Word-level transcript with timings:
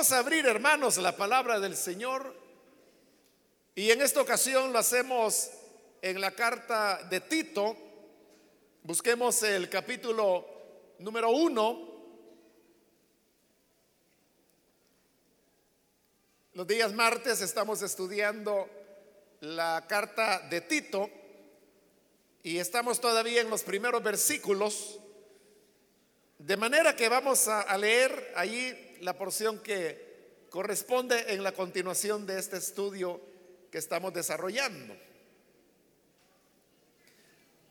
Vamos 0.00 0.12
a 0.12 0.18
abrir, 0.20 0.46
hermanos, 0.46 0.96
la 0.96 1.14
palabra 1.14 1.60
del 1.60 1.76
Señor. 1.76 2.34
Y 3.74 3.90
en 3.90 4.00
esta 4.00 4.22
ocasión 4.22 4.72
lo 4.72 4.78
hacemos 4.78 5.50
en 6.00 6.22
la 6.22 6.30
carta 6.30 7.02
de 7.10 7.20
Tito. 7.20 7.76
Busquemos 8.82 9.42
el 9.42 9.68
capítulo 9.68 10.46
número 11.00 11.28
uno. 11.28 11.86
Los 16.54 16.66
días 16.66 16.94
martes 16.94 17.42
estamos 17.42 17.82
estudiando 17.82 18.70
la 19.40 19.84
carta 19.86 20.38
de 20.48 20.62
Tito 20.62 21.10
y 22.42 22.56
estamos 22.56 23.02
todavía 23.02 23.42
en 23.42 23.50
los 23.50 23.62
primeros 23.62 24.02
versículos. 24.02 24.98
De 26.38 26.56
manera 26.56 26.96
que 26.96 27.10
vamos 27.10 27.48
a, 27.48 27.76
leer 27.76 28.32
ahí 28.34 28.89
la 29.00 29.16
porción 29.16 29.58
que 29.60 30.46
corresponde 30.50 31.32
en 31.32 31.42
la 31.42 31.52
continuación 31.52 32.26
de 32.26 32.38
este 32.38 32.58
estudio 32.58 33.20
que 33.70 33.78
estamos 33.78 34.12
desarrollando. 34.12 34.96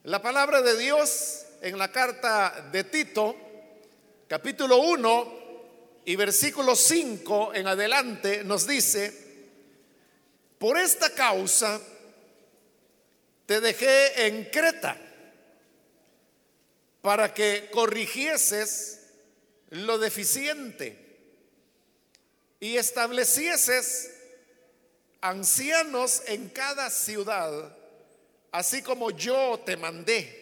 La 0.04 0.22
palabra 0.22 0.62
de 0.62 0.78
Dios 0.78 1.46
en 1.62 1.78
la 1.78 1.92
carta 1.92 2.70
de 2.72 2.84
Tito, 2.86 3.36
capítulo 4.28 4.78
1 4.78 5.40
y 6.06 6.16
versículo 6.16 6.76
5 6.76 7.54
en 7.54 7.68
adelante, 7.68 8.44
nos 8.44 8.66
dice, 8.66 9.14
por 10.58 10.78
esta 10.78 11.14
causa 11.14 11.80
te 13.46 13.60
dejé 13.62 14.28
en 14.28 14.46
Creta 14.46 14.98
para 17.02 17.34
que 17.34 17.70
corrigieses 17.72 19.02
lo 19.70 19.98
deficiente 19.98 21.09
y 22.60 22.78
establecieses 22.78 24.12
ancianos 25.22 26.24
en 26.28 26.50
cada 26.50 26.90
ciudad, 26.90 27.76
así 28.52 28.82
como 28.82 29.12
yo 29.12 29.62
te 29.66 29.78
mandé. 29.78 30.38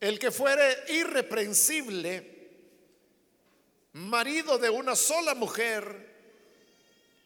El 0.00 0.18
que 0.18 0.30
fuere 0.30 0.64
irreprensible, 0.88 2.30
marido 3.92 4.58
de 4.58 4.70
una 4.70 4.96
sola 4.96 5.34
mujer, 5.34 6.10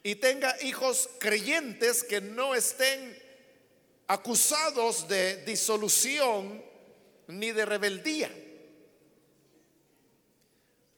y 0.03 0.15
tenga 0.15 0.57
hijos 0.63 1.09
creyentes 1.19 2.05
que 2.05 2.21
no 2.21 2.55
estén 2.55 3.21
acusados 4.07 5.09
de 5.09 5.45
disolución 5.45 6.63
ni 7.27 7.51
de 7.51 7.67
rebeldía. 7.67 8.31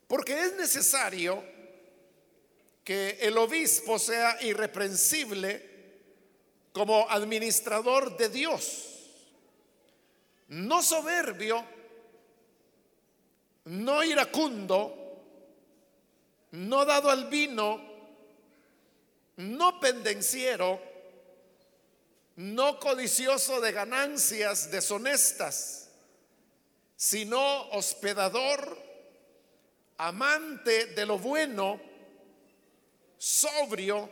Porque 0.09 0.41
es 0.41 0.57
necesario 0.57 1.45
que 2.83 3.19
el 3.21 3.39
obispo 3.39 3.99
sea 3.99 4.43
irreprensible 4.43 5.69
como 6.73 7.09
administrador 7.09 8.17
de 8.17 8.29
Dios, 8.29 8.85
no 10.49 10.83
soberbio, 10.83 11.65
no 13.67 14.03
iracundo, 14.03 15.23
no 16.53 16.85
dado 16.85 17.11
al 17.11 17.29
vino, 17.29 17.81
no 19.37 19.79
pendenciero, 19.79 20.81
no 22.37 22.81
codicioso 22.81 23.61
de 23.61 23.71
ganancias 23.71 24.71
deshonestas 24.71 25.89
sino 26.99 27.69
hospedador, 27.71 28.77
amante 29.99 30.87
de 30.87 31.05
lo 31.05 31.19
bueno, 31.19 31.81
sobrio, 33.19 34.09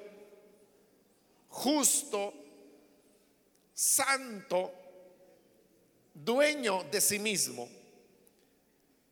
justo, 1.48 2.34
santo, 3.72 4.72
dueño 6.12 6.84
de 6.90 7.00
sí 7.00 7.18
mismo, 7.18 7.68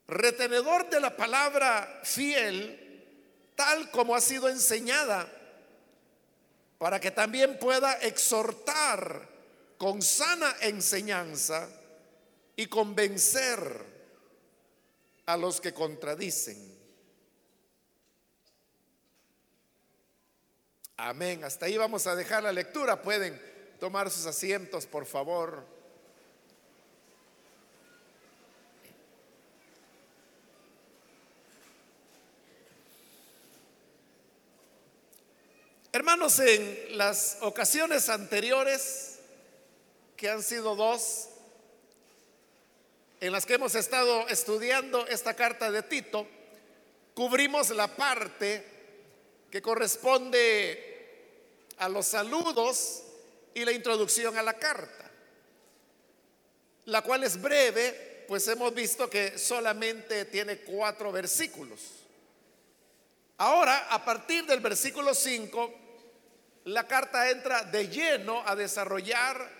retenedor 0.08 0.90
de 0.90 1.00
la 1.00 1.16
palabra 1.16 2.00
fiel, 2.02 2.80
tal 3.54 3.90
como 3.90 4.16
ha 4.16 4.20
sido 4.20 4.48
enseñada, 4.48 5.30
para 6.78 6.98
que 6.98 7.12
también 7.12 7.58
pueda 7.58 7.94
exhortar 7.94 9.28
con 9.78 10.02
sana 10.02 10.56
enseñanza 10.60 11.68
y 12.56 12.66
convencer 12.66 13.93
a 15.26 15.36
los 15.36 15.60
que 15.60 15.72
contradicen. 15.72 16.74
Amén. 20.96 21.42
Hasta 21.44 21.66
ahí 21.66 21.76
vamos 21.76 22.06
a 22.06 22.14
dejar 22.14 22.42
la 22.42 22.52
lectura. 22.52 23.02
Pueden 23.02 23.40
tomar 23.80 24.10
sus 24.10 24.26
asientos, 24.26 24.86
por 24.86 25.06
favor. 25.06 25.66
Hermanos, 35.92 36.40
en 36.40 36.98
las 36.98 37.38
ocasiones 37.40 38.08
anteriores, 38.08 39.20
que 40.16 40.28
han 40.28 40.42
sido 40.42 40.74
dos, 40.74 41.28
en 43.24 43.32
las 43.32 43.46
que 43.46 43.54
hemos 43.54 43.74
estado 43.74 44.28
estudiando 44.28 45.06
esta 45.06 45.32
carta 45.32 45.70
de 45.70 45.82
Tito, 45.82 46.28
cubrimos 47.14 47.70
la 47.70 47.88
parte 47.88 48.62
que 49.50 49.62
corresponde 49.62 51.70
a 51.78 51.88
los 51.88 52.04
saludos 52.04 53.02
y 53.54 53.64
la 53.64 53.72
introducción 53.72 54.36
a 54.36 54.42
la 54.42 54.52
carta, 54.52 55.10
la 56.84 57.00
cual 57.00 57.24
es 57.24 57.40
breve, 57.40 58.26
pues 58.28 58.46
hemos 58.48 58.74
visto 58.74 59.08
que 59.08 59.38
solamente 59.38 60.26
tiene 60.26 60.58
cuatro 60.58 61.10
versículos. 61.10 61.80
Ahora, 63.38 63.86
a 63.88 64.04
partir 64.04 64.44
del 64.44 64.60
versículo 64.60 65.14
5, 65.14 65.74
la 66.64 66.86
carta 66.86 67.30
entra 67.30 67.62
de 67.62 67.88
lleno 67.88 68.46
a 68.46 68.54
desarrollar 68.54 69.50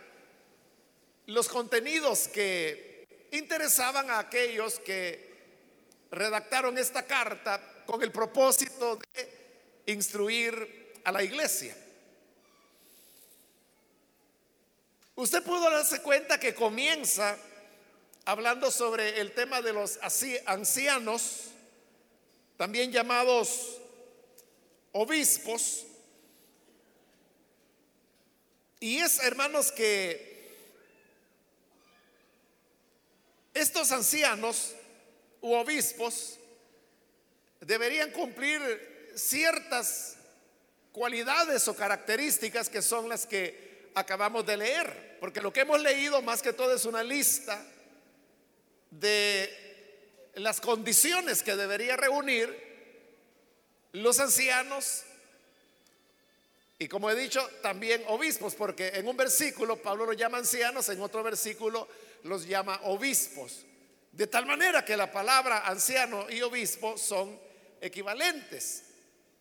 los 1.29 1.49
contenidos 1.49 2.29
que 2.29 2.94
interesaban 3.39 4.11
a 4.11 4.19
aquellos 4.21 4.79
que 4.81 5.35
redactaron 6.11 6.79
esta 6.79 7.05
carta 7.05 7.61
con 7.87 8.03
el 8.03 8.13
propósito 8.13 8.99
de 9.13 9.93
instruir 9.93 10.93
a 11.05 11.13
la 11.13 11.23
iglesia. 11.23 11.77
Usted 15.17 15.43
pudo 15.43 15.71
darse 15.71 16.03
cuenta 16.03 16.41
que 16.41 16.55
comienza 16.55 17.37
hablando 18.25 18.71
sobre 18.71 19.21
el 19.21 19.33
tema 19.33 19.63
de 19.63 19.73
los 19.73 19.99
ancianos, 20.47 21.51
también 22.57 22.91
llamados 22.91 23.81
obispos. 24.93 25.87
Y 28.81 28.99
es, 28.99 29.19
hermanos, 29.21 29.71
que 29.73 30.34
Estos 33.65 33.93
ancianos 33.93 34.75
u 35.41 35.55
obispos 35.55 36.39
deberían 37.63 38.11
cumplir 38.11 38.61
ciertas 39.15 40.17
cualidades 40.93 41.67
o 41.69 41.75
características 41.75 42.69
que 42.69 42.83
son 42.83 43.09
las 43.09 43.25
que 43.25 43.89
acabamos 43.95 44.45
de 44.45 44.59
leer, 44.59 45.17
porque 45.19 45.41
lo 45.41 45.51
que 45.51 45.63
hemos 45.63 45.81
leído 45.81 46.21
más 46.21 46.43
que 46.43 46.53
todo 46.53 46.75
es 46.75 46.85
una 46.85 47.03
lista 47.03 47.65
de 48.91 50.31
las 50.35 50.61
condiciones 50.61 51.43
que 51.43 51.57
debería 51.57 51.97
reunir 51.97 52.55
los 53.93 54.21
ancianos 54.21 55.05
y 56.79 56.87
como 56.87 57.09
he 57.09 57.15
dicho, 57.15 57.49
también 57.63 58.05
obispos, 58.09 58.55
porque 58.55 58.89
en 58.89 59.09
un 59.09 59.17
versículo 59.17 59.81
Pablo 59.81 60.05
los 60.05 60.19
llama 60.19 60.37
ancianos, 60.37 60.87
en 60.91 61.01
otro 61.01 61.23
versículo 61.23 61.89
los 62.25 62.47
llama 62.47 62.81
obispos. 62.85 63.65
De 64.13 64.27
tal 64.27 64.47
manera 64.47 64.85
que 64.85 64.97
la 64.97 65.11
palabra 65.11 65.67
anciano 65.67 66.29
y 66.29 66.43
obispo 66.43 66.99
son 66.99 67.39
equivalentes. 67.81 68.83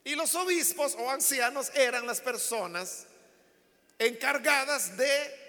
Y 0.03 0.15
los 0.15 0.35
obispos 0.35 0.95
o 0.95 1.09
ancianos 1.09 1.71
eran 1.75 2.05
las 2.05 2.21
personas 2.21 3.07
encargadas 3.97 4.97
de 4.97 5.43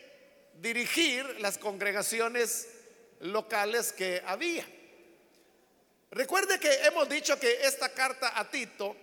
dirigir 0.60 1.24
las 1.40 1.58
congregaciones 1.58 2.68
locales 3.20 3.92
que 3.92 4.22
había. 4.26 4.64
Recuerde 6.10 6.60
que 6.60 6.72
hemos 6.84 7.08
dicho 7.08 7.38
que 7.40 7.66
esta 7.66 7.88
carta 7.88 8.38
a 8.38 8.48
Tito 8.48 8.94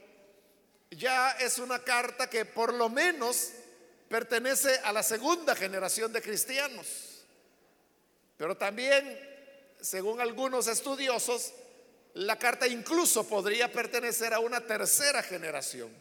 ya 0.91 1.31
es 1.31 1.57
una 1.57 1.79
carta 1.79 2.29
que 2.29 2.45
por 2.45 2.73
lo 2.73 2.87
menos 2.87 3.49
pertenece 4.07 4.79
a 4.83 4.93
la 4.93 5.03
segunda 5.03 5.55
generación 5.55 6.13
de 6.13 6.21
cristianos. 6.21 7.10
Pero 8.41 8.57
también, 8.57 9.19
según 9.79 10.19
algunos 10.19 10.65
estudiosos, 10.65 11.53
la 12.15 12.39
carta 12.39 12.67
incluso 12.67 13.27
podría 13.27 13.71
pertenecer 13.71 14.33
a 14.33 14.39
una 14.39 14.61
tercera 14.61 15.21
generación. 15.21 15.95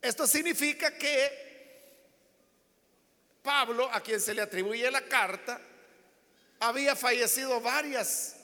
Esto 0.00 0.26
significa 0.26 0.96
que 0.96 1.30
Pablo, 3.42 3.90
a 3.92 4.00
quien 4.00 4.22
se 4.22 4.32
le 4.32 4.40
atribuye 4.40 4.90
la 4.90 5.02
carta, 5.02 5.60
había 6.60 6.96
fallecido 6.96 7.60
varias 7.60 8.36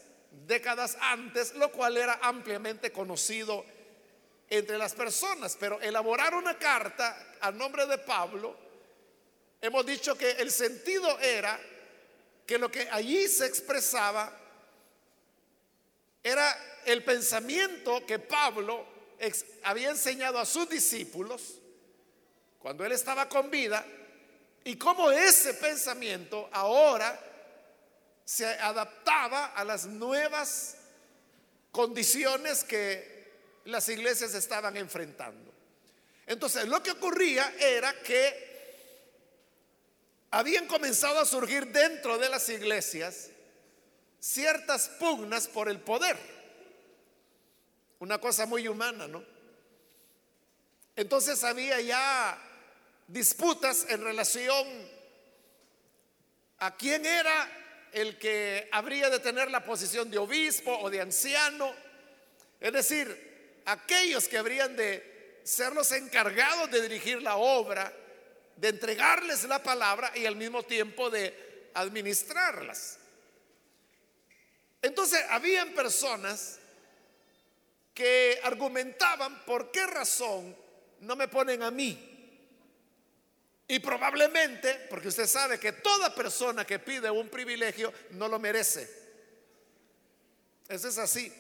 décadas 0.47 0.99
antes, 1.01 1.55
lo 1.55 1.73
cual 1.73 1.97
era 1.97 2.19
ampliamente 2.21 2.93
conocido 2.93 3.65
entre 4.51 4.77
las 4.77 4.93
personas. 4.93 5.57
Pero 5.59 5.81
elaborar 5.81 6.35
una 6.35 6.59
carta 6.59 7.39
a 7.41 7.51
nombre 7.51 7.87
de 7.87 7.97
Pablo, 7.97 8.55
hemos 9.63 9.87
dicho 9.87 10.19
que 10.19 10.33
el 10.33 10.51
sentido 10.51 11.19
era 11.21 11.59
que 12.47 12.59
lo 12.59 12.71
que 12.71 12.89
allí 12.91 13.29
se 13.29 13.47
expresaba 13.47 14.33
era 16.23 16.81
el 16.87 17.05
pensamiento 17.05 18.05
que 18.07 18.19
Pablo 18.19 18.87
había 19.63 19.91
enseñado 19.91 20.39
a 20.39 20.47
sus 20.47 20.69
discípulos 20.69 21.61
cuando 22.59 22.85
él 22.85 22.93
estaba 22.93 23.29
con 23.29 23.51
vida 23.51 23.85
y 24.65 24.77
cómo 24.77 25.11
ese 25.11 25.55
pensamiento 25.55 26.49
ahora 26.53 27.21
se 28.25 28.47
adaptaba 28.47 29.47
a 29.47 29.65
las 29.65 29.85
nuevas 29.85 30.77
condiciones 31.71 32.65
que 32.65 33.15
las 33.67 33.89
iglesias 33.89 34.35
estaban 34.35 34.77
enfrentando. 34.77 35.53
Entonces, 36.27 36.67
lo 36.69 36.83
que 36.83 36.93
ocurría 36.93 37.55
era 37.59 38.01
que 38.01 38.54
habían 40.35 40.67
comenzado 40.67 41.21
a 41.21 41.25
surgir 41.25 41.69
dentro 41.69 42.19
de 42.19 42.29
las 42.29 42.49
iglesias 42.49 43.31
ciertas 44.19 44.89
pugnas 44.89 45.47
por 45.47 45.69
el 45.69 45.79
poder. 45.79 46.17
Una 48.01 48.19
cosa 48.19 48.45
muy 48.45 48.67
humana, 48.67 49.07
¿no? 49.07 49.25
Entonces 50.97 51.45
había 51.45 51.81
ya 51.81 52.37
disputas 53.07 53.87
en 53.89 54.03
relación 54.03 54.67
a 56.59 56.77
quién 56.77 57.07
era 57.07 57.89
el 57.93 58.19
que 58.19 58.69
habría 58.73 59.11
de 59.11 59.21
tener 59.21 59.53
la 59.53 59.65
posición 59.65 60.11
de 60.11 60.19
obispo 60.19 60.77
o 60.81 60.91
de 60.91 61.01
anciano. 61.01 61.73
Es 62.59 62.73
decir, 62.73 63.63
aquellos 63.67 64.27
que 64.27 64.39
habrían 64.39 64.75
de 64.75 65.41
ser 65.45 65.73
los 65.75 65.93
encargados 65.93 66.73
de 66.73 66.83
dirigir 66.83 67.23
la 67.23 67.37
obra, 67.37 67.93
de 68.57 68.69
entregarles 68.69 69.45
la 69.45 69.63
palabra 69.63 70.13
y 70.15 70.27
al 70.27 70.37
mismo 70.37 70.63
tiempo 70.63 71.11
de 71.11 71.71
administrarlas. 71.75 72.99
Entonces, 74.83 75.21
habían 75.31 75.75
personas 75.75 76.59
que 77.95 78.41
argumentaban 78.43 79.45
por 79.45 79.71
qué 79.71 79.87
razón 79.87 80.57
no 81.01 81.17
me 81.17 81.29
ponen 81.29 81.63
a 81.63 81.71
mí 81.71 82.15
y 83.67 83.79
probablemente, 83.79 84.87
porque 84.91 85.09
usted 85.09 85.27
sabe 85.27 85.59
que 85.59 85.73
toda 85.73 86.15
persona 86.15 86.67
que 86.67 86.79
pide 86.79 87.11
un 87.11 87.29
privilegio 87.29 87.93
no 88.11 88.29
lo 88.29 88.39
merece. 88.39 88.89
Eso 90.69 90.89
es 90.89 90.99
así. 90.99 91.33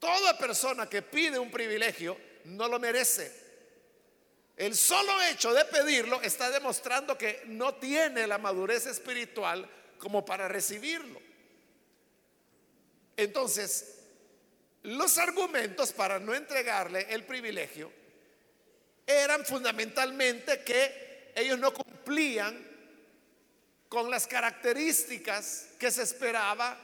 Toda 0.00 0.36
persona 0.36 0.88
que 0.88 1.02
pide 1.02 1.38
un 1.38 1.50
privilegio 1.50 2.18
no 2.44 2.66
lo 2.68 2.80
merece. 2.80 3.43
El 4.56 4.76
solo 4.76 5.20
hecho 5.22 5.52
de 5.52 5.64
pedirlo 5.64 6.22
está 6.22 6.50
demostrando 6.50 7.18
que 7.18 7.42
no 7.46 7.74
tiene 7.74 8.26
la 8.26 8.38
madurez 8.38 8.86
espiritual 8.86 9.68
como 9.98 10.24
para 10.24 10.46
recibirlo. 10.46 11.20
Entonces, 13.16 13.96
los 14.82 15.18
argumentos 15.18 15.92
para 15.92 16.20
no 16.20 16.34
entregarle 16.34 17.06
el 17.10 17.24
privilegio 17.24 17.90
eran 19.06 19.44
fundamentalmente 19.44 20.62
que 20.62 21.32
ellos 21.34 21.58
no 21.58 21.72
cumplían 21.72 22.74
con 23.88 24.10
las 24.10 24.26
características 24.26 25.68
que 25.78 25.90
se 25.90 26.02
esperaba 26.02 26.78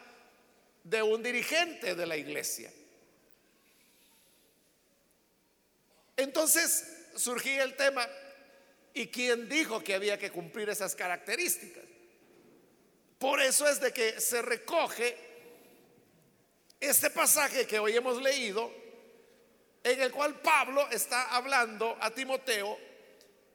de 0.83 1.03
un 1.03 1.23
dirigente 1.23 1.95
de 1.95 2.07
la 2.07 2.17
iglesia. 2.17 2.73
Entonces 6.17 7.00
surgía 7.17 7.63
el 7.63 7.77
tema, 7.77 8.09
¿y 8.95 9.09
quién 9.09 9.49
dijo 9.49 9.83
que 9.83 9.95
había 9.95 10.19
que 10.19 10.31
cumplir 10.31 10.69
esas 10.69 10.95
características? 10.95 11.85
Por 13.19 13.41
eso 13.41 13.69
es 13.69 13.81
de 13.81 13.93
que 13.93 14.21
se 14.21 14.41
recoge 14.43 15.17
este 16.81 17.11
pasaje 17.11 17.67
que 17.67 17.79
hoy 17.79 17.95
hemos 17.95 18.21
leído, 18.23 18.73
en 19.83 20.01
el 20.01 20.11
cual 20.11 20.41
Pablo 20.41 20.89
está 20.91 21.35
hablando 21.35 21.97
a 22.01 22.11
Timoteo 22.11 22.79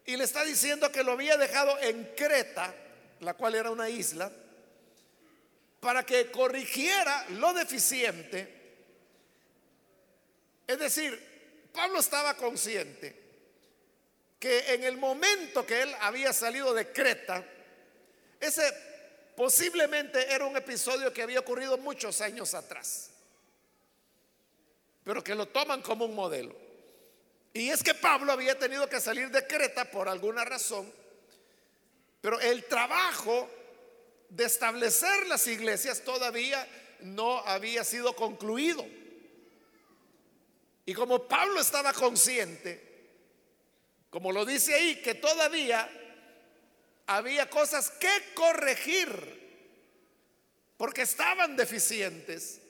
y 0.05 0.15
le 0.17 0.23
está 0.23 0.43
diciendo 0.43 0.91
que 0.91 1.03
lo 1.03 1.13
había 1.13 1.37
dejado 1.37 1.79
en 1.79 2.11
Creta, 2.15 2.73
la 3.21 3.33
cual 3.33 3.55
era 3.55 3.71
una 3.71 3.89
isla, 3.89 4.31
para 5.79 6.05
que 6.05 6.29
corrigiera 6.29 7.25
lo 7.31 7.53
deficiente. 7.53 8.53
Es 10.67 10.77
decir, 10.77 11.69
Pablo 11.73 11.99
estaba 11.99 12.35
consciente 12.35 13.24
que 14.39 14.73
en 14.73 14.83
el 14.83 14.97
momento 14.97 15.65
que 15.65 15.81
él 15.81 15.95
había 16.01 16.33
salido 16.33 16.73
de 16.73 16.91
Creta, 16.91 17.43
ese 18.39 18.63
posiblemente 19.35 20.33
era 20.33 20.45
un 20.45 20.55
episodio 20.55 21.11
que 21.11 21.21
había 21.21 21.39
ocurrido 21.39 21.77
muchos 21.77 22.21
años 22.21 22.53
atrás, 22.53 23.11
pero 25.03 25.23
que 25.23 25.35
lo 25.35 25.47
toman 25.47 25.81
como 25.81 26.05
un 26.05 26.15
modelo. 26.15 26.55
Y 27.53 27.69
es 27.69 27.81
que 27.81 27.93
Pablo 27.93 28.33
había 28.33 28.57
tenido 28.59 28.89
que 28.89 28.99
salir 28.99 29.29
de 29.29 29.47
Creta 29.47 29.89
por 29.89 30.09
alguna 30.09 30.43
razón, 30.43 30.91
pero 32.21 32.39
el 32.39 32.65
trabajo 32.65 33.49
de 34.29 34.45
establecer 34.45 35.27
las 35.27 35.47
iglesias 35.47 36.01
todavía 36.01 36.67
no 37.01 37.39
había 37.39 37.83
sido 37.83 38.15
concluido. 38.15 38.85
Y 40.85 40.93
como 40.93 41.27
Pablo 41.27 41.59
estaba 41.61 41.93
consciente, 41.93 42.94
como 44.15 44.31
lo 44.31 44.45
dice 44.45 44.73
ahí, 44.73 45.01
que 45.01 45.15
todavía 45.15 45.89
había 47.05 47.49
cosas 47.49 47.91
que 47.91 48.31
corregir, 48.33 49.09
porque 50.77 51.01
estaban 51.01 51.57
deficientes, 51.57 52.61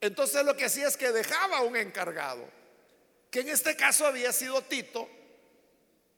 entonces 0.00 0.44
lo 0.44 0.56
que 0.56 0.66
hacía 0.66 0.86
es 0.86 0.96
que 0.96 1.10
dejaba 1.10 1.62
un 1.62 1.76
encargado 1.76 2.48
que 3.28 3.40
en 3.40 3.48
este 3.48 3.74
caso 3.74 4.06
había 4.06 4.32
sido 4.32 4.62
Tito, 4.62 5.10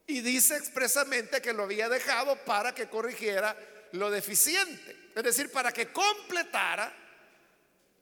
y 0.06 0.20
dice 0.20 0.56
expresamente 0.56 1.40
que 1.40 1.54
lo 1.54 1.62
había 1.62 1.88
dejado 1.88 2.36
para 2.44 2.74
que 2.74 2.86
corrigiera 2.86 3.56
lo 3.92 4.10
deficiente, 4.10 4.94
es 5.16 5.22
decir, 5.22 5.50
para 5.50 5.72
que 5.72 5.90
completara 5.90 6.92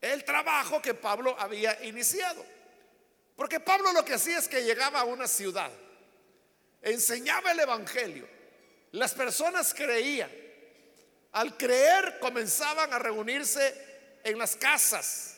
el 0.01 0.25
trabajo 0.25 0.83
que 0.83 0.95
Pablo 0.95 1.37
había 1.39 1.85
iniciado. 1.85 2.45
Porque 3.37 3.61
Pablo 3.61 3.93
lo 3.93 4.05
que 4.05 4.15
hacía 4.15 4.39
es 4.39 4.49
que 4.49 4.65
llegaba 4.65 5.03
a 5.03 5.05
una 5.05 5.29
ciudad, 5.29 5.71
enseñaba 6.83 7.53
el 7.53 7.61
Evangelio, 7.61 8.29
las 8.93 9.15
personas 9.15 9.75
creían, 9.75 10.31
al 11.33 11.57
creer 11.57 12.19
comenzaban 12.21 12.93
a 12.93 12.99
reunirse 12.99 13.75
en 14.25 14.39
las 14.39 14.57
casas, 14.57 15.37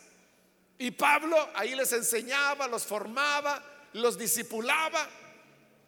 y 0.79 0.91
Pablo 0.93 1.37
ahí 1.55 1.75
les 1.75 1.93
enseñaba, 1.93 2.67
los 2.67 2.87
formaba, 2.87 3.63
los 3.93 4.17
discipulaba. 4.17 5.11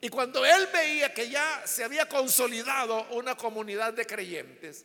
Y 0.03 0.11
cuando 0.11 0.45
él 0.45 0.69
veía 0.71 1.15
que 1.15 1.31
ya 1.31 1.63
se 1.65 1.83
había 1.83 2.07
consolidado 2.07 3.07
una 3.13 3.35
comunidad 3.35 3.95
de 3.95 4.05
creyentes, 4.05 4.85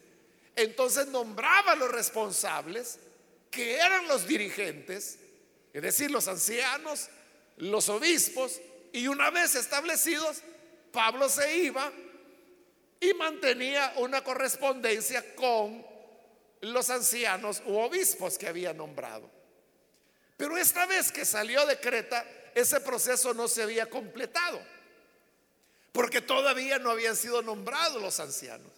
entonces 0.55 1.07
nombraba 1.07 1.73
a 1.73 1.75
los 1.75 1.91
responsables, 1.91 2.99
que 3.51 3.75
eran 3.75 4.07
los 4.07 4.25
dirigentes, 4.25 5.19
es 5.73 5.81
decir, 5.81 6.09
los 6.09 6.29
ancianos, 6.29 7.09
los 7.57 7.89
obispos, 7.89 8.61
y 8.93 9.07
una 9.07 9.29
vez 9.29 9.55
establecidos, 9.55 10.41
Pablo 10.97 11.29
se 11.29 11.57
iba 11.57 11.91
y 12.99 13.13
mantenía 13.13 13.93
una 13.97 14.23
correspondencia 14.23 15.35
con 15.35 15.85
los 16.61 16.89
ancianos 16.89 17.61
u 17.67 17.77
obispos 17.77 18.35
que 18.35 18.47
había 18.47 18.73
nombrado. 18.73 19.29
Pero 20.37 20.57
esta 20.57 20.87
vez 20.87 21.11
que 21.11 21.23
salió 21.23 21.67
de 21.67 21.79
Creta, 21.79 22.25
ese 22.55 22.79
proceso 22.79 23.35
no 23.35 23.47
se 23.47 23.61
había 23.61 23.87
completado, 23.87 24.59
porque 25.91 26.19
todavía 26.19 26.79
no 26.79 26.89
habían 26.89 27.15
sido 27.15 27.43
nombrados 27.43 28.01
los 28.01 28.19
ancianos. 28.19 28.71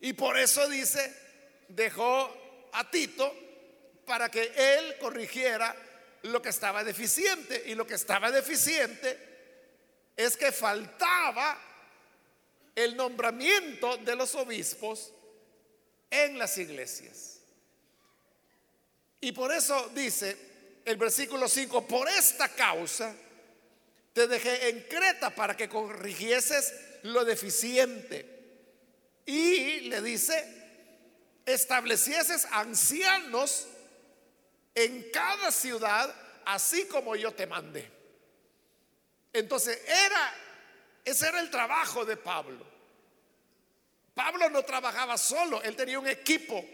Y 0.00 0.14
por 0.14 0.36
eso 0.36 0.68
dice, 0.68 1.16
dejó 1.68 2.34
a 2.72 2.90
Tito 2.90 3.32
para 4.04 4.28
que 4.28 4.52
él 4.56 4.98
corrigiera 4.98 5.72
lo 6.22 6.42
que 6.42 6.48
estaba 6.48 6.82
deficiente. 6.82 7.62
Y 7.66 7.76
lo 7.76 7.86
que 7.86 7.94
estaba 7.94 8.32
deficiente 8.32 9.33
es 10.16 10.36
que 10.36 10.52
faltaba 10.52 11.58
el 12.74 12.96
nombramiento 12.96 13.96
de 13.98 14.16
los 14.16 14.34
obispos 14.34 15.12
en 16.10 16.38
las 16.38 16.56
iglesias. 16.58 17.40
Y 19.20 19.32
por 19.32 19.52
eso 19.52 19.90
dice, 19.94 20.36
el 20.84 20.96
versículo 20.96 21.48
5, 21.48 21.86
por 21.86 22.08
esta 22.08 22.48
causa 22.48 23.14
te 24.12 24.28
dejé 24.28 24.68
en 24.68 24.82
Creta 24.82 25.34
para 25.34 25.56
que 25.56 25.68
corrigieses 25.68 26.74
lo 27.02 27.24
deficiente. 27.24 28.30
Y 29.26 29.80
le 29.80 30.02
dice, 30.02 30.44
establecieses 31.46 32.46
ancianos 32.50 33.66
en 34.74 35.10
cada 35.10 35.50
ciudad, 35.50 36.14
así 36.44 36.86
como 36.86 37.16
yo 37.16 37.32
te 37.32 37.46
mandé. 37.46 37.93
Entonces, 39.34 39.78
era, 39.86 40.32
ese 41.04 41.28
era 41.28 41.40
el 41.40 41.50
trabajo 41.50 42.06
de 42.06 42.16
Pablo. 42.16 42.64
Pablo 44.14 44.48
no 44.48 44.62
trabajaba 44.62 45.18
solo, 45.18 45.60
él 45.62 45.74
tenía 45.74 45.98
un 45.98 46.06
equipo 46.06 46.64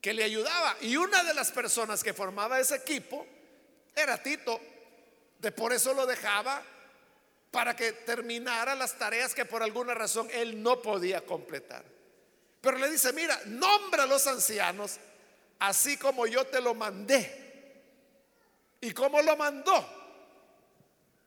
que 0.00 0.14
le 0.14 0.24
ayudaba. 0.24 0.76
Y 0.80 0.96
una 0.96 1.22
de 1.24 1.34
las 1.34 1.50
personas 1.50 2.02
que 2.02 2.14
formaba 2.14 2.60
ese 2.60 2.76
equipo 2.76 3.26
era 3.94 4.22
Tito. 4.22 4.58
De 5.40 5.50
por 5.52 5.72
eso 5.72 5.92
lo 5.94 6.06
dejaba 6.06 6.62
para 7.50 7.74
que 7.74 7.92
terminara 7.92 8.74
las 8.74 8.96
tareas 8.96 9.34
que 9.34 9.44
por 9.44 9.62
alguna 9.62 9.94
razón 9.94 10.28
él 10.30 10.62
no 10.62 10.80
podía 10.80 11.26
completar. 11.26 11.84
Pero 12.60 12.78
le 12.78 12.88
dice, 12.88 13.12
mira, 13.12 13.40
nombra 13.46 14.04
a 14.04 14.06
los 14.06 14.26
ancianos 14.26 14.98
así 15.58 15.96
como 15.96 16.26
yo 16.26 16.46
te 16.46 16.60
lo 16.60 16.74
mandé. 16.74 17.38
¿Y 18.80 18.92
cómo 18.92 19.20
lo 19.22 19.36
mandó? 19.36 19.99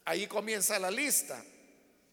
Ahí 0.05 0.27
comienza 0.27 0.77
la 0.79 0.91
lista, 0.91 1.43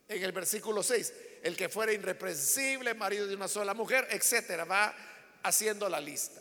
en 0.08 0.22
el 0.22 0.32
versículo 0.32 0.82
6. 0.82 1.12
El 1.42 1.56
que 1.56 1.68
fuera 1.68 1.92
irreprensible, 1.92 2.94
marido 2.94 3.26
de 3.26 3.34
una 3.34 3.48
sola 3.48 3.74
mujer, 3.74 4.06
etcétera, 4.10 4.64
va 4.64 4.94
haciendo 5.42 5.88
la 5.88 6.00
lista. 6.00 6.40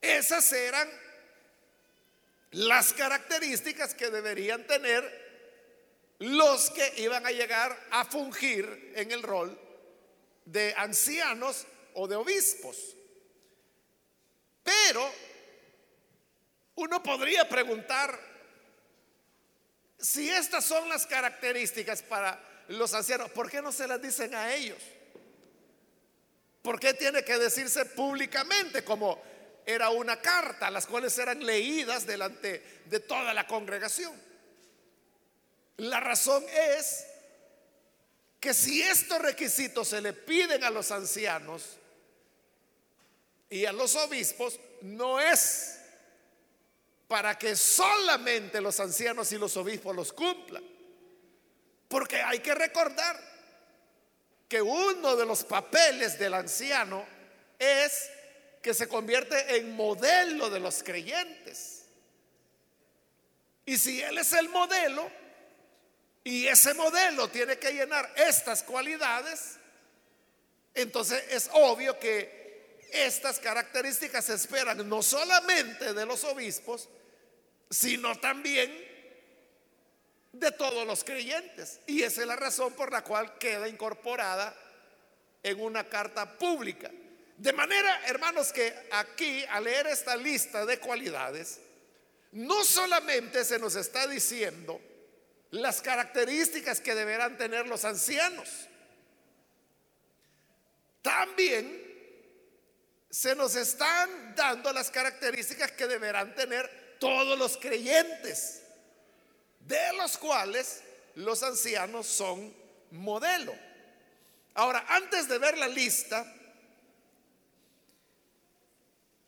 Esas 0.00 0.50
eran 0.52 0.88
las 2.52 2.92
características 2.92 3.94
que 3.94 4.10
deberían 4.10 4.66
tener 4.66 5.24
los 6.20 6.70
que 6.70 6.94
iban 6.98 7.26
a 7.26 7.30
llegar 7.30 7.76
a 7.90 8.04
fungir 8.04 8.92
en 8.94 9.12
el 9.12 9.22
rol 9.22 9.58
de 10.44 10.74
ancianos 10.76 11.66
o 11.94 12.06
de 12.06 12.16
obispos. 12.16 12.96
Pero 14.62 15.10
uno 16.76 17.02
podría 17.02 17.48
preguntar 17.48 18.33
si 19.98 20.28
estas 20.28 20.64
son 20.64 20.88
las 20.88 21.06
características 21.06 22.02
para 22.02 22.40
los 22.68 22.92
ancianos, 22.94 23.30
¿por 23.30 23.50
qué 23.50 23.62
no 23.62 23.72
se 23.72 23.86
las 23.86 24.00
dicen 24.00 24.34
a 24.34 24.54
ellos? 24.54 24.82
¿Por 26.62 26.80
qué 26.80 26.94
tiene 26.94 27.24
que 27.24 27.38
decirse 27.38 27.84
públicamente 27.84 28.84
como 28.84 29.20
era 29.66 29.90
una 29.90 30.20
carta, 30.20 30.70
las 30.70 30.86
cuales 30.86 31.16
eran 31.18 31.44
leídas 31.44 32.06
delante 32.06 32.82
de 32.86 33.00
toda 33.00 33.32
la 33.32 33.46
congregación. 33.46 34.12
La 35.78 36.00
razón 36.00 36.44
es 36.76 37.06
que 38.40 38.52
si 38.52 38.82
estos 38.82 39.20
requisitos 39.20 39.88
se 39.88 40.00
le 40.00 40.12
piden 40.12 40.62
a 40.64 40.70
los 40.70 40.90
ancianos 40.90 41.78
y 43.48 43.64
a 43.64 43.72
los 43.72 43.96
obispos, 43.96 44.60
no 44.82 45.18
es 45.18 45.78
para 47.08 47.38
que 47.38 47.56
solamente 47.56 48.60
los 48.60 48.80
ancianos 48.80 49.30
y 49.32 49.38
los 49.38 49.56
obispos 49.56 49.94
los 49.94 50.12
cumplan. 50.12 50.64
Porque 51.88 52.20
hay 52.22 52.40
que 52.40 52.54
recordar 52.54 53.20
que 54.48 54.62
uno 54.62 55.16
de 55.16 55.26
los 55.26 55.44
papeles 55.44 56.18
del 56.18 56.34
anciano 56.34 57.04
es 57.58 58.10
que 58.62 58.74
se 58.74 58.88
convierte 58.88 59.56
en 59.56 59.76
modelo 59.76 60.48
de 60.50 60.60
los 60.60 60.82
creyentes. 60.82 61.84
Y 63.66 63.76
si 63.78 64.00
Él 64.02 64.18
es 64.18 64.32
el 64.32 64.48
modelo, 64.48 65.10
y 66.24 66.46
ese 66.46 66.72
modelo 66.72 67.28
tiene 67.28 67.58
que 67.58 67.72
llenar 67.72 68.10
estas 68.16 68.62
cualidades, 68.62 69.58
entonces 70.74 71.22
es 71.30 71.50
obvio 71.52 71.98
que 71.98 72.43
estas 72.94 73.40
características 73.40 74.24
se 74.24 74.34
esperan 74.34 74.88
no 74.88 75.02
solamente 75.02 75.92
de 75.92 76.06
los 76.06 76.22
obispos, 76.24 76.88
sino 77.68 78.18
también 78.20 78.72
de 80.32 80.52
todos 80.52 80.86
los 80.86 81.02
creyentes. 81.02 81.80
Y 81.86 82.02
esa 82.02 82.22
es 82.22 82.26
la 82.26 82.36
razón 82.36 82.72
por 82.74 82.92
la 82.92 83.02
cual 83.02 83.36
queda 83.38 83.68
incorporada 83.68 84.56
en 85.42 85.60
una 85.60 85.84
carta 85.88 86.38
pública. 86.38 86.90
De 87.36 87.52
manera, 87.52 88.06
hermanos, 88.06 88.52
que 88.52 88.72
aquí 88.92 89.44
al 89.50 89.64
leer 89.64 89.88
esta 89.88 90.16
lista 90.16 90.64
de 90.64 90.78
cualidades, 90.78 91.58
no 92.32 92.64
solamente 92.64 93.44
se 93.44 93.58
nos 93.58 93.74
está 93.76 94.06
diciendo 94.06 94.80
las 95.50 95.82
características 95.82 96.80
que 96.80 96.94
deberán 96.94 97.36
tener 97.36 97.66
los 97.66 97.84
ancianos, 97.84 98.48
también 101.02 101.93
se 103.14 103.36
nos 103.36 103.54
están 103.54 104.34
dando 104.34 104.72
las 104.72 104.90
características 104.90 105.70
que 105.70 105.86
deberán 105.86 106.34
tener 106.34 106.96
todos 106.98 107.38
los 107.38 107.56
creyentes, 107.56 108.62
de 109.60 109.92
los 109.92 110.18
cuales 110.18 110.82
los 111.14 111.44
ancianos 111.44 112.08
son 112.08 112.52
modelo. 112.90 113.54
Ahora, 114.54 114.84
antes 114.88 115.28
de 115.28 115.38
ver 115.38 115.56
la 115.56 115.68
lista, 115.68 116.26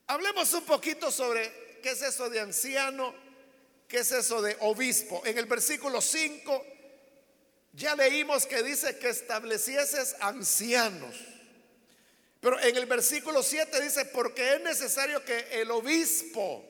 Hablemos 0.08 0.52
un 0.52 0.64
poquito 0.64 1.10
sobre 1.10 1.80
qué 1.82 1.90
es 1.90 2.00
eso 2.00 2.30
de 2.30 2.38
anciano, 2.38 3.12
qué 3.88 3.98
es 3.98 4.12
eso 4.12 4.40
de 4.40 4.56
obispo. 4.60 5.20
En 5.26 5.36
el 5.36 5.46
versículo 5.46 6.00
5 6.00 6.64
ya 7.72 7.96
leímos 7.96 8.46
que 8.46 8.62
dice 8.62 8.98
que 8.98 9.08
establecieses 9.08 10.14
ancianos. 10.20 11.35
Pero 12.40 12.60
en 12.60 12.76
el 12.76 12.86
versículo 12.86 13.42
7 13.42 13.80
dice, 13.80 14.04
porque 14.06 14.54
es 14.54 14.60
necesario 14.60 15.24
que 15.24 15.60
el 15.60 15.70
obispo 15.70 16.64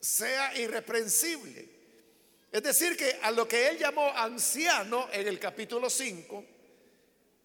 sea 0.00 0.56
irreprensible. 0.58 1.68
Es 2.50 2.62
decir, 2.62 2.96
que 2.96 3.18
a 3.22 3.30
lo 3.30 3.46
que 3.46 3.68
él 3.68 3.78
llamó 3.78 4.10
anciano 4.16 5.08
en 5.12 5.26
el 5.28 5.38
capítulo 5.38 5.90
5, 5.90 6.44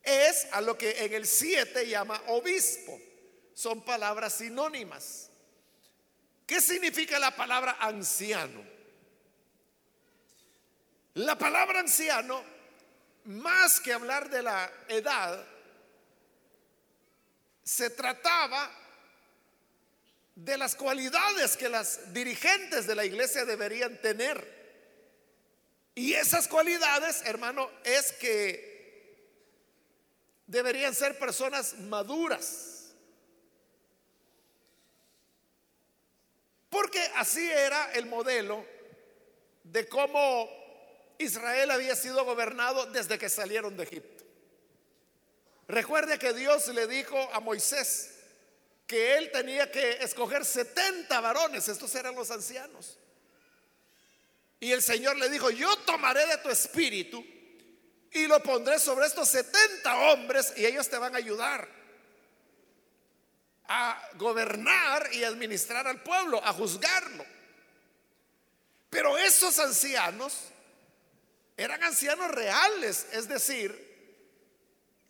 es 0.04 0.48
a 0.52 0.62
lo 0.62 0.78
que 0.78 1.04
en 1.06 1.14
el 1.14 1.26
7 1.26 1.88
llama 1.88 2.22
obispo 2.28 3.00
son 3.54 3.84
palabras 3.84 4.36
sinónimas. 4.36 5.30
¿Qué 6.46 6.62
significa 6.62 7.20
la 7.20 7.36
palabra 7.36 7.78
anciano? 7.80 8.64
La 11.16 11.38
palabra 11.38 11.80
anciano, 11.80 12.44
más 13.26 13.80
que 13.80 13.94
hablar 13.94 14.30
de 14.30 14.42
la 14.42 14.72
edad, 14.88 15.46
se 17.64 17.90
trataba 17.90 18.72
de 20.36 20.58
las 20.58 20.76
cualidades 20.76 21.56
que 21.56 21.70
las 21.70 22.14
dirigentes 22.14 22.88
de 22.88 22.96
la 22.96 23.06
iglesia 23.06 23.46
deberían 23.46 24.02
tener. 24.02 24.64
Y 25.96 26.14
esas 26.14 26.48
cualidades, 26.48 27.22
hermano, 27.26 27.70
es 27.84 28.12
que 28.14 28.72
deberían 30.48 30.94
ser 30.94 31.18
personas 31.20 31.76
maduras 31.80 32.74
Porque 36.74 37.00
así 37.18 37.48
era 37.52 37.92
el 37.94 38.08
modelo 38.08 38.66
de 39.64 39.88
cómo 39.88 40.50
Israel 41.20 41.70
había 41.70 41.96
sido 41.96 42.26
gobernado 42.26 42.88
desde 42.88 43.20
que 43.20 43.30
salieron 43.30 43.78
de 43.78 43.84
Egipto. 43.84 44.13
Recuerde 45.68 46.20
que 46.20 46.34
Dios 46.34 46.68
le 46.68 46.88
dijo 46.88 47.18
a 47.34 47.40
Moisés 47.40 48.12
que 48.86 49.18
él 49.18 49.32
tenía 49.32 49.72
que 49.72 50.04
escoger 50.04 50.46
70 50.46 51.20
varones, 51.22 51.68
estos 51.68 51.94
eran 51.96 52.16
los 52.16 52.30
ancianos. 52.32 52.98
Y 54.60 54.72
el 54.72 54.82
Señor 54.82 55.18
le 55.18 55.30
dijo, 55.30 55.50
yo 55.50 55.76
tomaré 55.86 56.26
de 56.26 56.38
tu 56.38 56.50
espíritu 56.50 57.24
y 58.12 58.28
lo 58.28 58.42
pondré 58.44 58.80
sobre 58.80 59.08
estos 59.08 59.28
70 59.30 60.12
hombres 60.12 60.54
y 60.56 60.66
ellos 60.66 60.88
te 60.90 60.98
van 60.98 61.16
a 61.16 61.18
ayudar 61.18 61.68
a 63.68 64.10
gobernar 64.16 65.10
y 65.14 65.24
administrar 65.24 65.88
al 65.88 66.02
pueblo, 66.04 66.44
a 66.44 66.54
juzgarlo. 66.54 67.26
Pero 68.90 69.18
esos 69.18 69.58
ancianos 69.60 70.38
eran 71.58 71.84
ancianos 71.84 72.30
reales, 72.32 73.08
es 73.12 73.28
decir, 73.28 73.83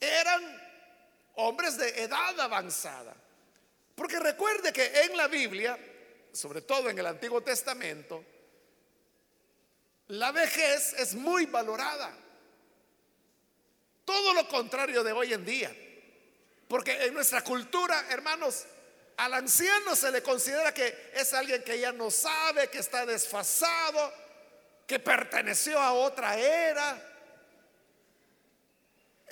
eran 0.03 0.61
hombres 1.35 1.77
de 1.77 2.03
edad 2.03 2.39
avanzada. 2.39 3.15
Porque 3.95 4.19
recuerde 4.19 4.73
que 4.73 5.01
en 5.03 5.15
la 5.17 5.27
Biblia, 5.27 5.77
sobre 6.31 6.61
todo 6.61 6.89
en 6.89 6.97
el 6.97 7.05
Antiguo 7.05 7.41
Testamento, 7.41 8.23
la 10.07 10.31
vejez 10.31 10.93
es 10.93 11.15
muy 11.15 11.45
valorada. 11.45 12.15
Todo 14.05 14.33
lo 14.33 14.47
contrario 14.47 15.03
de 15.03 15.11
hoy 15.11 15.33
en 15.33 15.45
día. 15.45 15.75
Porque 16.67 17.05
en 17.05 17.13
nuestra 17.13 17.43
cultura, 17.43 18.05
hermanos, 18.09 18.65
Al 19.17 19.33
anciano 19.35 19.95
se 19.95 20.11
le 20.11 20.23
considera 20.23 20.73
que 20.73 21.11
es 21.13 21.33
alguien 21.33 21.63
que 21.63 21.79
ya 21.79 21.91
no 21.91 22.09
sabe, 22.09 22.69
que 22.69 22.79
está 22.79 23.05
desfasado, 23.05 24.11
que 24.87 24.99
perteneció 24.99 25.79
a 25.79 25.93
otra 25.93 26.37
era. 26.37 27.12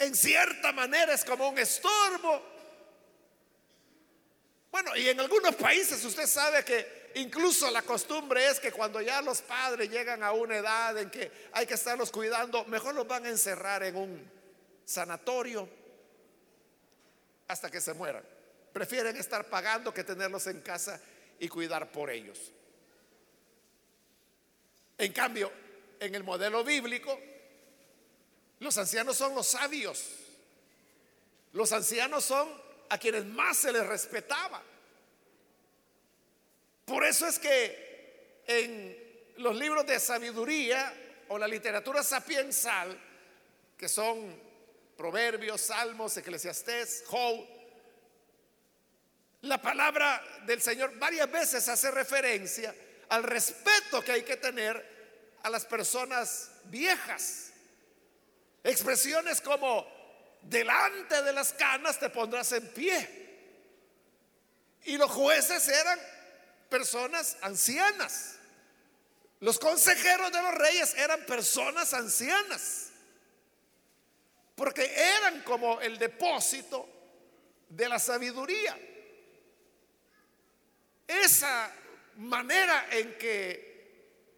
En 0.01 0.15
cierta 0.15 0.71
manera 0.71 1.13
es 1.13 1.23
como 1.23 1.47
un 1.49 1.59
estorbo. 1.59 2.41
Bueno, 4.71 4.95
y 4.95 5.07
en 5.07 5.19
algunos 5.19 5.53
países 5.55 6.03
usted 6.03 6.25
sabe 6.25 6.65
que 6.65 7.11
incluso 7.15 7.69
la 7.69 7.83
costumbre 7.83 8.47
es 8.47 8.59
que 8.59 8.71
cuando 8.71 8.99
ya 8.99 9.21
los 9.21 9.43
padres 9.43 9.91
llegan 9.91 10.23
a 10.23 10.31
una 10.31 10.57
edad 10.57 10.97
en 10.97 11.11
que 11.11 11.31
hay 11.51 11.67
que 11.67 11.75
estarlos 11.75 12.09
cuidando, 12.09 12.65
mejor 12.65 12.95
los 12.95 13.07
van 13.07 13.27
a 13.27 13.29
encerrar 13.29 13.83
en 13.83 13.95
un 13.95 14.31
sanatorio 14.85 15.69
hasta 17.47 17.69
que 17.69 17.79
se 17.79 17.93
mueran. 17.93 18.23
Prefieren 18.73 19.15
estar 19.17 19.45
pagando 19.51 19.93
que 19.93 20.03
tenerlos 20.03 20.47
en 20.47 20.61
casa 20.61 20.99
y 21.37 21.47
cuidar 21.47 21.91
por 21.91 22.09
ellos. 22.09 22.51
En 24.97 25.13
cambio, 25.13 25.51
en 25.99 26.15
el 26.15 26.23
modelo 26.23 26.63
bíblico, 26.63 27.19
los 28.61 28.77
ancianos 28.77 29.17
son 29.17 29.33
los 29.33 29.47
sabios. 29.47 30.05
Los 31.53 31.71
ancianos 31.71 32.23
son 32.23 32.47
a 32.89 32.97
quienes 32.99 33.25
más 33.25 33.57
se 33.57 33.71
les 33.71 33.85
respetaba. 33.85 34.61
Por 36.85 37.03
eso 37.03 37.27
es 37.27 37.39
que 37.39 38.43
en 38.45 39.33
los 39.37 39.55
libros 39.55 39.87
de 39.87 39.99
sabiduría 39.99 40.93
o 41.29 41.39
la 41.39 41.47
literatura 41.47 42.03
sapiensal, 42.03 42.97
que 43.75 43.89
son 43.89 44.39
Proverbios, 44.95 45.61
Salmos, 45.61 46.15
Eclesiastés, 46.17 47.03
Job, 47.07 47.43
la 49.41 49.59
palabra 49.59 50.23
del 50.45 50.61
Señor 50.61 50.99
varias 50.99 51.31
veces 51.31 51.67
hace 51.67 51.89
referencia 51.89 52.75
al 53.09 53.23
respeto 53.23 54.03
que 54.03 54.11
hay 54.11 54.21
que 54.21 54.37
tener 54.37 55.39
a 55.41 55.49
las 55.49 55.65
personas 55.65 56.51
viejas. 56.65 57.50
Expresiones 58.63 59.41
como 59.41 59.87
delante 60.41 61.21
de 61.23 61.33
las 61.33 61.53
canas 61.53 61.99
te 61.99 62.09
pondrás 62.09 62.51
en 62.51 62.67
pie. 62.69 63.21
Y 64.83 64.97
los 64.97 65.11
jueces 65.11 65.67
eran 65.67 65.99
personas 66.69 67.37
ancianas. 67.41 68.37
Los 69.39 69.57
consejeros 69.59 70.31
de 70.31 70.41
los 70.41 70.53
reyes 70.55 70.95
eran 70.95 71.25
personas 71.25 71.93
ancianas. 71.93 72.89
Porque 74.55 74.85
eran 75.17 75.41
como 75.41 75.81
el 75.81 75.97
depósito 75.97 76.87
de 77.69 77.89
la 77.89 77.99
sabiduría. 77.99 78.77
Esa 81.07 81.73
manera 82.17 82.87
en 82.91 83.17
que 83.17 83.71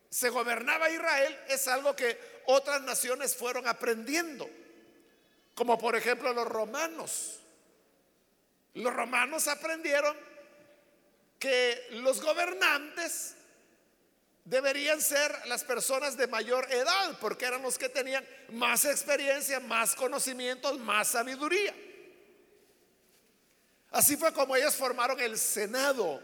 se 0.10 0.30
gobernaba 0.30 0.90
Israel 0.90 1.40
es 1.50 1.68
algo 1.68 1.96
que 1.96 2.33
otras 2.48 2.82
naciones 2.82 3.36
fueron 3.36 3.68
aprendiendo, 3.68 4.50
como 5.56 5.78
por 5.78 5.96
ejemplo 5.96 6.34
los 6.34 6.48
romanos. 6.48 7.40
Los 8.74 8.94
romanos 8.94 9.48
aprendieron 9.48 10.16
que 11.40 11.88
los 11.92 12.22
gobernantes 12.22 13.36
deberían 14.46 15.02
ser 15.02 15.48
las 15.48 15.64
personas 15.64 16.18
de 16.18 16.28
mayor 16.28 16.72
edad, 16.72 17.18
porque 17.20 17.46
eran 17.46 17.62
los 17.62 17.78
que 17.78 17.90
tenían 17.90 18.26
más 18.50 18.86
experiencia, 18.86 19.60
más 19.60 19.96
conocimientos, 19.96 20.80
más 20.80 21.10
sabiduría. 21.10 21.74
Así 23.92 24.18
fue 24.18 24.34
como 24.34 24.56
ellos 24.56 24.76
formaron 24.76 25.20
el 25.20 25.38
Senado. 25.38 26.22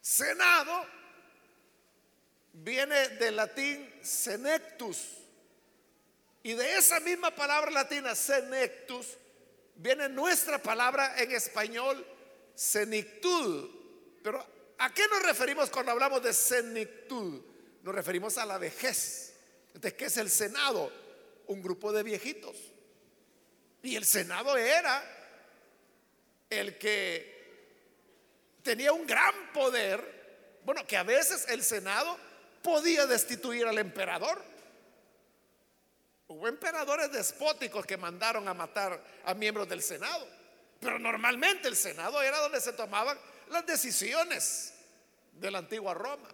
Senado 0.00 0.86
viene 2.52 3.10
del 3.10 3.36
latín 3.36 3.97
senectus. 4.08 5.18
Y 6.42 6.54
de 6.54 6.76
esa 6.76 7.00
misma 7.00 7.34
palabra 7.34 7.70
latina, 7.70 8.14
senectus, 8.14 9.06
viene 9.74 10.08
nuestra 10.08 10.62
palabra 10.62 11.20
en 11.20 11.32
español, 11.32 12.04
senictud. 12.54 13.70
Pero 14.22 14.44
¿a 14.78 14.92
qué 14.92 15.06
nos 15.08 15.22
referimos 15.22 15.70
cuando 15.70 15.92
hablamos 15.92 16.22
de 16.22 16.32
senictud? 16.32 17.42
Nos 17.82 17.94
referimos 17.94 18.38
a 18.38 18.46
la 18.46 18.58
vejez. 18.58 19.34
¿De 19.74 19.94
qué 19.94 20.06
es 20.06 20.16
el 20.16 20.30
Senado? 20.30 20.92
Un 21.46 21.62
grupo 21.62 21.92
de 21.92 22.02
viejitos. 22.02 22.56
Y 23.82 23.96
el 23.96 24.04
Senado 24.04 24.56
era 24.56 25.04
el 26.50 26.78
que 26.78 27.38
tenía 28.62 28.92
un 28.92 29.06
gran 29.06 29.52
poder. 29.52 30.60
Bueno, 30.64 30.86
que 30.86 30.96
a 30.96 31.02
veces 31.02 31.46
el 31.48 31.62
Senado 31.62 32.18
podía 32.62 33.06
destituir 33.06 33.66
al 33.66 33.78
emperador. 33.78 34.42
Hubo 36.28 36.46
emperadores 36.46 37.10
despóticos 37.10 37.86
que 37.86 37.96
mandaron 37.96 38.46
a 38.48 38.54
matar 38.54 39.02
a 39.24 39.34
miembros 39.34 39.68
del 39.68 39.82
Senado. 39.82 40.26
Pero 40.80 40.98
normalmente 40.98 41.68
el 41.68 41.76
Senado 41.76 42.22
era 42.22 42.38
donde 42.38 42.60
se 42.60 42.72
tomaban 42.72 43.18
las 43.50 43.66
decisiones 43.66 44.74
de 45.32 45.50
la 45.50 45.58
antigua 45.58 45.94
Roma. 45.94 46.28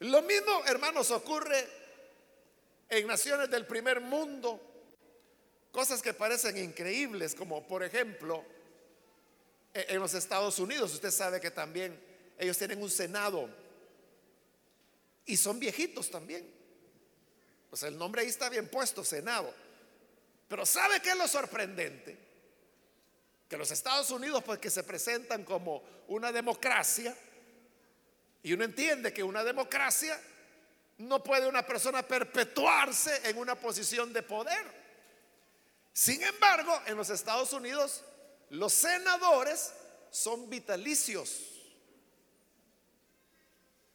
Lo 0.00 0.22
mismo, 0.22 0.64
hermanos, 0.66 1.10
ocurre 1.10 1.66
en 2.88 3.06
naciones 3.06 3.48
del 3.48 3.66
primer 3.66 4.00
mundo. 4.00 4.60
Cosas 5.70 6.02
que 6.02 6.14
parecen 6.14 6.58
increíbles, 6.58 7.34
como 7.34 7.66
por 7.66 7.82
ejemplo 7.82 8.44
en 9.72 9.98
los 9.98 10.14
Estados 10.14 10.58
Unidos. 10.58 10.92
Usted 10.92 11.10
sabe 11.10 11.40
que 11.40 11.50
también 11.50 11.98
ellos 12.38 12.58
tienen 12.58 12.82
un 12.82 12.90
Senado 12.90 13.48
y 15.26 15.36
son 15.36 15.58
viejitos 15.58 16.10
también. 16.10 16.52
Pues 17.70 17.82
el 17.82 17.96
nombre 17.96 18.22
ahí 18.22 18.28
está 18.28 18.48
bien 18.48 18.68
puesto, 18.68 19.04
Senado. 19.04 19.52
Pero 20.48 20.66
¿sabe 20.66 21.00
qué 21.00 21.10
es 21.10 21.16
lo 21.16 21.26
sorprendente? 21.26 22.18
Que 23.48 23.56
los 23.56 23.70
Estados 23.70 24.10
Unidos, 24.10 24.42
pues 24.44 24.58
que 24.58 24.70
se 24.70 24.82
presentan 24.82 25.44
como 25.44 25.82
una 26.08 26.30
democracia, 26.30 27.16
y 28.42 28.52
uno 28.52 28.64
entiende 28.64 29.12
que 29.12 29.22
una 29.22 29.42
democracia 29.42 30.20
no 30.98 31.22
puede 31.22 31.48
una 31.48 31.66
persona 31.66 32.06
perpetuarse 32.06 33.28
en 33.28 33.38
una 33.38 33.54
posición 33.54 34.12
de 34.12 34.22
poder. 34.22 34.64
Sin 35.92 36.22
embargo, 36.22 36.78
en 36.86 36.96
los 36.96 37.08
Estados 37.08 37.52
Unidos, 37.52 38.04
los 38.50 38.72
senadores 38.72 39.72
son 40.10 40.48
vitalicios. 40.50 41.53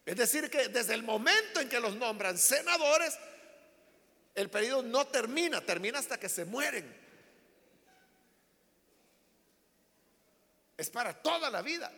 Es 0.10 0.15
decir, 0.15 0.50
que 0.50 0.69
desde 0.69 0.95
el 0.95 1.04
momento 1.04 1.60
en 1.60 1.69
que 1.69 1.80
los 1.80 1.95
nombran 1.95 2.36
senadores, 2.36 3.15
el 4.34 4.50
periodo 4.50 4.82
no 4.82 5.06
termina, 5.06 5.62
termina 5.62 6.00
hasta 6.00 6.19
que 6.19 6.28
se 6.28 6.45
mueren. 6.45 6.91
Es 10.76 10.89
para 10.89 11.13
toda 11.13 11.52
la 11.52 11.62
vida. 11.62 11.91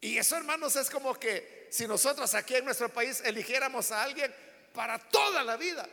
Y 0.00 0.16
eso, 0.16 0.36
hermanos, 0.36 0.76
es 0.76 0.88
como 0.90 1.18
que 1.18 1.66
si 1.72 1.88
nosotros 1.88 2.32
aquí 2.36 2.54
en 2.54 2.66
nuestro 2.66 2.88
país 2.88 3.20
eligiéramos 3.24 3.90
a 3.90 4.04
alguien 4.04 4.32
para 4.72 5.00
toda 5.00 5.42
la 5.42 5.56
vida. 5.56 5.88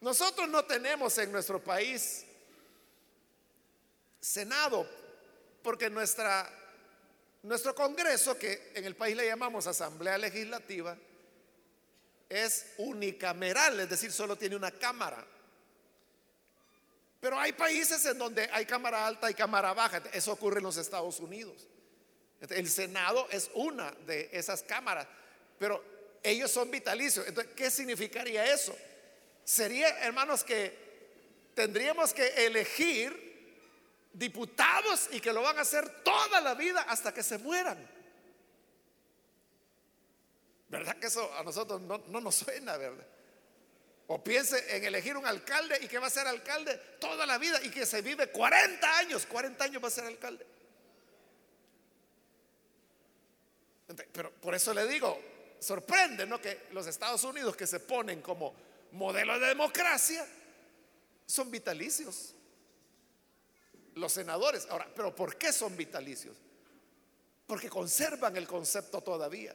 Nosotros 0.00 0.48
no 0.48 0.64
tenemos 0.64 1.18
en 1.18 1.32
nuestro 1.32 1.60
país 1.60 2.24
Senado, 4.20 4.88
porque 5.60 5.90
nuestra 5.90 6.67
nuestro 7.42 7.74
Congreso, 7.74 8.38
que 8.38 8.72
en 8.74 8.84
el 8.84 8.96
país 8.96 9.16
le 9.16 9.26
llamamos 9.26 9.66
Asamblea 9.66 10.18
Legislativa, 10.18 10.96
es 12.28 12.74
unicameral, 12.78 13.80
es 13.80 13.88
decir, 13.88 14.12
solo 14.12 14.36
tiene 14.36 14.56
una 14.56 14.70
cámara. 14.70 15.24
Pero 17.20 17.38
hay 17.38 17.52
países 17.52 18.04
en 18.06 18.18
donde 18.18 18.48
hay 18.52 18.64
cámara 18.64 19.06
alta 19.06 19.30
y 19.30 19.34
cámara 19.34 19.72
baja. 19.72 20.02
Eso 20.12 20.32
ocurre 20.32 20.58
en 20.58 20.64
los 20.64 20.76
Estados 20.76 21.18
Unidos. 21.20 21.66
El 22.40 22.68
Senado 22.68 23.26
es 23.30 23.50
una 23.54 23.90
de 24.06 24.28
esas 24.32 24.62
cámaras, 24.62 25.06
pero 25.58 25.82
ellos 26.22 26.50
son 26.50 26.70
vitalicios. 26.70 27.26
Entonces, 27.26 27.52
¿qué 27.56 27.70
significaría 27.70 28.52
eso? 28.52 28.76
Sería, 29.44 29.88
hermanos, 30.00 30.44
que 30.44 30.86
tendríamos 31.54 32.12
que 32.12 32.46
elegir 32.46 33.27
diputados 34.18 35.08
y 35.12 35.20
que 35.20 35.32
lo 35.32 35.42
van 35.42 35.58
a 35.58 35.62
hacer 35.62 36.02
toda 36.02 36.40
la 36.40 36.54
vida 36.54 36.82
hasta 36.82 37.14
que 37.14 37.22
se 37.22 37.38
mueran. 37.38 37.78
¿Verdad 40.68 40.96
que 40.96 41.06
eso 41.06 41.32
a 41.34 41.42
nosotros 41.42 41.80
no, 41.80 41.98
nos 42.20 42.34
suena, 42.34 42.76
verdad? 42.76 43.06
O 44.08 44.22
piense 44.22 44.76
en 44.76 44.84
elegir 44.84 45.16
un 45.16 45.26
alcalde 45.26 45.78
y 45.82 45.86
que 45.86 45.98
va 45.98 46.08
a 46.08 46.10
ser 46.10 46.26
alcalde 46.26 46.76
toda 46.98 47.24
la 47.26 47.38
vida 47.38 47.60
y 47.62 47.70
que 47.70 47.86
se 47.86 48.02
vive 48.02 48.30
40 48.30 48.98
años, 48.98 49.24
40 49.26 49.64
años 49.64 49.82
va 49.82 49.88
a 49.88 49.92
ser 49.92 50.04
alcalde. 50.04 50.46
Pero 54.12 54.32
por 54.32 54.54
eso 54.54 54.74
le 54.74 54.86
digo, 54.86 55.18
sorprende, 55.60 56.26
¿no? 56.26 56.40
Que 56.40 56.66
los 56.72 56.86
Estados 56.86 57.22
Unidos 57.24 57.56
que 57.56 57.66
se 57.66 57.80
ponen 57.80 58.20
como 58.20 58.54
modelo 58.92 59.38
de 59.38 59.46
democracia 59.46 60.26
son 61.26 61.50
vitalicios. 61.50 62.34
Los 63.94 64.12
senadores. 64.12 64.66
Ahora, 64.70 64.88
pero 64.94 65.14
¿por 65.14 65.36
qué 65.36 65.52
son 65.52 65.76
vitalicios? 65.76 66.36
Porque 67.46 67.68
conservan 67.68 68.36
el 68.36 68.46
concepto 68.46 69.00
todavía, 69.00 69.54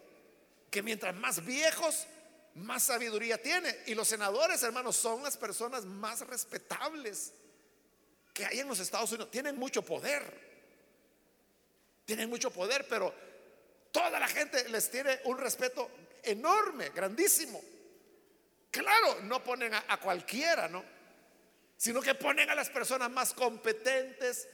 que 0.69 0.81
mientras 0.81 1.15
más 1.15 1.45
viejos, 1.45 2.07
más 2.55 2.83
sabiduría 2.83 3.41
tiene. 3.41 3.75
Y 3.87 3.95
los 3.95 4.07
senadores, 4.07 4.61
hermanos, 4.63 4.95
son 4.95 5.23
las 5.23 5.37
personas 5.37 5.85
más 5.85 6.21
respetables 6.21 7.33
que 8.33 8.45
hay 8.45 8.59
en 8.59 8.67
los 8.67 8.79
Estados 8.79 9.11
Unidos. 9.11 9.31
Tienen 9.31 9.57
mucho 9.57 9.83
poder. 9.83 10.53
Tienen 12.05 12.29
mucho 12.29 12.51
poder, 12.51 12.87
pero 12.89 13.13
toda 13.91 14.19
la 14.19 14.27
gente 14.27 14.67
les 14.69 14.89
tiene 14.89 15.19
un 15.25 15.37
respeto 15.37 15.89
enorme, 16.23 16.89
grandísimo. 16.89 17.61
Claro, 18.71 19.21
no 19.21 19.43
ponen 19.43 19.73
a, 19.73 19.99
cualquiera, 19.99 20.67
¿no? 20.67 20.83
Sino 21.83 22.01
que 22.01 22.15
ponen 22.15 22.49
a 22.49 22.55
las 22.55 22.69
personas 22.69 23.11
más 23.11 23.33
competentes 23.33 24.47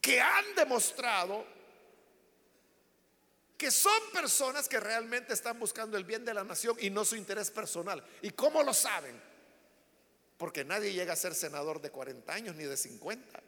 que 0.00 0.18
han 0.22 0.54
demostrado 0.54 1.44
que 3.58 3.70
son 3.70 4.00
personas 4.10 4.66
que 4.66 4.80
realmente 4.80 5.34
están 5.34 5.60
buscando 5.60 5.98
el 5.98 6.04
bien 6.04 6.24
de 6.24 6.32
la 6.32 6.42
nación 6.42 6.78
y 6.80 6.88
no 6.88 7.04
su 7.04 7.14
interés 7.14 7.50
personal. 7.50 8.02
¿Y 8.22 8.30
cómo 8.30 8.62
lo 8.62 8.72
saben? 8.72 9.20
Porque 10.38 10.64
nadie 10.64 10.94
llega 10.94 11.12
a 11.12 11.16
ser 11.16 11.34
senador 11.34 11.78
de 11.78 11.90
40 11.90 12.32
años 12.32 12.56
ni 12.56 12.64
de 12.64 12.78
50. 12.78 13.42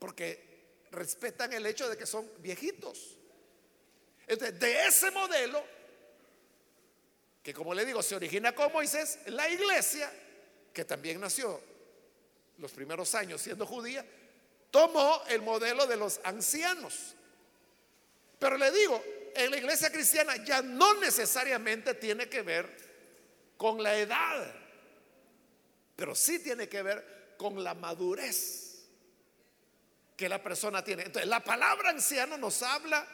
Porque 0.00 0.88
respetan 0.90 1.52
el 1.52 1.64
hecho 1.66 1.88
de 1.88 1.96
que 1.96 2.04
son 2.04 2.28
viejitos. 2.38 3.16
Entonces, 4.26 4.58
de 4.58 4.86
ese 4.86 5.12
modelo, 5.12 5.64
que 7.44 7.54
como 7.54 7.74
le 7.74 7.84
digo, 7.84 8.02
se 8.02 8.16
origina 8.16 8.56
con 8.56 8.72
Moisés, 8.72 9.20
la 9.26 9.48
iglesia, 9.48 10.12
que 10.72 10.84
también 10.84 11.20
nació 11.20 11.60
los 12.58 12.72
primeros 12.72 13.14
años 13.14 13.40
siendo 13.40 13.66
judía, 13.66 14.04
tomó 14.70 15.22
el 15.28 15.42
modelo 15.42 15.86
de 15.86 15.96
los 15.96 16.20
ancianos. 16.24 17.14
Pero 18.38 18.56
le 18.56 18.70
digo, 18.70 19.02
en 19.34 19.50
la 19.50 19.56
iglesia 19.56 19.90
cristiana 19.90 20.36
ya 20.44 20.62
no 20.62 20.94
necesariamente 20.94 21.94
tiene 21.94 22.28
que 22.28 22.42
ver 22.42 22.68
con 23.56 23.82
la 23.82 23.96
edad, 23.96 24.54
pero 25.94 26.14
sí 26.14 26.38
tiene 26.40 26.68
que 26.68 26.82
ver 26.82 27.34
con 27.36 27.62
la 27.62 27.74
madurez 27.74 28.88
que 30.16 30.28
la 30.28 30.42
persona 30.42 30.82
tiene. 30.82 31.04
Entonces, 31.04 31.28
la 31.28 31.40
palabra 31.40 31.90
anciano 31.90 32.36
nos 32.36 32.62
habla 32.62 33.06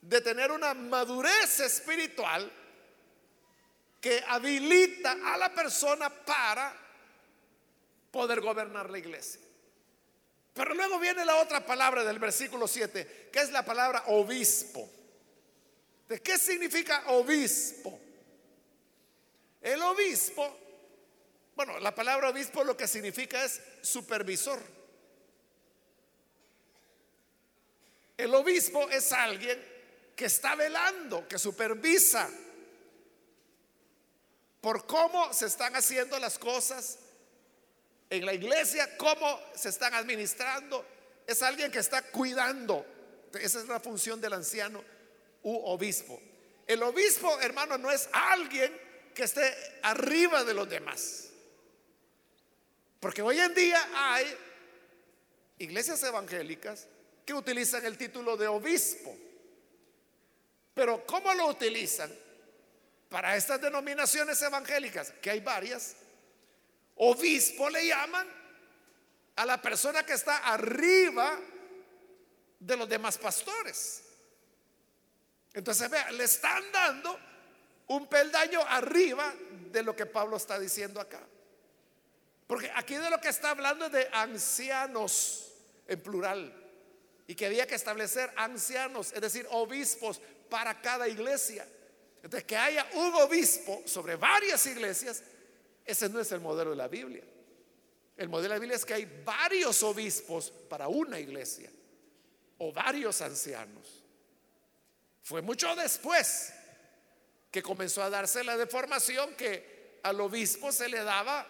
de 0.00 0.20
tener 0.20 0.50
una 0.50 0.74
madurez 0.74 1.60
espiritual 1.60 2.50
que 4.00 4.22
habilita 4.26 5.16
a 5.32 5.36
la 5.36 5.54
persona 5.54 6.10
para 6.10 6.74
poder 8.10 8.40
gobernar 8.40 8.90
la 8.90 8.98
iglesia. 8.98 9.40
Pero 10.54 10.74
luego 10.74 10.98
viene 10.98 11.24
la 11.24 11.36
otra 11.36 11.64
palabra 11.64 12.02
del 12.02 12.18
versículo 12.18 12.66
7, 12.66 13.28
que 13.32 13.40
es 13.40 13.50
la 13.50 13.64
palabra 13.64 14.04
obispo. 14.06 14.88
¿De 16.08 16.22
qué 16.22 16.38
significa 16.38 17.04
obispo? 17.08 18.00
El 19.60 19.82
obispo, 19.82 20.56
bueno, 21.56 21.78
la 21.80 21.94
palabra 21.94 22.30
obispo 22.30 22.64
lo 22.64 22.76
que 22.76 22.86
significa 22.86 23.44
es 23.44 23.60
supervisor. 23.82 24.62
El 28.16 28.34
obispo 28.34 28.88
es 28.88 29.12
alguien 29.12 29.62
que 30.14 30.24
está 30.24 30.54
velando, 30.54 31.28
que 31.28 31.38
supervisa 31.38 32.30
por 34.66 34.84
cómo 34.84 35.32
se 35.32 35.46
están 35.46 35.76
haciendo 35.76 36.18
las 36.18 36.40
cosas 36.40 36.98
en 38.10 38.26
la 38.26 38.34
iglesia, 38.34 38.96
cómo 38.96 39.40
se 39.54 39.68
están 39.68 39.94
administrando. 39.94 40.84
Es 41.24 41.40
alguien 41.40 41.70
que 41.70 41.78
está 41.78 42.02
cuidando. 42.02 42.84
Esa 43.40 43.60
es 43.60 43.68
la 43.68 43.78
función 43.78 44.20
del 44.20 44.32
anciano 44.32 44.82
u 45.44 45.54
obispo. 45.66 46.20
El 46.66 46.82
obispo, 46.82 47.40
hermano, 47.42 47.78
no 47.78 47.92
es 47.92 48.08
alguien 48.10 48.76
que 49.14 49.22
esté 49.22 49.54
arriba 49.82 50.42
de 50.42 50.54
los 50.54 50.68
demás. 50.68 51.28
Porque 52.98 53.22
hoy 53.22 53.38
en 53.38 53.54
día 53.54 53.88
hay 53.94 54.36
iglesias 55.58 56.02
evangélicas 56.02 56.88
que 57.24 57.34
utilizan 57.34 57.86
el 57.86 57.96
título 57.96 58.36
de 58.36 58.48
obispo. 58.48 59.16
Pero 60.74 61.06
¿cómo 61.06 61.32
lo 61.34 61.46
utilizan? 61.46 62.25
Para 63.08 63.36
estas 63.36 63.60
denominaciones 63.60 64.40
evangélicas, 64.42 65.12
que 65.22 65.30
hay 65.30 65.40
varias, 65.40 65.94
Obispo 66.96 67.68
le 67.68 67.86
llaman 67.86 68.26
a 69.36 69.44
la 69.44 69.60
persona 69.60 70.04
que 70.04 70.14
está 70.14 70.38
arriba 70.38 71.38
de 72.58 72.76
los 72.76 72.88
demás 72.88 73.18
pastores. 73.18 74.02
Entonces, 75.52 75.90
vea, 75.90 76.10
le 76.10 76.24
están 76.24 76.62
dando 76.72 77.18
un 77.88 78.08
peldaño 78.08 78.60
arriba 78.66 79.32
de 79.70 79.82
lo 79.82 79.94
que 79.94 80.06
Pablo 80.06 80.36
está 80.38 80.58
diciendo 80.58 81.00
acá. 81.00 81.20
Porque 82.46 82.70
aquí 82.74 82.96
de 82.96 83.10
lo 83.10 83.20
que 83.20 83.28
está 83.28 83.50
hablando 83.50 83.86
es 83.86 83.92
de 83.92 84.08
ancianos 84.12 85.52
en 85.86 86.00
plural. 86.00 86.62
Y 87.26 87.34
que 87.34 87.46
había 87.46 87.66
que 87.66 87.74
establecer 87.74 88.32
ancianos, 88.36 89.12
es 89.12 89.20
decir, 89.20 89.46
obispos 89.50 90.20
para 90.48 90.80
cada 90.80 91.08
iglesia. 91.08 91.66
Entonces, 92.26 92.44
que 92.44 92.56
haya 92.56 92.84
un 92.94 93.14
obispo 93.14 93.82
sobre 93.86 94.16
varias 94.16 94.66
iglesias 94.66 95.22
ese 95.84 96.08
no 96.08 96.18
es 96.18 96.32
el 96.32 96.40
modelo 96.40 96.70
de 96.70 96.76
la 96.76 96.88
Biblia. 96.88 97.22
El 98.16 98.28
modelo 98.28 98.54
de 98.54 98.56
la 98.56 98.58
Biblia 98.58 98.76
es 98.76 98.84
que 98.84 98.94
hay 98.94 99.22
varios 99.24 99.80
obispos 99.84 100.50
para 100.68 100.88
una 100.88 101.20
iglesia 101.20 101.70
o 102.58 102.72
varios 102.72 103.20
ancianos. 103.20 104.02
Fue 105.22 105.40
mucho 105.40 105.76
después 105.76 106.52
que 107.52 107.62
comenzó 107.62 108.02
a 108.02 108.10
darse 108.10 108.42
la 108.42 108.56
deformación 108.56 109.36
que 109.36 110.00
al 110.02 110.20
obispo 110.20 110.72
se 110.72 110.88
le 110.88 111.04
daba 111.04 111.46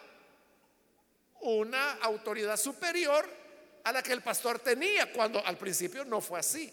una 1.41 1.93
autoridad 1.95 2.59
superior 2.59 3.27
a 3.85 3.93
la 3.93 4.03
que 4.03 4.13
el 4.13 4.23
pastor 4.23 4.59
tenía, 4.59 5.11
cuando 5.11 5.43
al 5.47 5.57
principio 5.57 6.05
no 6.05 6.21
fue 6.21 6.41
así. 6.41 6.71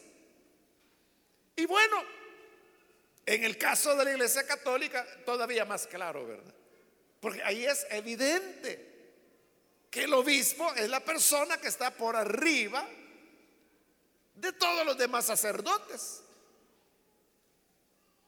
Y 1.56 1.66
bueno, 1.66 2.04
en 3.26 3.44
el 3.44 3.58
caso 3.58 3.96
de 3.96 4.06
la 4.06 4.12
iglesia 4.12 4.46
católica, 4.46 5.06
todavía 5.26 5.66
más 5.66 5.88
claro, 5.88 6.26
¿verdad? 6.28 6.54
Porque 7.20 7.42
ahí 7.44 7.66
es 7.66 7.88
evidente 7.90 8.94
que 9.90 10.04
el 10.04 10.14
obispo 10.14 10.74
es 10.74 10.90
la 10.90 11.00
persona 11.00 11.58
que 11.58 11.68
está 11.68 11.92
por 11.92 12.16
arriba 12.16 12.86
de 14.36 14.52
todos 14.54 14.86
los 14.86 14.98
demás 14.98 15.26
sacerdotes. 15.26 16.22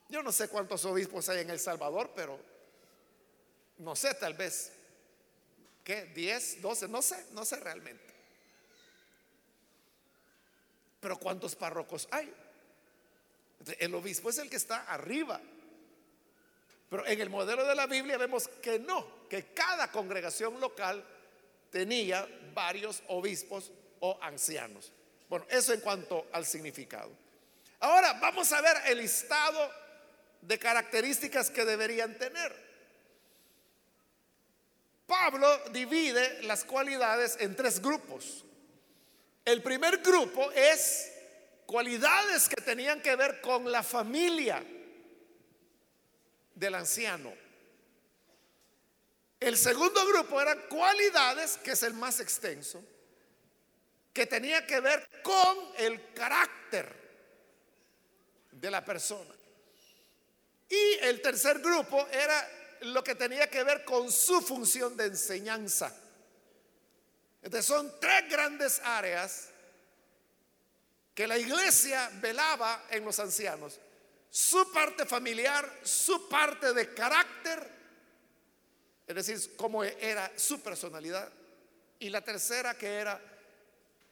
Yo 0.08 0.23
no 0.23 0.31
sé 0.31 0.47
cuántos 0.47 0.86
obispos 0.86 1.27
hay 1.29 1.41
en 1.41 1.49
El 1.49 1.60
Salvador, 1.60 2.12
pero 2.15 2.39
no 3.79 3.95
sé, 3.95 4.13
tal 4.13 4.36
vez, 4.36 4.71
¿qué? 5.84 6.13
¿10, 6.13 6.62
12? 6.62 6.88
No 6.88 7.01
sé, 7.01 7.25
no 7.31 7.43
sé 7.43 7.58
realmente. 7.58 8.13
Pero 11.01 11.17
¿cuántos 11.17 11.55
párrocos 11.55 12.08
hay? 12.12 12.34
El 13.80 13.95
obispo 13.95 14.30
es 14.30 14.38
el 14.38 14.49
que 14.49 14.58
está 14.58 14.84
arriba. 14.84 15.39
Pero 16.89 17.06
en 17.08 17.19
el 17.19 17.30
modelo 17.30 17.65
de 17.65 17.75
la 17.75 17.88
Biblia 17.88 18.17
vemos 18.17 18.47
que 18.62 18.80
no, 18.80 19.28
que 19.28 19.54
cada 19.54 19.91
congregación 19.91 20.60
local 20.60 21.04
tenía 21.71 22.28
varios 22.54 23.01
obispos 23.08 23.71
o 23.99 24.17
ancianos. 24.21 24.91
Bueno, 25.28 25.45
eso 25.49 25.73
en 25.73 25.82
cuanto 25.82 26.28
al 26.32 26.45
significado. 26.45 27.12
Ahora 27.80 28.13
vamos 28.13 28.51
a 28.54 28.62
ver 28.62 28.78
el 28.88 28.99
listado 28.99 29.71
de 30.41 30.60
características 30.60 31.49
que 31.49 31.65
deberían 31.65 32.17
tener. 32.17 32.65
Pablo 35.08 35.47
divide 35.71 36.43
las 36.43 36.63
cualidades 36.63 37.38
en 37.39 37.56
tres 37.56 37.82
grupos. 37.82 38.43
El 39.43 39.62
primer 39.62 39.97
grupo 39.97 40.51
es 40.51 41.12
cualidades 41.65 42.47
que 42.47 42.62
tenían 42.62 43.01
que 43.01 43.15
ver 43.15 43.41
con 43.41 43.71
la 43.71 43.84
familia 43.84 44.63
del 46.54 46.75
anciano. 46.75 47.34
El 49.39 49.58
segundo 49.58 50.06
grupo 50.08 50.41
eran 50.41 50.60
cualidades, 50.69 51.58
que 51.58 51.71
es 51.71 51.84
el 51.84 51.93
más 51.93 52.19
extenso, 52.19 52.84
que 54.13 54.25
tenía 54.25 54.65
que 54.65 54.80
ver 54.80 55.08
con 55.21 55.58
el 55.78 56.13
carácter 56.13 57.06
de 58.51 58.71
la 58.71 58.84
persona. 58.84 59.36
Y 60.69 60.93
el 61.01 61.21
tercer 61.21 61.60
grupo 61.60 62.08
era 62.08 62.49
lo 62.82 63.04
que 63.04 63.15
tenía 63.15 63.49
que 63.49 63.63
ver 63.63 63.84
con 63.84 64.12
su 64.12 64.41
función 64.41 64.95
de 64.97 65.06
enseñanza. 65.06 65.93
Entonces 67.41 67.65
son 67.65 67.99
tres 67.99 68.30
grandes 68.30 68.80
áreas 68.84 69.49
que 71.15 71.25
la 71.25 71.38
iglesia 71.38 72.12
velaba 72.21 72.88
en 72.91 73.06
los 73.06 73.17
ancianos 73.19 73.80
su 74.30 74.69
parte 74.69 75.06
familiar, 75.06 75.80
su 75.82 76.28
parte 76.28 76.73
de 76.73 76.93
carácter, 76.93 77.71
es 79.08 79.15
decir, 79.15 79.56
cómo 79.56 79.82
era 79.82 80.30
su 80.36 80.62
personalidad, 80.62 81.32
Y 81.99 82.10
la 82.10 82.19
tercera 82.21 82.78
que 82.78 82.88
era 82.88 83.21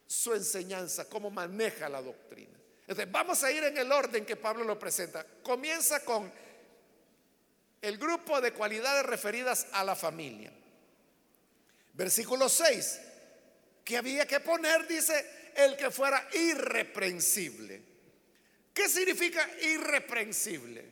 su 0.07 0.33
enseñanza, 0.33 1.09
cómo 1.09 1.29
maneja 1.29 1.89
la 1.89 2.01
doctrina. 2.01 2.57
Entonces, 2.81 3.11
vamos 3.11 3.43
a 3.43 3.51
ir 3.51 3.65
en 3.65 3.77
el 3.77 3.91
orden 3.91 4.25
que 4.25 4.37
Pablo 4.37 4.63
lo 4.63 4.79
presenta. 4.79 5.25
Comienza 5.43 6.05
con 6.05 6.31
el 7.81 7.97
grupo 7.97 8.39
de 8.39 8.53
cualidades 8.53 9.05
referidas 9.05 9.67
a 9.73 9.83
la 9.83 9.97
familia. 9.97 10.53
Versículo 11.91 12.47
6, 12.47 13.01
que 13.83 13.97
había 13.97 14.25
que 14.25 14.39
poner, 14.39 14.87
dice, 14.87 15.42
el 15.55 15.75
que 15.77 15.91
fuera 15.91 16.27
irreprensible. 16.33 17.81
¿Qué 18.73 18.89
significa 18.89 19.47
irreprensible? 19.61 20.89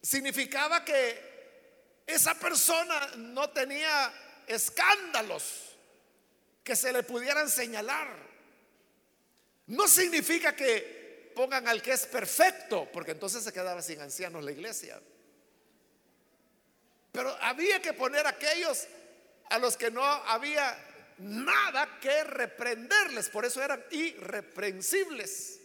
Significaba 0.00 0.84
que 0.84 2.02
esa 2.06 2.34
persona 2.34 3.08
no 3.16 3.50
tenía 3.50 4.12
escándalos 4.46 5.76
que 6.64 6.74
se 6.74 6.92
le 6.92 7.02
pudieran 7.02 7.50
señalar. 7.50 8.08
No 9.66 9.86
significa 9.86 10.56
que 10.56 11.32
pongan 11.36 11.68
al 11.68 11.82
que 11.82 11.92
es 11.92 12.06
perfecto, 12.06 12.88
porque 12.92 13.10
entonces 13.12 13.44
se 13.44 13.52
quedaba 13.52 13.82
sin 13.82 14.00
ancianos 14.00 14.42
la 14.42 14.52
iglesia. 14.52 15.00
Pero 17.12 17.36
había 17.42 17.80
que 17.82 17.92
poner 17.92 18.26
aquellos 18.26 18.86
a 19.50 19.58
los 19.58 19.76
que 19.76 19.90
no 19.90 20.02
había 20.04 20.76
nada 21.18 21.98
que 22.00 22.24
reprenderles, 22.24 23.28
por 23.28 23.44
eso 23.44 23.62
eran 23.62 23.84
irreprensibles. 23.90 25.60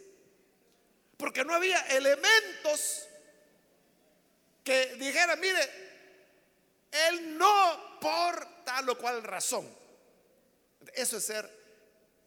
Porque 1.17 1.45
no 1.45 1.53
había 1.53 1.79
elementos 1.87 3.07
que 4.63 4.95
dijeran, 4.95 5.39
mire, 5.39 5.69
él 6.91 7.37
no 7.37 7.99
por 7.99 8.63
tal 8.63 8.89
o 8.89 8.97
cual 8.97 9.23
razón. 9.23 9.69
Eso 10.93 11.17
es 11.17 11.25
ser 11.25 11.49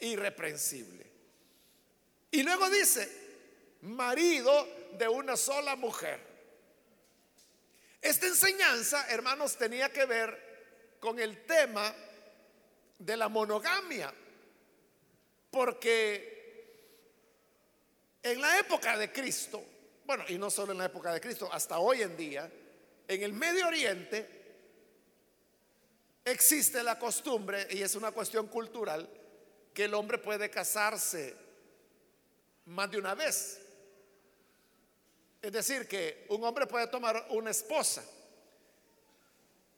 irreprensible. 0.00 1.06
Y 2.30 2.42
luego 2.42 2.68
dice, 2.68 3.10
marido 3.82 4.66
de 4.92 5.08
una 5.08 5.36
sola 5.36 5.76
mujer. 5.76 6.20
Esta 8.00 8.26
enseñanza, 8.26 9.06
hermanos, 9.08 9.56
tenía 9.56 9.92
que 9.92 10.04
ver 10.04 10.96
con 11.00 11.18
el 11.18 11.44
tema 11.44 11.94
de 12.98 13.16
la 13.16 13.28
monogamia. 13.28 14.12
Porque 15.50 16.37
en 18.22 18.40
la 18.40 18.59
época 18.59 18.96
de 18.98 19.12
Cristo, 19.12 19.62
bueno, 20.04 20.24
y 20.28 20.38
no 20.38 20.50
solo 20.50 20.72
en 20.72 20.78
la 20.78 20.87
época 20.87 21.12
de 21.12 21.20
Cristo, 21.20 21.48
hasta 21.52 21.78
hoy 21.78 22.02
en 22.02 22.16
día, 22.16 22.50
en 23.09 23.22
el 23.22 23.32
Medio 23.32 23.68
Oriente 23.68 24.37
existe 26.24 26.82
la 26.82 26.98
costumbre, 26.98 27.68
y 27.70 27.82
es 27.82 27.94
una 27.94 28.11
cuestión 28.11 28.48
cultural, 28.48 29.09
que 29.72 29.85
el 29.85 29.94
hombre 29.94 30.18
puede 30.18 30.50
casarse 30.50 31.37
más 32.66 32.90
de 32.90 32.98
una 32.98 33.14
vez. 33.14 33.61
Es 35.40 35.52
decir, 35.52 35.87
que 35.87 36.26
un 36.30 36.42
hombre 36.42 36.66
puede 36.66 36.88
tomar 36.88 37.26
una 37.30 37.50
esposa, 37.50 38.04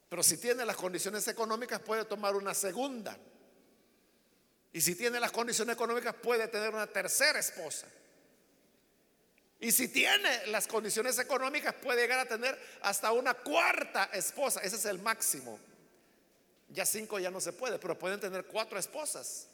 pero 0.08 0.22
si 0.22 0.38
tiene 0.38 0.64
las 0.64 0.76
condiciones 0.76 1.26
económicas 1.28 1.80
puede 1.80 2.04
tomar 2.04 2.34
una 2.34 2.54
segunda. 2.54 3.16
Y 4.72 4.80
si 4.80 4.94
tiene 4.94 5.20
las 5.20 5.32
condiciones 5.32 5.74
económicas 5.74 6.14
puede 6.14 6.48
tener 6.48 6.74
una 6.74 6.86
tercera 6.86 7.38
esposa. 7.38 7.86
Y 9.60 9.72
si 9.72 9.88
tiene 9.88 10.46
las 10.46 10.66
condiciones 10.66 11.18
económicas 11.18 11.74
puede 11.74 12.02
llegar 12.02 12.20
a 12.20 12.26
tener 12.26 12.58
hasta 12.82 13.12
una 13.12 13.34
cuarta 13.34 14.10
esposa. 14.12 14.60
Ese 14.60 14.76
es 14.76 14.84
el 14.84 15.00
máximo. 15.00 15.58
Ya 16.68 16.86
cinco 16.86 17.18
ya 17.18 17.30
no 17.30 17.40
se 17.40 17.52
puede, 17.52 17.78
pero 17.78 17.98
pueden 17.98 18.20
tener 18.20 18.44
cuatro 18.44 18.78
esposas. 18.78 19.48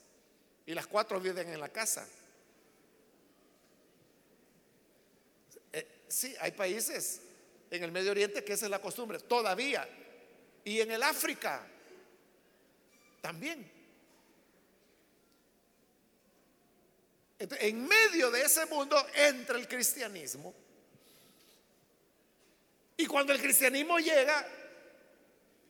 Y 0.66 0.74
las 0.74 0.86
cuatro 0.86 1.20
viven 1.20 1.48
en 1.48 1.60
la 1.60 1.68
casa. 1.68 2.06
Sí, 6.08 6.34
hay 6.38 6.52
países 6.52 7.22
en 7.70 7.82
el 7.82 7.90
Medio 7.90 8.12
Oriente 8.12 8.44
que 8.44 8.52
esa 8.52 8.66
es 8.66 8.70
la 8.70 8.80
costumbre, 8.80 9.18
todavía. 9.18 9.88
Y 10.64 10.80
en 10.80 10.90
el 10.90 11.02
África 11.02 11.66
también. 13.20 13.72
en 17.38 17.86
medio 17.86 18.30
de 18.30 18.40
ese 18.40 18.64
mundo 18.66 18.96
entra 19.14 19.58
el 19.58 19.68
cristianismo. 19.68 20.54
Y 22.96 23.04
cuando 23.06 23.34
el 23.34 23.40
cristianismo 23.40 23.98
llega, 23.98 24.46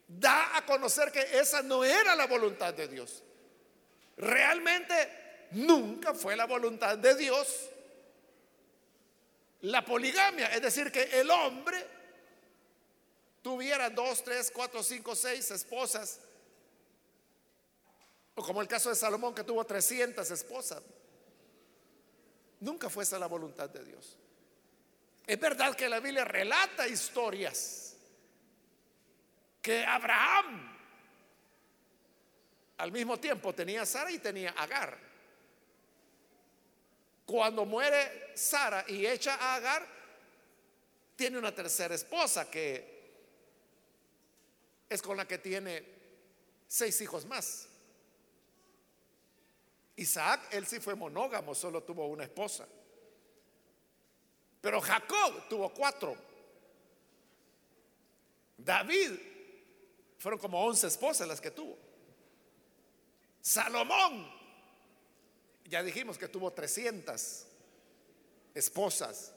da 0.06 0.56
a 0.56 0.64
conocer 0.64 1.10
que 1.10 1.38
esa 1.38 1.62
no 1.62 1.82
era 1.84 2.14
la 2.14 2.26
voluntad 2.26 2.74
de 2.74 2.86
Dios. 2.86 3.24
Realmente 4.16 5.48
nunca 5.52 6.14
fue 6.14 6.36
la 6.36 6.44
voluntad 6.44 6.96
de 6.96 7.16
Dios 7.16 7.70
la 9.64 9.82
poligamia, 9.82 10.48
es 10.48 10.60
decir, 10.60 10.92
que 10.92 11.02
el 11.20 11.30
hombre 11.30 11.82
tuviera 13.44 13.90
dos, 13.90 14.24
tres, 14.24 14.50
cuatro, 14.50 14.82
cinco, 14.82 15.14
seis 15.14 15.50
esposas, 15.50 16.18
o 18.34 18.42
como 18.42 18.62
el 18.62 18.66
caso 18.66 18.88
de 18.88 18.96
Salomón 18.96 19.34
que 19.34 19.44
tuvo 19.44 19.62
300 19.64 20.28
esposas. 20.30 20.82
Nunca 22.60 22.88
fue 22.88 23.04
esa 23.04 23.18
la 23.18 23.26
voluntad 23.26 23.68
de 23.68 23.84
Dios. 23.84 24.16
Es 25.26 25.38
verdad 25.38 25.76
que 25.76 25.90
la 25.90 26.00
Biblia 26.00 26.24
relata 26.24 26.88
historias 26.88 27.96
que 29.60 29.84
Abraham 29.84 30.78
al 32.78 32.90
mismo 32.90 33.20
tiempo 33.20 33.54
tenía 33.54 33.82
a 33.82 33.86
Sara 33.86 34.10
y 34.10 34.18
tenía 34.20 34.54
a 34.56 34.62
Agar. 34.62 34.98
Cuando 37.26 37.66
muere 37.66 38.32
Sara 38.34 38.86
y 38.88 39.06
echa 39.06 39.34
a 39.34 39.56
Agar, 39.56 39.86
tiene 41.14 41.38
una 41.38 41.54
tercera 41.54 41.94
esposa 41.94 42.50
que 42.50 42.93
es 44.94 45.02
con 45.02 45.16
la 45.16 45.26
que 45.26 45.38
tiene 45.38 45.84
seis 46.66 47.00
hijos 47.00 47.26
más. 47.26 47.68
Isaac, 49.96 50.48
él 50.50 50.66
sí 50.66 50.80
fue 50.80 50.94
monógamo, 50.94 51.54
solo 51.54 51.82
tuvo 51.82 52.06
una 52.06 52.24
esposa. 52.24 52.66
Pero 54.60 54.80
Jacob 54.80 55.48
tuvo 55.48 55.72
cuatro. 55.72 56.16
David, 58.56 59.12
fueron 60.18 60.40
como 60.40 60.64
once 60.64 60.86
esposas 60.86 61.28
las 61.28 61.40
que 61.40 61.50
tuvo. 61.50 61.76
Salomón 63.40 64.26
ya 65.66 65.82
dijimos 65.82 66.16
que 66.16 66.28
tuvo 66.28 66.52
300 66.52 67.46
esposas 68.54 69.32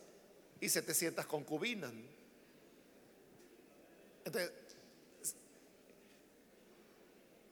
y 0.60 0.70
700 0.70 1.26
concubinas. 1.26 1.92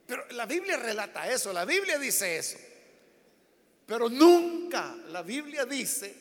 Pero 0.08 0.26
la 0.32 0.46
Biblia 0.46 0.78
relata 0.78 1.30
eso, 1.32 1.52
la 1.54 1.66
Biblia 1.66 1.98
dice 1.98 2.38
eso. 2.38 2.58
Pero 3.86 4.10
nunca 4.10 4.96
la 5.10 5.22
Biblia 5.22 5.66
dice 5.66 6.16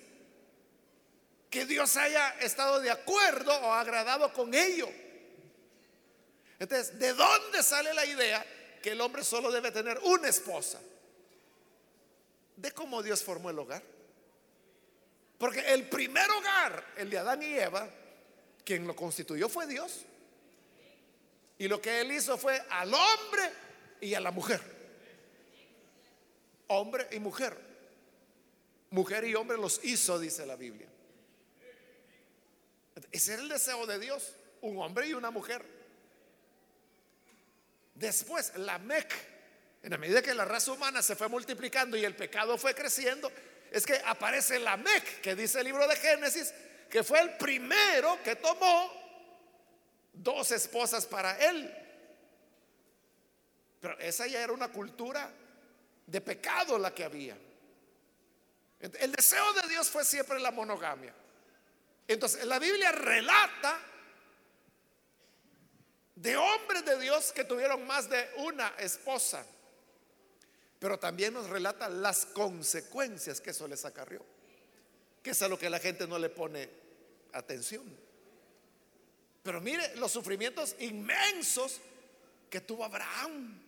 que 1.49 1.65
Dios 1.67 1.97
haya 1.97 2.31
estado 2.41 2.81
de 2.81 2.91
acuerdo 2.91 3.53
o 3.53 3.73
agradado 3.73 4.33
con 4.33 4.53
ello. 4.55 4.89
Entonces, 6.59 6.99
¿de 6.99 7.15
dónde 7.15 7.63
sale 7.63 7.95
la 7.95 8.05
idea 8.05 8.45
que 8.83 8.91
el 8.91 9.01
hombre 9.01 9.25
solo 9.25 9.51
debe 9.51 9.71
tener 9.71 9.99
una 10.05 10.29
esposa? 10.29 10.81
de 12.57 12.73
cómo 12.73 13.03
Dios 13.03 13.23
formó 13.23 13.51
el 13.51 13.59
hogar. 13.59 13.83
Porque 15.39 15.61
el 15.73 15.89
primer 15.89 16.31
hogar, 16.31 16.85
el 16.97 17.11
de 17.11 17.19
Adán 17.19 17.43
y 17.43 17.55
Eva, 17.55 17.89
quien 18.65 18.87
lo 18.87 18.95
constituyó 18.95 19.49
fue 19.49 19.67
Dios. 19.67 20.05
Y 21.59 21.69
lo 21.69 21.81
que 21.81 22.01
él 22.01 22.13
hizo 22.13 22.39
fue 22.39 22.61
al 22.71 22.93
hombre 22.93 23.53
y 24.05 24.15
a 24.15 24.21
la 24.21 24.31
mujer. 24.31 24.61
Hombre 26.69 27.09
y 27.13 27.19
mujer. 27.19 27.57
Mujer 28.91 29.25
y 29.25 29.35
hombre 29.35 29.57
los 29.57 29.85
hizo, 29.85 30.19
dice 30.19 30.47
la 30.47 30.57
Biblia. 30.57 30.89
Ese 33.11 33.35
era 33.35 33.43
el 33.43 33.49
deseo 33.49 33.87
de 33.87 33.99
Dios, 33.99 34.35
un 34.61 34.79
hombre 34.79 35.09
y 35.09 35.15
una 35.15 35.31
mujer. 35.31 35.65
Después, 37.95 38.53
la 38.57 38.79
Mec 38.79 39.13
en 39.85 39.91
la 39.91 39.99
medida 39.99 40.23
que 40.23 40.33
la 40.33 40.47
raza 40.47 40.73
humana 40.73 41.03
se 41.03 41.15
fue 41.15 41.29
multiplicando 41.29 41.95
y 41.95 42.07
el 42.07 42.17
pecado 42.17 42.57
fue 42.57 42.75
creciendo, 42.75 43.31
es 43.71 43.85
que 43.85 44.01
aparece 44.07 44.59
la 44.59 44.79
Mec, 44.79 45.21
que 45.21 45.35
dice 45.35 45.59
el 45.59 45.67
libro 45.67 45.87
de 45.87 45.95
Génesis, 45.97 46.55
que 46.89 47.05
fue 47.05 47.21
el 47.21 47.37
primero 47.37 48.19
que 48.25 48.37
tomó 48.37 48.91
dos 50.15 50.51
esposas 50.53 51.05
para 51.05 51.37
él. 51.37 51.84
Pero 53.85 53.99
esa 53.99 54.27
ya 54.27 54.43
era 54.43 54.55
una 54.55 54.69
cultura 54.73 55.31
de 56.07 56.21
pecado 56.23 56.79
la 56.79 56.95
que 56.95 57.05
había. 57.05 57.37
El 58.81 59.13
deseo 59.13 59.53
de 59.53 59.69
Dios 59.69 59.91
fue 59.91 60.07
siempre 60.07 60.41
la 60.41 60.51
monogamia. 60.51 61.13
Entonces, 62.09 62.47
la 62.47 62.59
Biblia 62.59 62.93
relata 62.93 63.79
de 66.15 66.35
hombres 66.35 66.87
de 66.87 66.99
Dios 66.99 67.31
que 67.33 67.45
tuvieron 67.45 67.87
más 67.87 68.09
de 68.09 68.27
una 68.39 68.69
esposa. 68.79 69.45
Pero 70.79 70.99
también 70.99 71.35
nos 71.35 71.51
relata 71.51 71.87
las 71.91 72.25
consecuencias 72.25 73.39
que 73.39 73.51
eso 73.51 73.69
les 73.69 73.85
acarrió, 73.85 74.25
que 75.23 75.33
es 75.33 75.43
a 75.43 75.49
lo 75.49 75.59
que 75.59 75.69
la 75.69 75.79
gente 75.79 76.07
no 76.07 76.19
le 76.19 76.31
pone 76.31 76.71
atención. 77.35 77.85
Pero 79.43 79.61
mire 79.61 79.95
los 79.97 80.11
sufrimientos 80.11 80.75
inmensos 80.79 81.83
que 82.49 82.63
tuvo 82.63 82.83
Abraham 82.83 83.64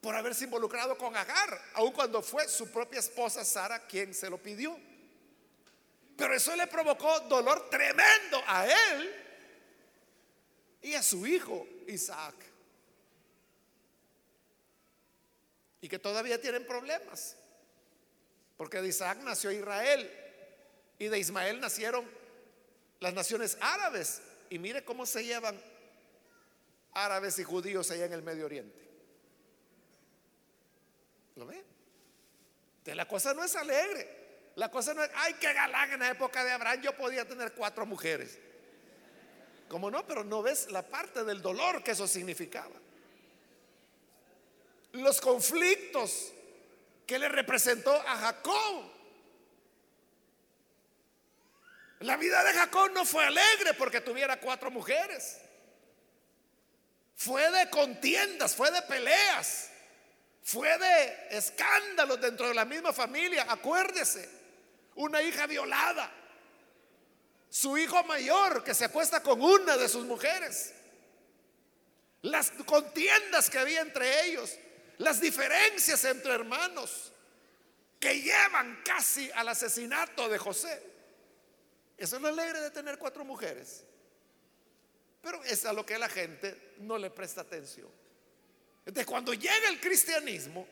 por 0.00 0.14
haberse 0.14 0.44
involucrado 0.44 0.96
con 0.96 1.16
Agar, 1.16 1.60
aun 1.74 1.92
cuando 1.92 2.22
fue 2.22 2.48
su 2.48 2.70
propia 2.70 3.00
esposa 3.00 3.44
Sara 3.44 3.86
quien 3.86 4.14
se 4.14 4.30
lo 4.30 4.38
pidió. 4.38 4.78
Pero 6.16 6.34
eso 6.34 6.54
le 6.56 6.66
provocó 6.66 7.20
dolor 7.20 7.68
tremendo 7.70 8.42
a 8.46 8.66
él 8.66 9.14
y 10.82 10.94
a 10.94 11.02
su 11.02 11.26
hijo 11.26 11.66
Isaac. 11.86 12.34
Y 15.80 15.88
que 15.88 15.98
todavía 15.98 16.40
tienen 16.40 16.66
problemas. 16.66 17.36
Porque 18.56 18.80
de 18.82 18.88
Isaac 18.88 19.18
nació 19.22 19.52
Israel 19.52 20.10
y 20.98 21.06
de 21.06 21.18
Ismael 21.18 21.60
nacieron 21.60 22.04
las 22.98 23.14
naciones 23.14 23.56
árabes. 23.60 24.20
Y 24.50 24.58
mire 24.58 24.84
cómo 24.84 25.06
se 25.06 25.24
llevan 25.24 25.60
árabes 26.92 27.38
y 27.38 27.44
judíos 27.44 27.90
allá 27.92 28.06
en 28.06 28.12
el 28.12 28.22
Medio 28.22 28.46
Oriente. 28.46 28.87
¿Lo 31.38 31.46
ve? 31.46 31.64
la 32.94 33.06
cosa 33.06 33.32
no 33.32 33.44
es 33.44 33.54
alegre. 33.54 34.50
La 34.56 34.70
cosa 34.70 34.92
no 34.92 35.04
es, 35.04 35.10
ay, 35.14 35.34
qué 35.34 35.52
galán 35.52 35.92
en 35.92 36.00
la 36.00 36.10
época 36.10 36.42
de 36.42 36.50
Abraham 36.50 36.80
yo 36.80 36.96
podía 36.96 37.28
tener 37.28 37.52
cuatro 37.52 37.86
mujeres. 37.86 38.38
Como 39.68 39.90
no? 39.90 40.04
Pero 40.06 40.24
no 40.24 40.42
ves 40.42 40.68
la 40.70 40.82
parte 40.82 41.22
del 41.22 41.40
dolor 41.40 41.84
que 41.84 41.92
eso 41.92 42.08
significaba. 42.08 42.74
Los 44.92 45.20
conflictos 45.20 46.32
que 47.06 47.18
le 47.18 47.28
representó 47.28 47.92
a 47.92 48.16
Jacob. 48.16 48.90
La 52.00 52.16
vida 52.16 52.42
de 52.42 52.52
Jacob 52.54 52.90
no 52.92 53.04
fue 53.04 53.24
alegre 53.24 53.74
porque 53.74 54.00
tuviera 54.00 54.40
cuatro 54.40 54.70
mujeres. 54.70 55.38
Fue 57.14 57.48
de 57.50 57.68
contiendas, 57.70 58.56
fue 58.56 58.70
de 58.70 58.82
peleas, 58.82 59.70
fue 60.42 60.76
de 60.78 61.36
escándalos 61.36 62.20
dentro 62.20 62.48
de 62.48 62.54
la 62.54 62.64
misma 62.64 62.92
familia. 62.92 63.46
Acuérdese, 63.48 64.28
una 64.94 65.22
hija 65.22 65.46
violada, 65.46 66.10
su 67.48 67.76
hijo 67.78 68.02
mayor 68.04 68.64
que 68.64 68.74
se 68.74 68.84
acuesta 68.84 69.22
con 69.22 69.40
una 69.40 69.76
de 69.76 69.88
sus 69.88 70.04
mujeres, 70.04 70.74
las 72.22 72.50
contiendas 72.66 73.48
que 73.48 73.58
había 73.58 73.80
entre 73.80 74.26
ellos, 74.26 74.58
las 74.98 75.20
diferencias 75.20 76.04
entre 76.04 76.32
hermanos 76.34 77.12
que 78.00 78.20
llevan 78.20 78.82
casi 78.84 79.30
al 79.32 79.48
asesinato 79.48 80.28
de 80.28 80.38
José. 80.38 80.82
Eso 81.96 82.16
es 82.16 82.22
lo 82.22 82.28
alegre 82.28 82.60
de 82.60 82.70
tener 82.70 82.98
cuatro 82.98 83.24
mujeres. 83.24 83.84
Pero 85.20 85.42
es 85.44 85.64
a 85.64 85.72
lo 85.72 85.84
que 85.84 85.98
la 85.98 86.08
gente 86.08 86.74
no 86.78 86.96
le 86.96 87.10
presta 87.10 87.40
atención. 87.40 87.88
Entonces, 88.88 89.06
cuando 89.06 89.34
llega 89.34 89.68
el 89.68 89.78
cristianismo, 89.80 90.66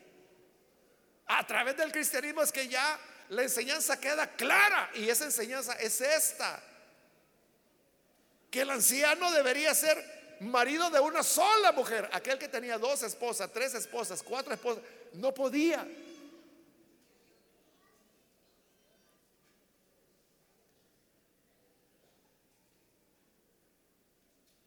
a 1.27 1.45
través 1.45 1.77
del 1.77 1.91
cristianismo 1.91 2.41
es 2.41 2.51
que 2.51 2.67
ya 2.67 2.99
la 3.29 3.43
enseñanza 3.43 3.99
queda 3.99 4.35
clara 4.35 4.89
y 4.95 5.07
esa 5.07 5.25
enseñanza 5.25 5.73
es 5.73 6.01
esta. 6.01 6.59
Que 8.49 8.61
el 8.61 8.71
anciano 8.71 9.31
debería 9.31 9.71
ser 9.75 10.35
marido 10.39 10.89
de 10.89 10.99
una 10.99 11.21
sola 11.21 11.73
mujer. 11.73 12.09
Aquel 12.11 12.39
que 12.39 12.47
tenía 12.47 12.79
dos 12.79 13.03
esposas, 13.03 13.53
tres 13.53 13.75
esposas, 13.75 14.23
cuatro 14.23 14.51
esposas, 14.51 14.81
no 15.13 15.31
podía. 15.31 15.87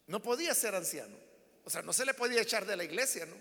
No 0.07 0.21
podía 0.21 0.55
ser 0.55 0.73
anciano. 0.73 1.20
Sea, 1.71 1.81
no 1.83 1.93
se 1.93 2.05
le 2.05 2.13
podía 2.13 2.41
echar 2.41 2.65
de 2.65 2.75
la 2.75 2.83
iglesia, 2.83 3.25
¿no? 3.25 3.35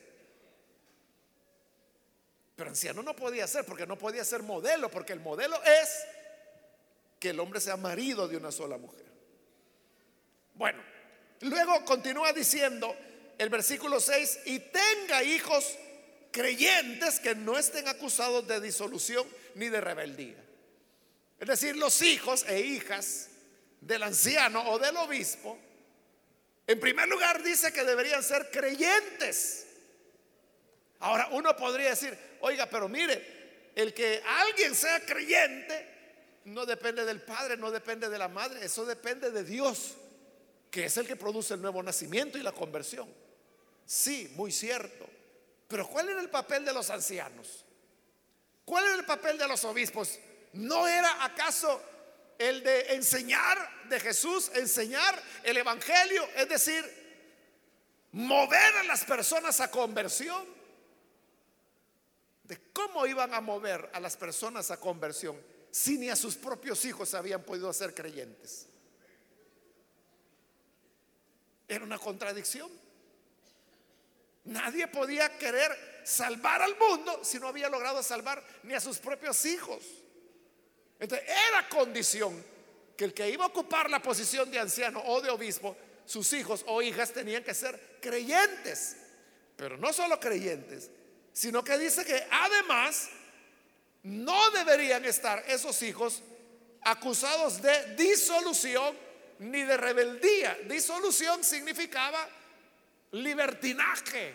Pero 2.55 2.71
anciano 2.71 3.03
no 3.03 3.17
podía 3.17 3.45
ser 3.49 3.65
porque 3.65 3.89
no 3.89 3.99
podía 3.99 4.23
ser 4.23 4.45
modelo, 4.45 4.89
porque 4.89 5.13
el 5.13 5.19
modelo 5.19 5.61
es 5.65 6.05
que 7.19 7.31
el 7.31 7.41
hombre 7.41 7.61
sea 7.61 7.77
marido 7.77 8.29
de 8.29 8.37
una 8.37 8.53
sola 8.53 8.79
mujer. 8.79 9.07
Bueno, 10.55 10.81
luego 11.41 11.85
continúa 11.85 12.33
diciendo 12.33 12.97
el 13.37 13.49
versículo 13.49 13.99
6, 13.99 14.41
y 14.45 14.61
tenga 14.61 15.25
hijos 15.25 15.77
creyentes 16.31 17.19
que 17.19 17.35
no 17.35 17.59
estén 17.59 17.89
acusados 17.89 18.47
de 18.47 18.61
disolución 18.61 19.27
ni 19.57 19.69
de 19.71 19.81
rebeldía. 19.81 20.37
Es 21.41 21.49
decir, 21.49 21.77
los 21.77 22.01
hijos 22.03 22.45
e 22.47 22.61
hijas 22.61 23.29
del 23.81 24.05
anciano 24.05 24.71
o 24.71 24.79
del 24.79 24.97
obispo 24.99 25.59
en 26.71 26.79
primer 26.79 27.09
lugar 27.09 27.43
dice 27.43 27.73
que 27.73 27.83
deberían 27.83 28.23
ser 28.23 28.49
creyentes. 28.49 29.67
Ahora 31.01 31.29
uno 31.33 31.57
podría 31.57 31.91
decir, 31.91 32.17
oiga, 32.43 32.67
pero 32.67 32.89
mire, 32.89 33.73
el 33.75 33.93
que 33.93 34.23
alguien 34.25 34.77
sea 34.77 35.05
creyente 35.05 36.41
no 36.45 36.65
depende 36.65 37.05
del 37.05 37.23
padre, 37.23 37.57
no 37.57 37.73
depende 37.73 38.09
de 38.09 38.17
la 38.17 38.29
madre, 38.29 38.65
eso 38.65 38.85
depende 38.85 39.33
de 39.33 39.43
Dios, 39.43 39.97
que 40.71 40.85
es 40.85 40.97
el 40.97 41.09
que 41.09 41.17
produce 41.17 41.55
el 41.55 41.61
nuevo 41.61 41.83
nacimiento 41.83 42.39
y 42.39 42.43
la 42.43 42.53
conversión. 42.53 43.13
Sí, 43.85 44.33
muy 44.37 44.53
cierto. 44.53 45.11
Pero 45.67 45.89
¿cuál 45.89 46.09
era 46.11 46.21
el 46.21 46.31
papel 46.31 46.65
de 46.65 46.73
los 46.73 46.89
ancianos? 46.91 47.65
¿Cuál 48.65 48.85
era 48.85 48.95
el 48.95 49.05
papel 49.05 49.37
de 49.37 49.49
los 49.49 49.65
obispos? 49.65 50.21
¿No 50.53 50.87
era 50.87 51.25
acaso 51.25 51.83
el 52.41 52.63
de 52.63 52.95
enseñar 52.95 53.87
de 53.91 54.01
Jesús, 54.01 54.51
enseñar 54.55 55.23
el 55.43 55.59
Evangelio, 55.59 56.27
es 56.37 56.49
decir, 56.49 56.83
mover 58.13 58.77
a 58.79 58.83
las 58.85 59.05
personas 59.05 59.61
a 59.61 59.71
conversión. 59.71 60.49
De 62.45 62.59
cómo 62.73 63.07
iban 63.07 63.35
a 63.35 63.43
mover 63.43 63.91
a 63.93 64.01
las 64.01 64.17
personas 64.17 64.71
a 64.71 64.81
conversión 64.81 65.39
si 65.71 65.99
ni 65.99 66.09
a 66.09 66.17
sus 66.17 66.35
propios 66.35 66.83
hijos 66.87 67.13
habían 67.13 67.43
podido 67.43 67.69
hacer 67.69 67.95
creyentes. 67.95 68.67
Era 71.69 71.85
una 71.85 71.99
contradicción. 71.99 72.71
Nadie 74.45 74.89
podía 74.89 75.37
querer 75.37 76.01
salvar 76.05 76.63
al 76.63 76.77
mundo 76.79 77.21
si 77.23 77.39
no 77.39 77.49
había 77.49 77.69
logrado 77.69 78.03
salvar 78.03 78.43
ni 78.63 78.73
a 78.73 78.81
sus 78.81 78.99
propios 78.99 79.45
hijos. 79.45 79.85
Entonces, 81.01 81.27
era 81.49 81.69
condición 81.69 82.45
que 82.97 83.07
el 83.07 83.15
que 83.15 83.31
iba 83.31 83.45
a 83.45 83.49
ocupar 83.49 83.89
la 83.89 84.03
posición 84.03 84.51
de 84.51 84.59
anciano 84.59 85.03
o 85.07 85.23
de 85.23 85.31
obispo, 85.31 85.75
sus 86.05 86.31
hijos 86.35 86.63
o 86.67 86.83
hijas 86.83 87.13
tenían 87.13 87.43
que 87.43 87.55
ser 87.55 87.99
creyentes. 88.01 88.97
Pero 89.57 89.79
no 89.79 89.93
solo 89.93 90.21
creyentes, 90.21 90.91
sino 91.33 91.65
que 91.65 91.79
dice 91.79 92.05
que 92.05 92.27
además 92.31 93.09
no 94.03 94.51
deberían 94.51 95.05
estar 95.05 95.43
esos 95.49 95.81
hijos 95.83 96.23
acusados 96.83 97.63
de 97.63 97.95
disolución 97.97 98.97
ni 99.39 99.63
de 99.63 99.77
rebeldía. 99.77 100.59
Disolución 100.67 101.43
significaba 101.43 102.29
libertinaje, 103.13 104.35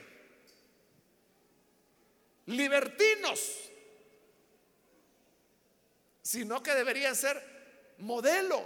libertinos 2.47 3.64
sino 6.25 6.63
que 6.63 6.73
deberían 6.73 7.15
ser 7.15 7.39
modelo. 7.99 8.65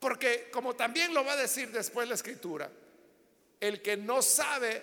Porque 0.00 0.48
como 0.50 0.74
también 0.74 1.12
lo 1.12 1.22
va 1.22 1.34
a 1.34 1.36
decir 1.36 1.70
después 1.70 2.08
la 2.08 2.14
escritura, 2.14 2.70
el 3.60 3.82
que 3.82 3.98
no 3.98 4.22
sabe 4.22 4.82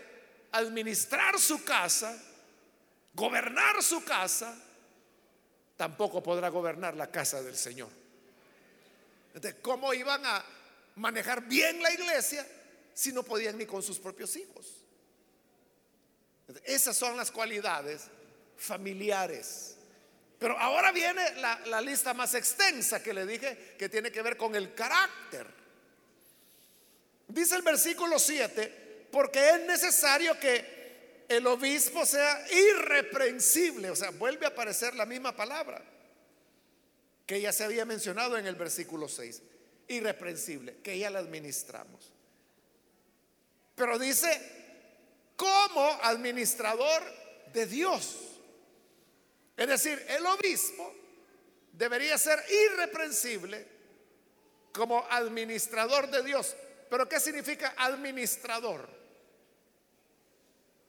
administrar 0.51 1.39
su 1.39 1.63
casa, 1.63 2.15
gobernar 3.15 3.81
su 3.81 4.03
casa, 4.03 4.55
tampoco 5.75 6.21
podrá 6.21 6.49
gobernar 6.49 6.95
la 6.95 7.09
casa 7.09 7.41
del 7.41 7.57
Señor. 7.57 7.89
Entonces, 9.33 9.59
¿cómo 9.63 9.95
iban 9.95 10.23
a 10.27 10.45
manejar 10.97 11.41
bien 11.47 11.81
la 11.81 11.91
iglesia 11.91 12.45
si 12.93 13.11
no 13.11 13.23
podían 13.23 13.57
ni 13.57 13.65
con 13.65 13.81
sus 13.81 13.97
propios 13.97 14.35
hijos? 14.35 14.81
esas 16.65 16.95
son 16.95 17.17
las 17.17 17.31
cualidades 17.31 18.03
familiares 18.55 19.75
pero 20.45 20.59
ahora 20.59 20.91
viene 20.91 21.23
la, 21.37 21.81
lista 21.81 22.13
más 22.13 22.35
extensa 22.35 23.01
que 23.01 23.15
le 23.15 23.25
dije 23.25 23.73
que 23.79 23.89
tiene 23.89 24.11
que 24.11 24.21
ver 24.21 24.37
con 24.37 24.55
el 24.55 24.75
carácter. 24.75 25.47
Dice 27.27 27.55
el 27.55 27.63
versículo 27.63 28.19
7, 28.19 29.07
porque 29.11 29.49
es 29.49 29.61
necesario 29.61 30.39
que 30.39 31.25
el 31.27 31.47
obispo 31.47 32.05
sea 32.05 32.45
irreprensible, 32.51 33.89
o 33.89 33.95
sea, 33.95 34.11
vuelve 34.11 34.45
a 34.45 34.49
aparecer 34.49 34.93
la 34.93 35.07
misma 35.07 35.35
palabra 35.35 35.83
que 37.25 37.41
ya 37.41 37.51
se 37.51 37.63
había 37.63 37.83
mencionado 37.83 38.37
en 38.37 38.45
el 38.45 38.53
versículo 38.53 39.07
6. 39.07 39.41
irreprensible, 39.87 40.77
que 40.83 40.99
ya 40.99 41.09
la 41.09 41.17
administramos. 41.17 42.13
Pero 43.73 43.97
dice, 43.97 44.29
como 45.35 45.89
administrador 46.03 47.01
de 47.51 47.65
Dios. 47.65 48.34
Es 49.57 49.67
decir, 49.67 50.05
el 50.09 50.25
obispo 50.25 50.93
debería 51.71 52.17
ser 52.17 52.43
irreprensible 52.49 53.65
como 54.73 55.05
administrador 55.09 56.09
de 56.09 56.23
Dios. 56.23 56.55
Pero 56.89 57.07
¿qué 57.07 57.19
significa 57.19 57.73
administrador? 57.77 58.87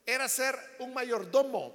Era 0.05 0.27
ser 0.27 0.57
un 0.79 0.93
mayordomo. 0.93 1.73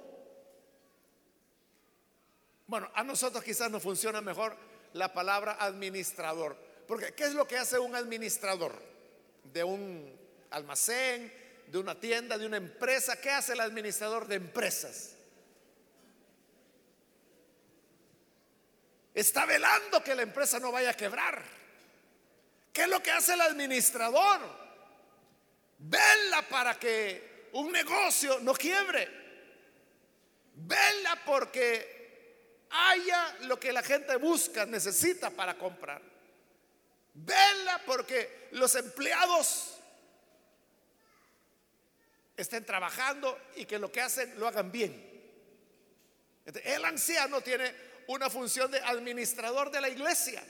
Bueno, 2.67 2.89
a 2.93 3.03
nosotros 3.03 3.43
quizás 3.43 3.69
nos 3.69 3.83
funciona 3.83 4.21
mejor 4.21 4.55
la 4.93 5.11
palabra 5.13 5.57
administrador. 5.59 6.55
Porque 6.87 7.13
¿qué 7.13 7.25
es 7.25 7.33
lo 7.33 7.47
que 7.47 7.57
hace 7.57 7.79
un 7.79 7.95
administrador 7.95 8.73
de 9.51 9.63
un 9.63 10.19
almacén, 10.51 11.31
de 11.67 11.77
una 11.77 11.99
tienda, 11.99 12.37
de 12.37 12.45
una 12.45 12.57
empresa? 12.57 13.19
¿Qué 13.19 13.31
hace 13.31 13.53
el 13.53 13.61
administrador 13.61 14.27
de 14.27 14.35
empresas? 14.35 15.15
Está 19.13 19.45
velando 19.45 20.03
que 20.03 20.15
la 20.15 20.23
empresa 20.23 20.59
no 20.59 20.71
vaya 20.71 20.91
a 20.91 20.97
quebrar. 20.97 21.43
¿Qué 22.71 22.83
es 22.83 22.87
lo 22.87 23.03
que 23.03 23.11
hace 23.11 23.33
el 23.33 23.41
administrador? 23.41 24.41
Vela 25.77 26.41
para 26.49 26.79
que 26.79 27.49
un 27.53 27.71
negocio 27.71 28.39
no 28.39 28.53
quiebre. 28.53 29.07
Vela 30.55 31.21
porque 31.25 32.65
haya 32.71 33.37
lo 33.41 33.59
que 33.59 33.71
la 33.71 33.83
gente 33.83 34.15
busca, 34.15 34.65
necesita 34.65 35.29
para 35.29 35.55
comprar. 35.55 36.01
Vela 37.13 37.81
porque 37.85 38.47
los 38.51 38.73
empleados 38.75 39.77
estén 42.35 42.65
trabajando 42.65 43.39
y 43.55 43.65
que 43.65 43.77
lo 43.77 43.91
que 43.91 44.01
hacen 44.01 44.39
lo 44.39 44.47
hagan 44.47 44.71
bien. 44.71 45.11
El 46.45 46.83
anciano 46.85 47.41
tiene 47.41 47.92
una 48.07 48.29
función 48.29 48.71
de 48.71 48.79
administrador 48.79 49.71
de 49.71 49.81
la 49.81 49.89
iglesia. 49.89 50.43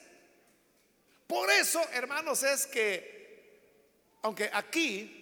Por 1.27 1.49
eso, 1.51 1.81
hermanos, 1.93 2.43
es 2.43 2.67
que, 2.67 3.59
aunque 4.21 4.49
aquí 4.53 5.19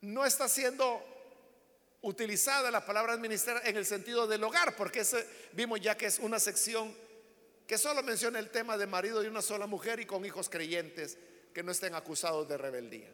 no 0.00 0.24
está 0.24 0.48
siendo 0.48 1.02
utilizada 2.02 2.70
la 2.70 2.84
palabra 2.84 3.12
administrar 3.12 3.62
en 3.64 3.76
el 3.76 3.86
sentido 3.86 4.26
del 4.26 4.42
hogar, 4.42 4.74
porque 4.76 5.00
ese, 5.00 5.26
vimos 5.52 5.80
ya 5.80 5.96
que 5.96 6.06
es 6.06 6.18
una 6.18 6.40
sección 6.40 6.94
que 7.66 7.78
solo 7.78 8.02
menciona 8.02 8.38
el 8.38 8.50
tema 8.50 8.76
de 8.76 8.86
marido 8.86 9.20
de 9.20 9.28
una 9.28 9.42
sola 9.42 9.66
mujer 9.66 10.00
y 10.00 10.06
con 10.06 10.24
hijos 10.24 10.48
creyentes 10.48 11.16
que 11.54 11.62
no 11.62 11.70
estén 11.70 11.94
acusados 11.94 12.48
de 12.48 12.58
rebeldía. 12.58 13.12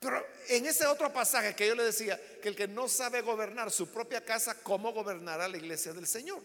Pero 0.00 0.26
en 0.48 0.64
ese 0.64 0.86
otro 0.86 1.12
pasaje 1.12 1.54
que 1.54 1.68
yo 1.68 1.74
le 1.74 1.84
decía, 1.84 2.18
que 2.40 2.48
el 2.48 2.56
que 2.56 2.66
no 2.66 2.88
sabe 2.88 3.20
gobernar 3.20 3.70
su 3.70 3.88
propia 3.88 4.24
casa, 4.24 4.56
¿cómo 4.62 4.92
gobernará 4.92 5.46
la 5.46 5.58
iglesia 5.58 5.92
del 5.92 6.06
Señor? 6.06 6.42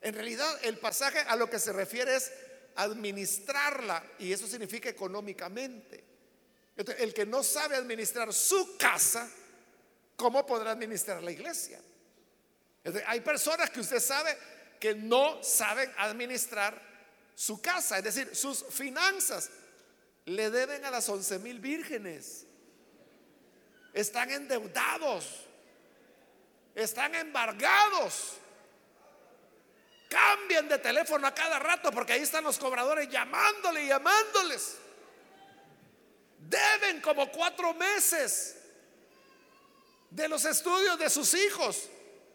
En 0.00 0.14
realidad 0.14 0.48
el 0.62 0.78
pasaje 0.78 1.18
a 1.18 1.34
lo 1.34 1.50
que 1.50 1.58
se 1.58 1.72
refiere 1.72 2.14
es 2.14 2.30
administrarla 2.76 4.04
y 4.20 4.32
eso 4.32 4.46
significa 4.46 4.88
económicamente. 4.88 6.04
el 6.76 7.12
que 7.12 7.26
no 7.26 7.42
sabe 7.42 7.74
administrar 7.74 8.32
su 8.32 8.76
casa, 8.76 9.28
¿cómo 10.14 10.46
podrá 10.46 10.70
administrar 10.70 11.22
la 11.22 11.32
iglesia? 11.32 11.80
hay 13.08 13.20
personas 13.20 13.68
que 13.70 13.80
usted 13.80 13.98
sabe 13.98 14.38
que 14.78 14.94
no 14.94 15.42
saben 15.42 15.92
administrar 15.98 16.80
su 17.34 17.60
casa, 17.60 17.98
es 17.98 18.04
decir, 18.04 18.36
sus 18.36 18.64
finanzas. 18.70 19.50
Le 20.26 20.50
deben 20.50 20.84
a 20.84 20.90
las 20.92 21.08
once 21.08 21.40
mil 21.40 21.58
vírgenes 21.58 22.45
están 23.96 24.30
endeudados, 24.30 25.24
están 26.74 27.14
embargados. 27.14 28.34
Cambien 30.08 30.68
de 30.68 30.78
teléfono 30.78 31.26
a 31.26 31.34
cada 31.34 31.58
rato 31.58 31.90
porque 31.90 32.12
ahí 32.12 32.22
están 32.22 32.44
los 32.44 32.58
cobradores 32.58 33.08
llamándole 33.08 33.84
y 33.84 33.88
llamándoles. 33.88 34.76
Deben 36.38 37.00
como 37.00 37.32
cuatro 37.32 37.72
meses 37.72 38.56
de 40.10 40.28
los 40.28 40.44
estudios 40.44 40.98
de 40.98 41.08
sus 41.08 41.32
hijos. 41.32 41.88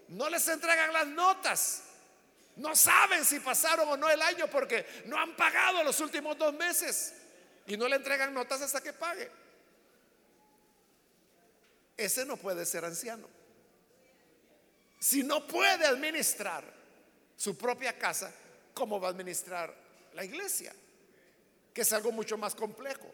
No 0.07 0.29
les 0.29 0.45
entregan 0.47 0.91
las 0.91 1.07
notas. 1.07 1.83
No 2.55 2.75
saben 2.75 3.23
si 3.23 3.39
pasaron 3.39 3.87
o 3.87 3.95
no 3.95 4.09
el 4.09 4.21
año 4.21 4.47
porque 4.47 5.03
no 5.05 5.17
han 5.17 5.35
pagado 5.37 5.83
los 5.83 5.99
últimos 5.99 6.37
dos 6.39 6.53
meses. 6.55 7.13
Y 7.67 7.77
no 7.77 7.87
le 7.87 7.97
entregan 7.97 8.33
notas 8.33 8.61
hasta 8.63 8.81
que 8.81 8.93
pague. 8.93 9.40
Ese 12.01 12.25
no 12.25 12.35
puede 12.35 12.65
ser 12.65 12.83
anciano. 12.83 13.29
Si 14.99 15.21
no 15.21 15.45
puede 15.45 15.85
administrar 15.85 16.63
su 17.35 17.55
propia 17.55 17.97
casa, 17.97 18.33
¿cómo 18.73 18.99
va 18.99 19.09
a 19.09 19.11
administrar 19.11 19.71
la 20.15 20.25
iglesia? 20.25 20.73
Que 21.71 21.81
es 21.81 21.93
algo 21.93 22.11
mucho 22.11 22.39
más 22.39 22.55
complejo. 22.55 23.13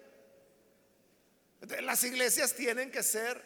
Las 1.82 2.02
iglesias 2.06 2.54
tienen 2.54 2.90
que 2.90 3.04
ser 3.04 3.44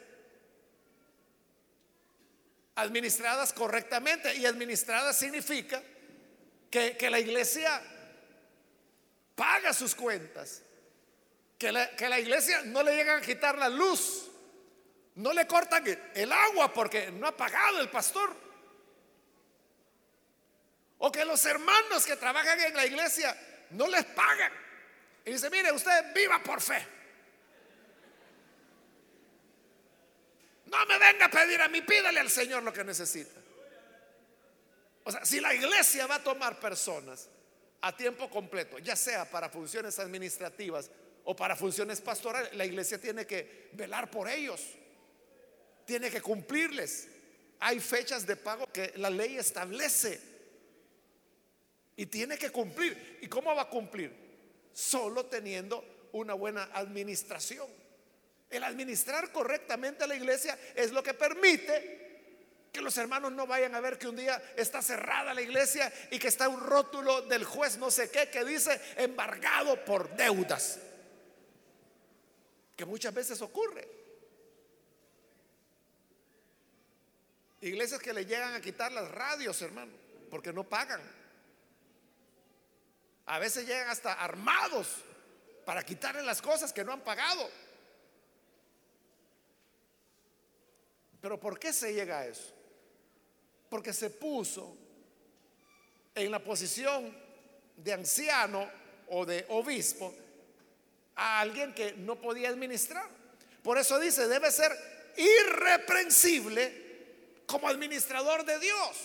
administradas 2.75 3.51
correctamente 3.51 4.35
y 4.35 4.45
administradas 4.45 5.17
significa 5.17 5.81
que, 6.69 7.09
la 7.09 7.19
iglesia 7.19 7.81
paga 9.35 9.73
sus 9.73 9.95
cuentas, 9.95 10.61
que 11.57 11.71
la, 11.71 11.95
que 11.95 12.07
la 12.07 12.19
iglesia 12.19 12.61
no 12.65 12.83
le 12.83 12.95
llegan 12.95 13.23
a 13.23 13.25
quitar 13.25 13.57
la 13.57 13.69
luz 13.69 14.30
no 15.15 15.33
le 15.33 15.45
cortan 15.45 15.83
el 16.13 16.31
agua 16.31 16.73
porque 16.73 17.11
no 17.11 17.27
ha 17.27 17.35
pagado 17.35 17.79
el 17.79 17.89
pastor. 17.89 18.33
O 20.99 21.11
que 21.11 21.25
los 21.25 21.43
hermanos 21.45 22.05
que 22.05 22.15
trabajan 22.15 22.59
en 22.59 22.75
la 22.75 22.85
iglesia 22.85 23.35
no 23.71 23.87
les 23.87 24.05
pagan. 24.05 24.51
Y 25.25 25.31
dice, 25.31 25.49
mire, 25.49 25.71
usted 25.71 26.13
viva 26.13 26.41
por 26.43 26.61
fe. 26.61 26.85
No 30.67 30.85
me 30.85 30.97
venga 30.97 31.25
a 31.25 31.29
pedir 31.29 31.61
a 31.61 31.67
mí, 31.67 31.81
pídale 31.81 32.19
al 32.19 32.29
Señor 32.29 32.63
lo 32.63 32.71
que 32.71 32.83
necesita. 32.83 33.39
O 35.03 35.11
sea, 35.11 35.25
si 35.25 35.39
la 35.41 35.53
iglesia 35.53 36.07
va 36.07 36.15
a 36.15 36.23
tomar 36.23 36.59
personas 36.59 37.27
a 37.81 37.95
tiempo 37.95 38.29
completo, 38.29 38.77
ya 38.79 38.95
sea 38.95 39.29
para 39.29 39.49
funciones 39.49 39.99
administrativas 39.99 40.89
o 41.25 41.35
para 41.35 41.55
funciones 41.55 41.99
pastorales, 41.99 42.53
la 42.53 42.65
iglesia 42.65 43.01
tiene 43.01 43.25
que 43.25 43.69
velar 43.73 44.09
por 44.09 44.29
ellos 44.29 44.77
tiene 45.85 46.09
que 46.09 46.21
cumplirles. 46.21 47.07
Hay 47.59 47.79
fechas 47.79 48.25
de 48.25 48.35
pago 48.35 48.67
que 48.67 48.93
la 48.95 49.09
ley 49.09 49.37
establece 49.37 50.19
y 51.95 52.05
tiene 52.07 52.37
que 52.37 52.49
cumplir. 52.49 53.19
¿Y 53.21 53.27
cómo 53.27 53.53
va 53.53 53.63
a 53.63 53.69
cumplir? 53.69 54.11
Solo 54.73 55.25
teniendo 55.25 56.09
una 56.13 56.33
buena 56.33 56.69
administración. 56.73 57.67
El 58.49 58.63
administrar 58.63 59.31
correctamente 59.31 60.03
a 60.03 60.07
la 60.07 60.15
iglesia 60.15 60.57
es 60.75 60.91
lo 60.91 61.03
que 61.03 61.13
permite 61.13 62.01
que 62.71 62.81
los 62.81 62.97
hermanos 62.97 63.31
no 63.33 63.45
vayan 63.45 63.75
a 63.75 63.81
ver 63.81 63.97
que 63.97 64.07
un 64.07 64.15
día 64.15 64.41
está 64.55 64.81
cerrada 64.81 65.33
la 65.33 65.41
iglesia 65.41 65.91
y 66.09 66.19
que 66.19 66.29
está 66.29 66.47
un 66.47 66.59
rótulo 66.59 67.21
del 67.23 67.43
juez 67.43 67.77
no 67.77 67.91
sé 67.91 68.09
qué 68.09 68.29
que 68.29 68.45
dice 68.45 68.79
embargado 68.97 69.83
por 69.83 70.15
deudas. 70.15 70.79
Que 72.75 72.85
muchas 72.85 73.13
veces 73.13 73.41
ocurre. 73.41 74.00
Iglesias 77.61 78.01
que 78.01 78.11
le 78.11 78.25
llegan 78.25 78.55
a 78.55 78.61
quitar 78.61 78.91
las 78.91 79.09
radios, 79.09 79.61
hermano, 79.61 79.91
porque 80.31 80.51
no 80.51 80.63
pagan. 80.63 81.01
A 83.27 83.37
veces 83.37 83.67
llegan 83.67 83.87
hasta 83.89 84.13
armados 84.13 84.87
para 85.63 85.83
quitarle 85.83 86.23
las 86.23 86.41
cosas 86.41 86.73
que 86.73 86.83
no 86.83 86.91
han 86.91 87.01
pagado. 87.01 87.47
Pero 91.21 91.39
¿por 91.39 91.59
qué 91.59 91.71
se 91.71 91.93
llega 91.93 92.19
a 92.19 92.25
eso? 92.25 92.51
Porque 93.69 93.93
se 93.93 94.09
puso 94.09 94.75
en 96.15 96.31
la 96.31 96.43
posición 96.43 97.15
de 97.77 97.93
anciano 97.93 98.67
o 99.09 99.23
de 99.23 99.45
obispo 99.49 100.15
a 101.15 101.39
alguien 101.39 101.75
que 101.75 101.93
no 101.93 102.19
podía 102.19 102.49
administrar. 102.49 103.07
Por 103.61 103.77
eso 103.77 103.99
dice, 103.99 104.27
debe 104.27 104.49
ser 104.51 104.71
irreprensible 105.15 106.90
como 107.51 107.67
administrador 107.67 108.45
de 108.45 108.59
Dios. 108.59 108.97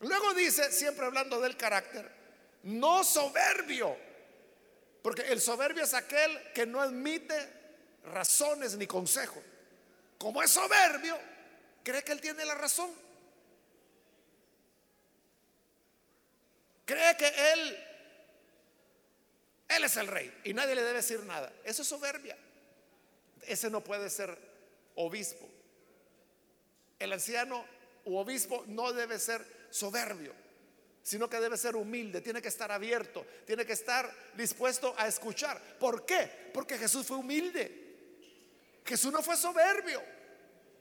Luego 0.00 0.34
dice, 0.34 0.72
siempre 0.72 1.06
hablando 1.06 1.40
del 1.40 1.56
carácter, 1.56 2.10
no 2.64 3.04
soberbio, 3.04 3.96
porque 5.02 5.22
el 5.22 5.40
soberbio 5.40 5.84
es 5.84 5.94
aquel 5.94 6.52
que 6.52 6.66
no 6.66 6.80
admite 6.80 7.34
razones 8.04 8.76
ni 8.76 8.86
consejos. 8.86 9.42
Como 10.18 10.42
es 10.42 10.50
soberbio, 10.50 11.18
cree 11.82 12.02
que 12.02 12.12
él 12.12 12.20
tiene 12.20 12.44
la 12.44 12.54
razón. 12.54 12.90
cree 16.90 17.16
que 17.16 17.52
él, 17.52 17.86
él 19.68 19.84
es 19.84 19.96
el 19.96 20.08
rey 20.08 20.40
y 20.42 20.52
nadie 20.52 20.74
le 20.74 20.82
debe 20.82 20.94
decir 20.94 21.22
nada. 21.22 21.52
Eso 21.62 21.82
es 21.82 21.88
soberbia. 21.88 22.36
Ese 23.42 23.70
no 23.70 23.82
puede 23.84 24.10
ser 24.10 24.36
obispo. 24.96 25.48
El 27.00 27.12
anciano 27.12 27.64
u 28.04 28.16
obispo 28.16 28.62
no 28.68 28.92
debe 28.92 29.18
ser 29.18 29.44
soberbio, 29.70 30.34
sino 31.02 31.28
que 31.28 31.40
debe 31.40 31.56
ser 31.56 31.74
humilde, 31.74 32.20
tiene 32.20 32.42
que 32.42 32.48
estar 32.48 32.70
abierto, 32.70 33.26
tiene 33.46 33.64
que 33.64 33.72
estar 33.72 34.08
dispuesto 34.36 34.94
a 34.96 35.08
escuchar. 35.08 35.60
¿Por 35.78 36.04
qué? 36.04 36.50
Porque 36.52 36.76
Jesús 36.76 37.06
fue 37.06 37.16
humilde. 37.16 37.88
Jesús 38.84 39.12
no 39.12 39.22
fue 39.22 39.36
soberbio. 39.36 40.02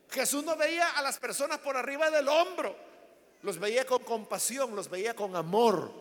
Jesús 0.10 0.44
no 0.44 0.56
veía 0.56 0.90
a 0.98 1.02
las 1.02 1.20
personas 1.20 1.60
por 1.60 1.78
arriba 1.78 2.12
del 2.12 2.28
hombro. 2.28 2.76
Los 3.42 3.58
veía 3.58 3.86
con 3.86 4.04
compasión, 4.04 4.76
los 4.76 4.90
veía 4.90 5.16
con 5.16 5.36
amor. 5.36 5.94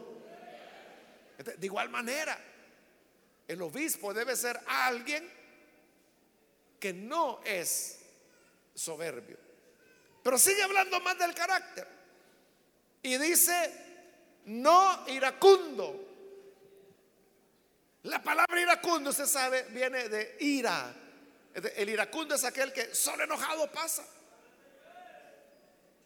De 1.57 1.67
igual 1.67 1.89
manera, 1.89 2.37
el 3.47 3.63
obispo 3.63 4.13
debe 4.13 4.35
ser 4.35 4.59
alguien 4.67 5.31
que 6.81 6.93
no 6.93 7.41
es 7.45 8.01
soberbio. 8.75 9.48
Pero 10.29 10.37
sigue 10.37 10.63
hablando 10.63 11.01
más 11.01 11.19
del 11.19 11.35
carácter. 11.35 11.89
Y 13.03 13.17
dice, 13.17 13.73
no 14.45 15.07
iracundo. 15.09 16.07
La 18.03 18.23
palabra 18.23 18.61
iracundo, 18.61 19.09
usted 19.09 19.25
sabe, 19.25 19.63
viene 19.71 20.11
de 20.11 20.37
ira. 20.41 20.95
El 21.55 21.89
iracundo 21.89 22.35
es 22.35 22.45
aquel 22.45 22.75
que 22.75 22.95
solo 22.95 23.25
enojado 23.25 23.73
pasa. 23.73 24.05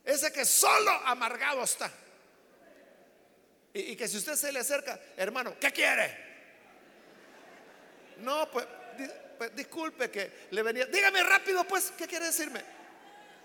Ese 0.05 0.33
que 0.33 0.45
solo 0.45 0.93
amargado 1.05 1.65
está. 1.65 1.91
Y, 3.75 3.97
que 3.97 4.07
si 4.07 4.19
usted 4.19 4.37
se 4.37 4.53
le 4.53 4.61
acerca, 4.61 5.01
hermano, 5.17 5.57
¿qué 5.59 5.73
quiere? 5.73 6.17
No, 8.19 8.49
pues, 8.53 8.69
pues, 9.37 9.57
disculpe 9.57 10.13
que 10.13 10.47
le 10.53 10.63
venía. 10.63 10.87
Dígame 10.87 11.25
rápido, 11.25 11.65
pues, 11.65 11.93
¿qué 11.99 12.07
quiere 12.07 12.27
decirme? 12.27 12.82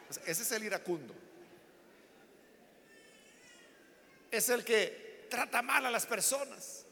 Ese 0.10 0.44
es 0.44 0.52
el 0.52 0.64
iracundo. 0.64 1.14
Es 4.32 4.50
el 4.50 4.64
que 4.64 5.28
trata 5.30 5.62
mal 5.62 5.86
a 5.86 5.92
las 5.92 6.06
personas. 6.06 6.86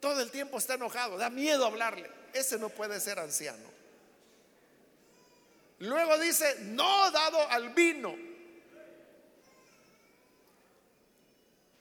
Todo 0.00 0.20
el 0.20 0.30
tiempo 0.30 0.58
está 0.58 0.74
enojado, 0.74 1.18
da 1.18 1.28
miedo 1.28 1.66
hablarle. 1.66 2.10
Ese 2.32 2.58
no 2.58 2.68
puede 2.70 3.00
ser 3.00 3.18
anciano. 3.18 3.70
Luego 5.80 6.18
dice, 6.18 6.56
no 6.60 7.10
dado 7.10 7.48
al 7.50 7.70
vino. 7.70 8.14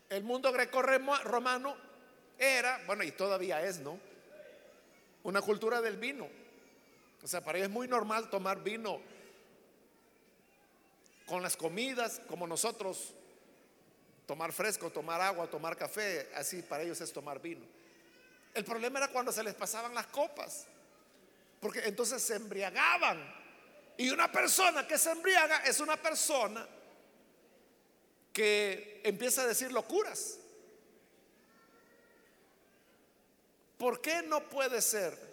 El 0.10 0.24
mundo 0.24 0.51
greco-romano 0.51 1.78
era, 2.38 2.82
bueno, 2.88 3.03
y 3.03 3.12
todavía 3.12 3.62
es, 3.62 3.80
¿no? 3.80 3.99
Una 5.24 5.41
cultura 5.41 5.82
del 5.82 5.97
vino. 5.97 6.28
O 7.24 7.28
sea, 7.28 7.42
para 7.42 7.58
ellos 7.58 7.70
es 7.70 7.74
muy 7.74 7.88
normal 7.88 8.30
tomar 8.30 8.64
vino 8.64 9.02
con 11.26 11.44
las 11.44 11.56
comidas, 11.56 12.22
como 12.28 12.48
nosotros, 12.48 13.14
tomar 14.26 14.52
fresco, 14.52 14.90
tomar 14.90 15.22
agua, 15.22 15.50
tomar 15.50 15.78
café, 15.78 16.30
así 16.36 16.62
para 16.62 16.84
ellos 16.84 17.00
es 17.02 17.12
tomar 17.12 17.40
vino. 17.42 17.66
El 18.54 18.66
problema 18.66 19.00
era 19.00 19.10
cuando 19.10 19.32
se 19.32 19.44
les 19.44 19.54
pasaban 19.54 19.94
las 19.94 20.08
copas, 20.08 20.66
porque 21.60 21.82
entonces 21.82 22.22
se 22.22 22.36
embriagaban. 22.36 23.36
Y 23.98 24.10
una 24.10 24.32
persona 24.32 24.88
que 24.88 24.98
se 24.98 25.12
embriaga 25.12 25.58
es 25.66 25.80
una 25.80 25.98
persona 25.98 26.68
que 28.34 29.02
empieza 29.04 29.42
a 29.42 29.48
decir 29.48 29.72
locuras. 29.72 30.40
¿Por 33.78 34.02
qué 34.02 34.22
no 34.24 34.50
puede 34.50 34.82
ser 34.82 35.29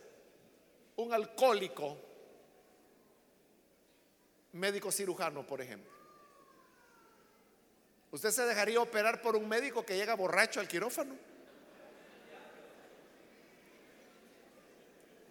un 0.96 1.12
alcohólico 1.12 1.96
médico 4.52 4.90
cirujano, 4.90 5.46
por 5.46 5.60
ejemplo? 5.60 5.92
¿Usted 8.10 8.30
se 8.30 8.44
dejaría 8.44 8.80
operar 8.80 9.20
por 9.20 9.36
un 9.36 9.48
médico 9.48 9.84
que 9.84 9.96
llega 9.96 10.14
borracho 10.14 10.60
al 10.60 10.68
quirófano? 10.68 11.14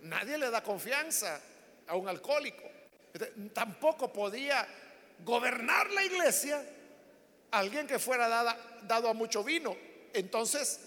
Nadie 0.01 0.37
le 0.37 0.51
da 0.51 0.61
confianza 0.61 1.41
a 1.87 1.95
un 1.95 2.07
alcohólico. 2.07 2.63
Tampoco 3.53 4.13
podía 4.13 4.67
gobernar 5.23 5.89
la 5.91 6.03
iglesia 6.03 6.63
alguien 7.49 7.87
que 7.87 7.97
fuera 7.97 8.27
dado 8.83 9.09
a 9.09 9.13
mucho 9.13 9.43
vino. 9.43 9.75
Entonces, 10.13 10.79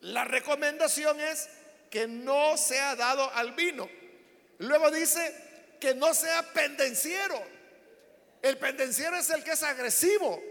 la 0.00 0.24
recomendación 0.24 1.18
es 1.20 1.48
que 1.90 2.06
no 2.06 2.56
sea 2.56 2.96
dado 2.96 3.32
al 3.32 3.52
vino. 3.52 3.88
Luego 4.58 4.90
dice 4.90 5.76
que 5.80 5.94
no 5.94 6.14
sea 6.14 6.42
pendenciero. 6.52 7.42
El 8.42 8.58
pendenciero 8.58 9.16
es 9.16 9.30
el 9.30 9.42
que 9.42 9.52
es 9.52 9.62
agresivo, 9.62 10.42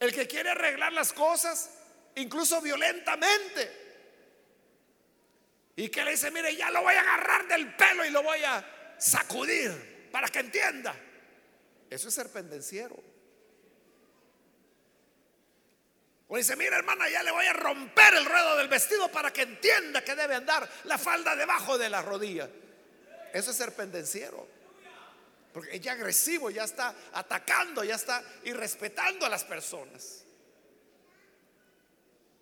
el 0.00 0.12
que 0.12 0.26
quiere 0.26 0.50
arreglar 0.50 0.92
las 0.92 1.12
cosas, 1.12 1.70
incluso 2.14 2.60
violentamente. 2.60 3.80
Y 5.76 5.88
que 5.88 6.04
le 6.04 6.12
dice, 6.12 6.30
mire, 6.30 6.54
ya 6.54 6.70
lo 6.70 6.82
voy 6.82 6.94
a 6.94 7.00
agarrar 7.00 7.48
del 7.48 7.74
pelo 7.74 8.04
y 8.04 8.10
lo 8.10 8.22
voy 8.22 8.42
a 8.44 8.94
sacudir 8.98 10.08
para 10.10 10.28
que 10.28 10.40
entienda. 10.40 10.94
Eso 11.88 12.08
es 12.08 12.14
ser 12.14 12.28
pendenciero. 12.30 13.11
O 16.32 16.38
dice, 16.38 16.56
mira 16.56 16.78
hermana, 16.78 17.10
ya 17.10 17.22
le 17.22 17.30
voy 17.30 17.44
a 17.44 17.52
romper 17.52 18.14
el 18.14 18.24
ruedo 18.24 18.56
del 18.56 18.68
vestido 18.68 19.10
para 19.12 19.30
que 19.30 19.42
entienda 19.42 20.02
que 20.02 20.14
debe 20.14 20.34
andar 20.34 20.66
la 20.84 20.96
falda 20.96 21.36
debajo 21.36 21.76
de 21.76 21.90
la 21.90 22.00
rodilla. 22.00 22.48
Eso 23.34 23.50
es 23.50 23.56
ser 23.56 23.74
pendenciero. 23.74 24.48
Porque 25.52 25.76
ella 25.76 25.92
agresivo, 25.92 26.48
ya 26.48 26.64
está 26.64 26.94
atacando, 27.12 27.84
ya 27.84 27.96
está 27.96 28.24
irrespetando 28.44 29.26
a 29.26 29.28
las 29.28 29.44
personas. 29.44 30.24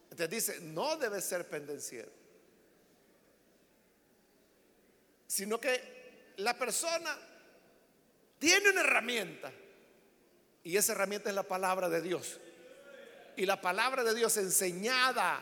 Entonces 0.04 0.30
dice, 0.30 0.60
no 0.60 0.96
debe 0.96 1.20
ser 1.20 1.48
pendenciero. 1.48 2.20
sino 5.30 5.60
que 5.60 6.34
la 6.38 6.58
persona 6.58 7.16
tiene 8.40 8.70
una 8.70 8.80
herramienta 8.80 9.52
y 10.64 10.76
esa 10.76 10.90
herramienta 10.90 11.28
es 11.28 11.36
la 11.36 11.44
palabra 11.44 11.88
de 11.88 12.02
Dios. 12.02 12.40
Y 13.40 13.46
la 13.46 13.58
palabra 13.58 14.04
de 14.04 14.14
Dios 14.14 14.36
enseñada 14.36 15.40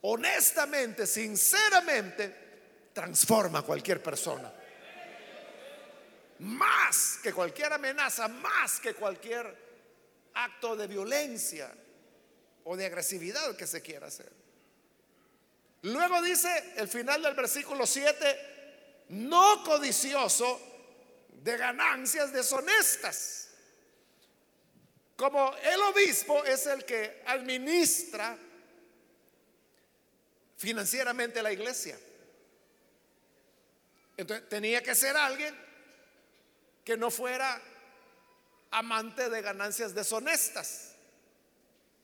honestamente, 0.00 1.06
sinceramente, 1.06 2.90
transforma 2.92 3.60
a 3.60 3.62
cualquier 3.62 4.02
persona. 4.02 4.52
Más 6.40 7.20
que 7.22 7.32
cualquier 7.32 7.72
amenaza, 7.74 8.26
más 8.26 8.80
que 8.80 8.94
cualquier 8.94 9.56
acto 10.34 10.74
de 10.74 10.88
violencia 10.88 11.72
o 12.64 12.76
de 12.76 12.86
agresividad 12.86 13.56
que 13.56 13.68
se 13.68 13.80
quiera 13.80 14.08
hacer. 14.08 14.32
Luego 15.82 16.20
dice 16.22 16.72
el 16.76 16.88
final 16.88 17.22
del 17.22 17.36
versículo 17.36 17.86
7, 17.86 19.04
no 19.10 19.62
codicioso 19.62 20.60
de 21.34 21.56
ganancias 21.56 22.32
deshonestas. 22.32 23.47
Como 25.18 25.52
el 25.56 25.80
obispo 25.80 26.44
es 26.44 26.64
el 26.66 26.84
que 26.84 27.24
administra 27.26 28.38
financieramente 30.56 31.42
la 31.42 31.50
iglesia. 31.50 31.98
Entonces 34.16 34.48
tenía 34.48 34.80
que 34.80 34.94
ser 34.94 35.16
alguien 35.16 35.52
que 36.84 36.96
no 36.96 37.10
fuera 37.10 37.60
amante 38.70 39.28
de 39.28 39.42
ganancias 39.42 39.92
deshonestas. 39.92 40.94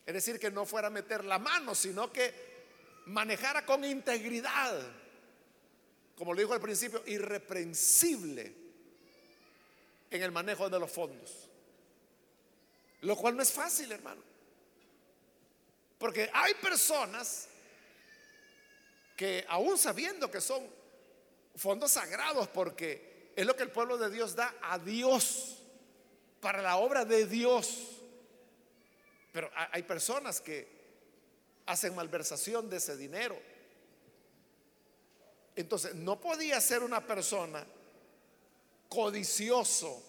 Es 0.04 0.14
decir, 0.14 0.40
que 0.40 0.50
no 0.50 0.66
fuera 0.66 0.88
a 0.88 0.90
meter 0.90 1.24
la 1.24 1.38
mano, 1.38 1.76
sino 1.76 2.12
que 2.12 2.34
manejara 3.06 3.64
con 3.64 3.84
integridad, 3.84 4.76
como 6.16 6.34
lo 6.34 6.40
dijo 6.40 6.52
al 6.52 6.60
principio, 6.60 7.00
irreprensible 7.06 8.52
en 10.10 10.20
el 10.20 10.32
manejo 10.32 10.68
de 10.68 10.80
los 10.80 10.90
fondos. 10.90 11.53
Lo 13.04 13.16
cual 13.16 13.36
no 13.36 13.42
es 13.42 13.52
fácil, 13.52 13.92
hermano. 13.92 14.22
Porque 15.98 16.30
hay 16.32 16.54
personas 16.54 17.48
que 19.14 19.44
aún 19.48 19.76
sabiendo 19.76 20.30
que 20.30 20.40
son 20.40 20.66
fondos 21.54 21.92
sagrados, 21.92 22.48
porque 22.48 23.32
es 23.36 23.44
lo 23.44 23.54
que 23.54 23.62
el 23.62 23.70
pueblo 23.70 23.98
de 23.98 24.10
Dios 24.10 24.34
da 24.34 24.54
a 24.62 24.78
Dios, 24.78 25.58
para 26.40 26.62
la 26.62 26.76
obra 26.76 27.04
de 27.04 27.26
Dios. 27.26 27.90
Pero 29.32 29.50
hay 29.54 29.82
personas 29.82 30.40
que 30.40 30.66
hacen 31.66 31.94
malversación 31.94 32.70
de 32.70 32.78
ese 32.78 32.96
dinero. 32.96 33.38
Entonces, 35.56 35.94
no 35.94 36.18
podía 36.18 36.58
ser 36.60 36.82
una 36.82 37.06
persona 37.06 37.66
codicioso 38.88 40.02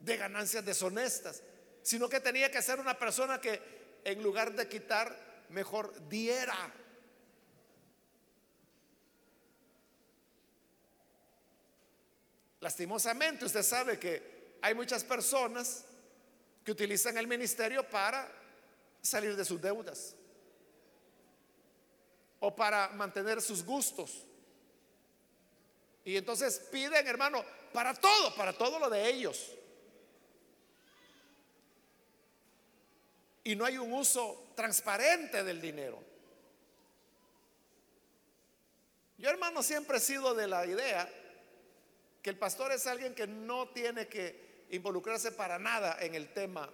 de 0.00 0.16
ganancias 0.16 0.64
deshonestas, 0.64 1.42
sino 1.82 2.08
que 2.08 2.20
tenía 2.20 2.50
que 2.50 2.62
ser 2.62 2.78
una 2.80 2.98
persona 2.98 3.40
que 3.40 3.76
en 4.04 4.22
lugar 4.22 4.54
de 4.54 4.68
quitar, 4.68 5.44
mejor 5.48 6.08
diera. 6.08 6.72
Lastimosamente, 12.60 13.44
usted 13.44 13.62
sabe 13.62 13.98
que 13.98 14.58
hay 14.62 14.74
muchas 14.74 15.04
personas 15.04 15.84
que 16.64 16.72
utilizan 16.72 17.16
el 17.16 17.26
ministerio 17.26 17.88
para 17.88 18.30
salir 19.02 19.36
de 19.36 19.44
sus 19.44 19.60
deudas 19.60 20.16
o 22.40 22.54
para 22.54 22.88
mantener 22.90 23.40
sus 23.40 23.64
gustos. 23.64 24.24
Y 26.04 26.16
entonces 26.16 26.60
piden, 26.70 27.06
hermano, 27.06 27.44
para 27.72 27.94
todo, 27.94 28.34
para 28.36 28.52
todo 28.52 28.78
lo 28.78 28.88
de 28.88 29.08
ellos. 29.08 29.52
Y 33.46 33.54
no 33.54 33.64
hay 33.64 33.78
un 33.78 33.92
uso 33.92 34.50
transparente 34.56 35.44
del 35.44 35.60
dinero. 35.60 36.02
Yo, 39.18 39.30
hermano, 39.30 39.62
siempre 39.62 39.98
he 39.98 40.00
sido 40.00 40.34
de 40.34 40.48
la 40.48 40.66
idea 40.66 41.08
que 42.20 42.30
el 42.30 42.36
pastor 42.36 42.72
es 42.72 42.88
alguien 42.88 43.14
que 43.14 43.28
no 43.28 43.68
tiene 43.68 44.08
que 44.08 44.66
involucrarse 44.70 45.30
para 45.30 45.60
nada 45.60 45.96
en 46.00 46.16
el 46.16 46.32
tema 46.32 46.68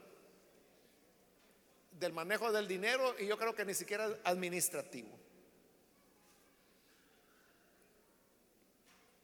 del 1.91 2.15
manejo 2.15 2.51
del 2.51 2.67
dinero 2.67 3.17
y 3.19 3.27
yo 3.27 3.37
creo 3.37 3.55
que 3.55 3.67
ni 3.67 3.75
siquiera 3.75 4.09
administrativo. 4.25 5.11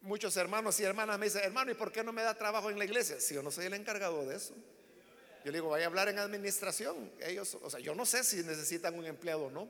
Muchos 0.02 0.36
hermanos 0.36 0.78
y 0.80 0.84
hermanas 0.84 1.18
me 1.18 1.24
dicen, 1.24 1.44
hermano, 1.44 1.70
¿y 1.70 1.74
por 1.74 1.92
qué 1.92 2.04
no 2.04 2.12
me 2.12 2.20
da 2.20 2.36
trabajo 2.36 2.68
en 2.68 2.78
la 2.78 2.84
iglesia? 2.84 3.18
Si 3.18 3.34
yo 3.34 3.42
no 3.42 3.50
soy 3.50 3.64
el 3.64 3.72
encargado 3.72 4.26
de 4.26 4.36
eso. 4.36 4.54
Yo 5.44 5.52
le 5.52 5.58
digo, 5.58 5.68
vaya 5.68 5.84
a 5.84 5.88
hablar 5.88 6.08
en 6.08 6.18
administración. 6.18 7.12
Ellos, 7.20 7.56
o 7.62 7.70
sea, 7.70 7.80
yo 7.80 7.94
no 7.94 8.04
sé 8.04 8.24
si 8.24 8.36
necesitan 8.42 8.98
un 8.98 9.06
empleado 9.06 9.46
o 9.46 9.50
no. 9.50 9.68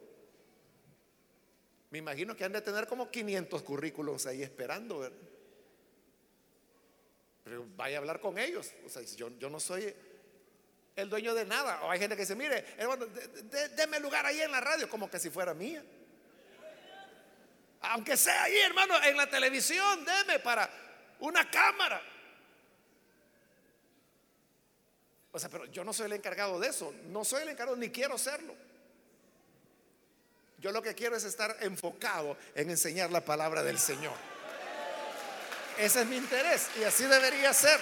Me 1.91 1.99
imagino 1.99 2.37
que 2.37 2.45
han 2.45 2.53
de 2.53 2.61
tener 2.61 2.87
como 2.87 3.11
500 3.11 3.63
currículos 3.63 4.27
ahí 4.27 4.43
esperando, 4.43 5.01
¿verdad? 5.01 5.19
Pero 7.45 7.67
vaya 7.77 7.97
a 7.97 8.01
hablar 8.01 8.21
con 8.21 8.39
ellos. 8.39 8.73
O 8.85 8.89
sea, 8.89 9.03
yo, 9.03 9.31
yo 9.39 9.49
no 9.49 9.59
soy 9.59 9.95
el 10.97 11.09
dueño 11.09 11.35
de 11.35 11.47
nada. 11.47 11.83
O 11.83 11.91
hay 11.91 11.99
gente 11.99 12.17
que 12.17 12.23
dice, 12.23 12.35
mire, 12.35 12.65
hermano, 12.77 13.07
déme 13.77 14.01
lugar 14.01 14.27
ahí 14.27 14.41
en 14.41 14.51
la 14.51 14.61
radio, 14.61 14.89
como 14.89 15.11
que 15.11 15.19
si 15.19 15.31
fuera 15.31 15.55
mía. 15.55 15.83
Aunque 17.81 18.17
sea 18.17 18.45
ahí, 18.45 18.59
hermano, 18.59 19.03
en 19.03 19.17
la 19.17 19.31
televisión, 19.31 20.05
deme 20.05 20.41
para 20.41 20.69
una 21.21 21.49
cámara. 21.51 22.03
O 25.33 25.39
sea, 25.39 25.49
pero 25.49 25.67
yo 25.67 25.85
no 25.85 25.93
soy 25.93 26.07
el 26.07 26.13
encargado 26.15 26.59
de 26.59 26.69
eso. 26.69 26.95
No 27.07 27.25
soy 27.25 27.43
el 27.43 27.51
encargado, 27.51 27.77
ni 27.77 27.91
quiero 27.91 28.17
serlo. 28.17 28.55
Yo 30.59 30.73
lo 30.73 30.83
que 30.83 30.95
quiero 30.95 31.17
es 31.17 31.25
estar 31.25 31.57
enfocado 31.61 32.37
en 32.55 32.71
enseñar 32.71 33.11
la 33.11 33.25
palabra 33.25 33.63
del 33.63 33.79
Señor. 33.79 34.15
Ese 35.79 36.01
es 36.01 36.07
mi 36.07 36.17
interés 36.17 36.69
y 36.81 36.83
así 36.83 37.05
debería 37.05 37.53
ser. 37.53 37.79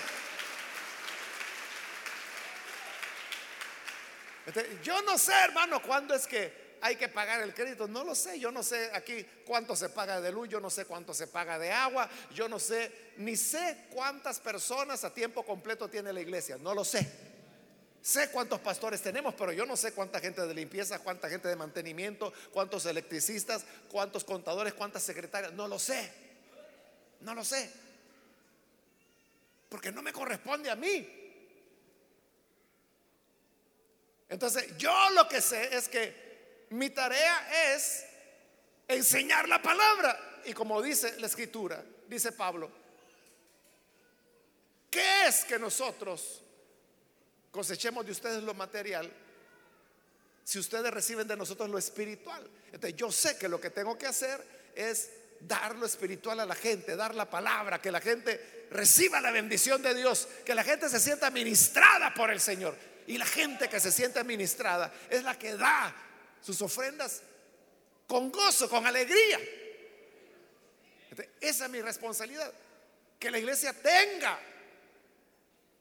yo 4.83 5.03
no 5.03 5.19
sé, 5.19 5.33
hermano, 5.33 5.83
cuándo 5.83 6.15
es 6.15 6.27
que 6.27 6.67
hay 6.81 6.97
que 6.97 7.09
pagar 7.09 7.43
el 7.43 7.55
crédito. 7.55 7.89
No 7.89 8.05
lo 8.05 8.15
sé. 8.15 8.39
Yo 8.39 8.53
no 8.53 8.63
sé 8.63 8.91
aquí 8.93 9.27
cuánto 9.45 9.75
se 9.75 9.89
paga 9.89 10.21
de 10.21 10.31
luz. 10.31 10.49
Yo 10.49 10.61
no 10.61 10.71
sé 10.71 10.85
cuánto 10.85 11.15
se 11.15 11.27
paga 11.27 11.59
de 11.59 11.73
agua. 11.73 12.09
Yo 12.33 12.49
no 12.49 12.59
sé, 12.59 13.13
ni 13.17 13.37
sé 13.37 13.87
cuántas 13.91 14.39
personas 14.39 15.03
a 15.03 15.13
tiempo 15.13 15.45
completo 15.45 15.89
tiene 15.89 16.13
la 16.13 16.21
iglesia. 16.21 16.59
No 16.59 16.75
lo 16.75 16.85
sé. 16.85 17.26
Sé 18.07 18.31
cuántos 18.31 18.61
pastores 18.61 19.03
tenemos, 19.03 19.35
pero 19.35 19.51
yo 19.51 19.67
no 19.67 19.77
sé 19.77 19.93
cuánta 19.93 20.21
gente 20.21 20.47
de 20.47 20.55
limpieza, 20.55 21.01
cuánta 21.01 21.29
gente 21.29 21.49
de 21.49 21.57
mantenimiento, 21.57 22.33
cuántos 22.53 22.87
electricistas, 22.87 23.65
cuántos 23.91 24.23
contadores, 24.23 24.75
cuántas 24.75 25.03
secretarias. 25.03 25.53
No 25.55 25.67
lo 25.67 25.79
sé. 25.79 26.13
No 27.23 27.35
lo 27.35 27.45
sé 27.45 27.71
porque 29.69 29.93
no 29.93 30.03
me 30.03 30.13
corresponde 30.13 30.71
a 30.71 30.77
mí. 30.77 31.07
Entonces, 34.29 34.77
yo 34.77 35.11
lo 35.11 35.29
que 35.29 35.41
sé 35.41 35.77
es 35.77 35.89
que 35.89 36.67
mi 36.71 36.91
tarea 36.91 37.75
es 37.75 38.05
enseñar 38.89 39.49
la 39.49 39.61
palabra. 39.61 40.41
Y 40.45 40.53
como 40.53 40.81
dice 40.83 41.19
la 41.21 41.27
escritura, 41.27 41.85
dice 42.09 42.33
Pablo, 42.33 42.71
¿qué 44.91 45.27
es 45.27 45.45
que 45.45 45.59
nosotros 45.59 46.43
cosechemos 47.57 48.05
de 48.05 48.13
ustedes 48.13 48.43
lo 48.43 48.53
material 48.53 49.11
si 50.45 50.59
ustedes 50.59 50.93
reciben 50.93 51.27
de 51.27 51.37
nosotros 51.37 51.71
lo 51.71 51.79
espiritual? 51.79 52.47
Entonces, 52.67 52.95
yo 52.95 53.11
sé 53.11 53.39
que 53.39 53.49
lo 53.49 53.59
que 53.59 53.71
tengo 53.71 53.97
que 53.97 54.07
hacer 54.07 54.71
es 54.75 55.11
dar 55.41 55.75
lo 55.75 55.87
espiritual 55.87 56.39
a 56.41 56.47
la 56.47 56.55
gente, 56.55 56.95
dar 56.97 57.15
la 57.15 57.29
palabra, 57.29 57.81
que 57.81 57.91
la 57.91 58.01
gente 58.01 58.67
reciba 58.71 59.23
la 59.23 59.31
bendición 59.31 59.81
de 59.81 59.95
Dios, 59.95 60.29
que 60.45 60.55
la 60.55 60.63
gente 60.63 60.91
se 60.91 61.01
sienta 61.01 61.31
ministrada 61.31 62.13
por 62.13 62.31
el 62.31 62.41
Señor. 62.41 62.77
Y 63.07 63.17
la 63.17 63.25
gente 63.25 63.71
que 63.71 63.81
se 63.81 63.91
siente 63.91 64.23
ministrada 64.23 64.93
es 65.09 65.23
la 65.25 65.39
que 65.39 65.57
da 65.57 65.97
sus 66.43 66.61
ofrendas 66.61 67.23
con 68.07 68.31
gozo, 68.31 68.69
con 68.69 68.87
alegría. 68.87 69.41
esa 71.41 71.65
es 71.65 71.71
mi 71.71 71.81
responsabilidad. 71.81 72.53
Que 73.19 73.31
la 73.31 73.39
iglesia 73.39 73.73
tenga 73.73 74.39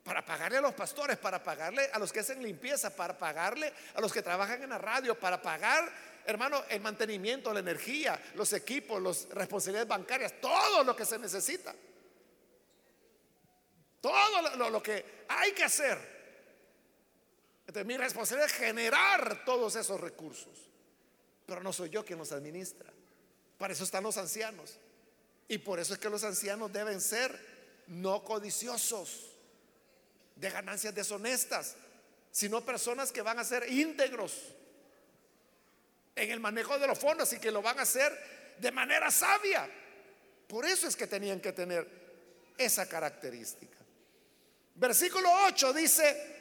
para 0.05 0.23
pagarle 0.23 0.59
a 0.59 0.61
los 0.61 0.75
pastores, 0.75 1.17
para 1.17 1.43
pagarle 1.43 1.89
a 1.91 1.97
los 1.97 2.13
que 2.13 2.19
hacen 2.19 2.41
limpieza, 2.41 2.95
para 2.95 3.17
pagarle 3.17 3.73
a 3.95 3.99
los 3.99 4.13
que 4.13 4.21
trabajan 4.21 4.61
en 4.61 4.69
la 4.69 4.77
radio, 4.77 5.19
para 5.19 5.41
pagar 5.41 5.91
hermano, 6.25 6.63
el 6.69 6.81
mantenimiento, 6.81 7.51
la 7.51 7.59
energía, 7.59 8.19
los 8.35 8.53
equipos, 8.53 9.01
las 9.01 9.27
responsabilidades 9.29 9.87
bancarias, 9.87 10.33
todo 10.39 10.83
lo 10.83 10.95
que 10.95 11.05
se 11.05 11.17
necesita. 11.17 11.73
Todo 14.01 14.69
lo, 14.69 14.83
que 14.83 15.25
hay 15.27 15.51
que 15.53 15.63
hacer. 15.63 15.97
Entonces, 17.61 17.85
mi 17.85 17.97
responsabilidad 17.97 18.51
es 18.51 18.57
generar 18.57 19.43
todos 19.43 19.75
esos 19.75 19.99
recursos. 19.99 20.69
Pero 21.47 21.63
no 21.63 21.73
soy 21.73 21.89
yo 21.89 22.05
quien 22.05 22.19
los 22.19 22.31
administra. 22.31 22.91
Para 23.57 23.73
eso 23.73 23.83
están 23.83 24.03
los 24.03 24.17
ancianos. 24.17 24.77
Y 25.47 25.57
por 25.57 25.79
eso 25.79 25.93
es 25.93 25.99
que 25.99 26.09
los 26.09 26.23
ancianos 26.23 26.71
deben 26.71 27.01
ser 27.01 27.83
no 27.87 28.23
codiciosos 28.23 29.34
de 30.35 30.49
ganancias 30.49 30.93
deshonestas, 30.93 31.75
sino 32.31 32.65
personas 32.65 33.11
que 33.11 33.21
van 33.21 33.39
a 33.39 33.43
ser 33.43 33.71
íntegros 33.71 34.33
en 36.15 36.31
el 36.31 36.39
manejo 36.39 36.77
de 36.77 36.87
los 36.87 36.99
fondos 36.99 37.31
y 37.33 37.39
que 37.39 37.51
lo 37.51 37.61
van 37.61 37.79
a 37.79 37.83
hacer 37.83 38.55
de 38.57 38.71
manera 38.71 39.11
sabia. 39.11 39.69
Por 40.47 40.65
eso 40.65 40.87
es 40.87 40.95
que 40.95 41.07
tenían 41.07 41.39
que 41.39 41.53
tener 41.53 41.87
esa 42.57 42.87
característica. 42.87 43.77
Versículo 44.75 45.29
8 45.47 45.73
dice 45.73 46.35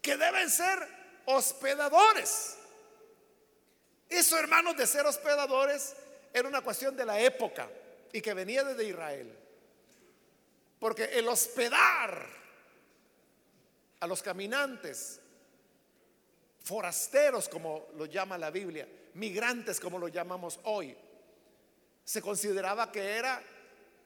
que 0.00 0.16
deben 0.16 0.48
ser 0.48 0.78
hospedadores. 1.26 2.56
Eso, 4.08 4.38
hermanos, 4.38 4.76
de 4.76 4.86
ser 4.86 5.06
hospedadores 5.06 5.94
era 6.32 6.48
una 6.48 6.62
cuestión 6.62 6.96
de 6.96 7.04
la 7.04 7.20
época 7.20 7.68
y 8.12 8.20
que 8.20 8.34
venía 8.34 8.64
desde 8.64 8.84
Israel. 8.84 9.36
Porque 10.78 11.04
el 11.04 11.28
hospedar 11.28 12.39
a 14.00 14.06
los 14.06 14.22
caminantes 14.22 15.20
forasteros 16.62 17.48
como 17.48 17.88
lo 17.96 18.06
llama 18.06 18.38
la 18.38 18.50
Biblia, 18.50 18.88
migrantes 19.14 19.80
como 19.80 19.98
lo 19.98 20.08
llamamos 20.08 20.58
hoy, 20.64 20.96
se 22.04 22.20
consideraba 22.20 22.90
que 22.90 23.16
era 23.16 23.42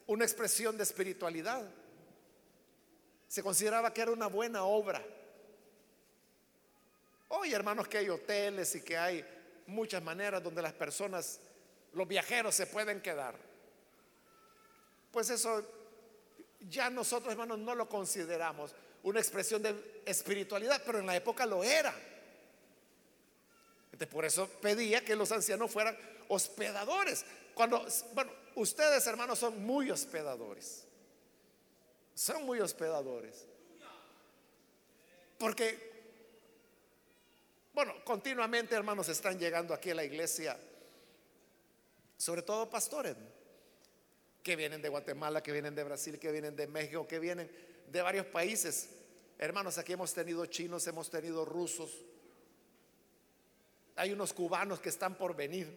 una 0.07 0.25
expresión 0.25 0.77
de 0.77 0.83
espiritualidad. 0.83 1.63
Se 3.29 3.43
consideraba 3.43 3.93
que 3.93 4.03
era 4.03 4.13
una 4.13 4.27
buena 4.27 4.65
obra. 4.65 5.03
Hoy, 7.29 7.53
hermanos, 7.53 7.89
que 7.89 7.99
hay 7.99 8.09
hoteles 8.09 8.75
y 8.77 8.83
que 8.83 8.97
hay 8.97 9.25
muchas 9.67 10.03
maneras 10.03 10.43
donde 10.43 10.63
las 10.63 10.73
personas, 10.73 11.41
los 11.95 12.07
viajeros 12.07 12.55
se 12.55 12.67
pueden 12.67 13.01
quedar. 13.01 13.35
Pues 15.11 15.31
eso 15.31 15.65
ya 16.69 16.91
nosotros, 16.91 17.33
hermanos, 17.33 17.59
no 17.59 17.75
lo 17.75 17.89
consideramos 17.89 18.75
una 19.05 19.21
expresión 19.21 19.63
de 19.63 20.03
espiritualidad, 20.05 20.83
pero 20.85 20.99
en 20.99 21.07
la 21.07 21.17
época 21.17 21.47
lo 21.47 21.63
era 21.63 21.95
por 24.07 24.25
eso 24.25 24.49
pedía 24.61 25.05
que 25.05 25.17
los 25.17 25.31
ancianos 25.33 25.71
fueran 25.71 25.97
hospedadores. 26.29 27.25
Cuando, 27.55 27.87
bueno, 28.15 28.33
ustedes 28.57 29.07
hermanos 29.07 29.39
son 29.39 29.65
muy 29.65 29.91
hospedadores. 29.91 30.85
Son 32.15 32.45
muy 32.45 32.61
hospedadores. 32.61 33.47
Porque, 35.39 35.93
bueno, 37.73 37.95
continuamente 38.05 38.75
hermanos 38.75 39.09
están 39.09 39.39
llegando 39.39 39.75
aquí 39.75 39.91
a 39.91 39.95
la 39.97 40.05
iglesia, 40.05 40.57
sobre 42.17 42.43
todo 42.43 42.71
pastores, 42.71 43.17
que 44.43 44.57
vienen 44.57 44.81
de 44.81 44.89
Guatemala, 44.89 45.43
que 45.43 45.53
vienen 45.53 45.75
de 45.75 45.83
Brasil, 45.83 46.19
que 46.19 46.31
vienen 46.31 46.55
de 46.55 46.67
México, 46.67 47.07
que 47.09 47.19
vienen 47.19 47.51
de 47.91 48.03
varios 48.03 48.27
países 48.27 48.89
Hermanos, 49.39 49.79
aquí 49.79 49.93
hemos 49.93 50.15
tenido 50.15 50.47
chinos, 50.47 50.87
hemos 50.87 51.11
tenido 51.11 51.45
rusos. 51.45 51.91
Hay 53.97 54.13
unos 54.13 54.33
cubanos 54.33 54.81
que 54.81 54.89
están 54.89 55.17
por 55.17 55.35
venir 55.35 55.69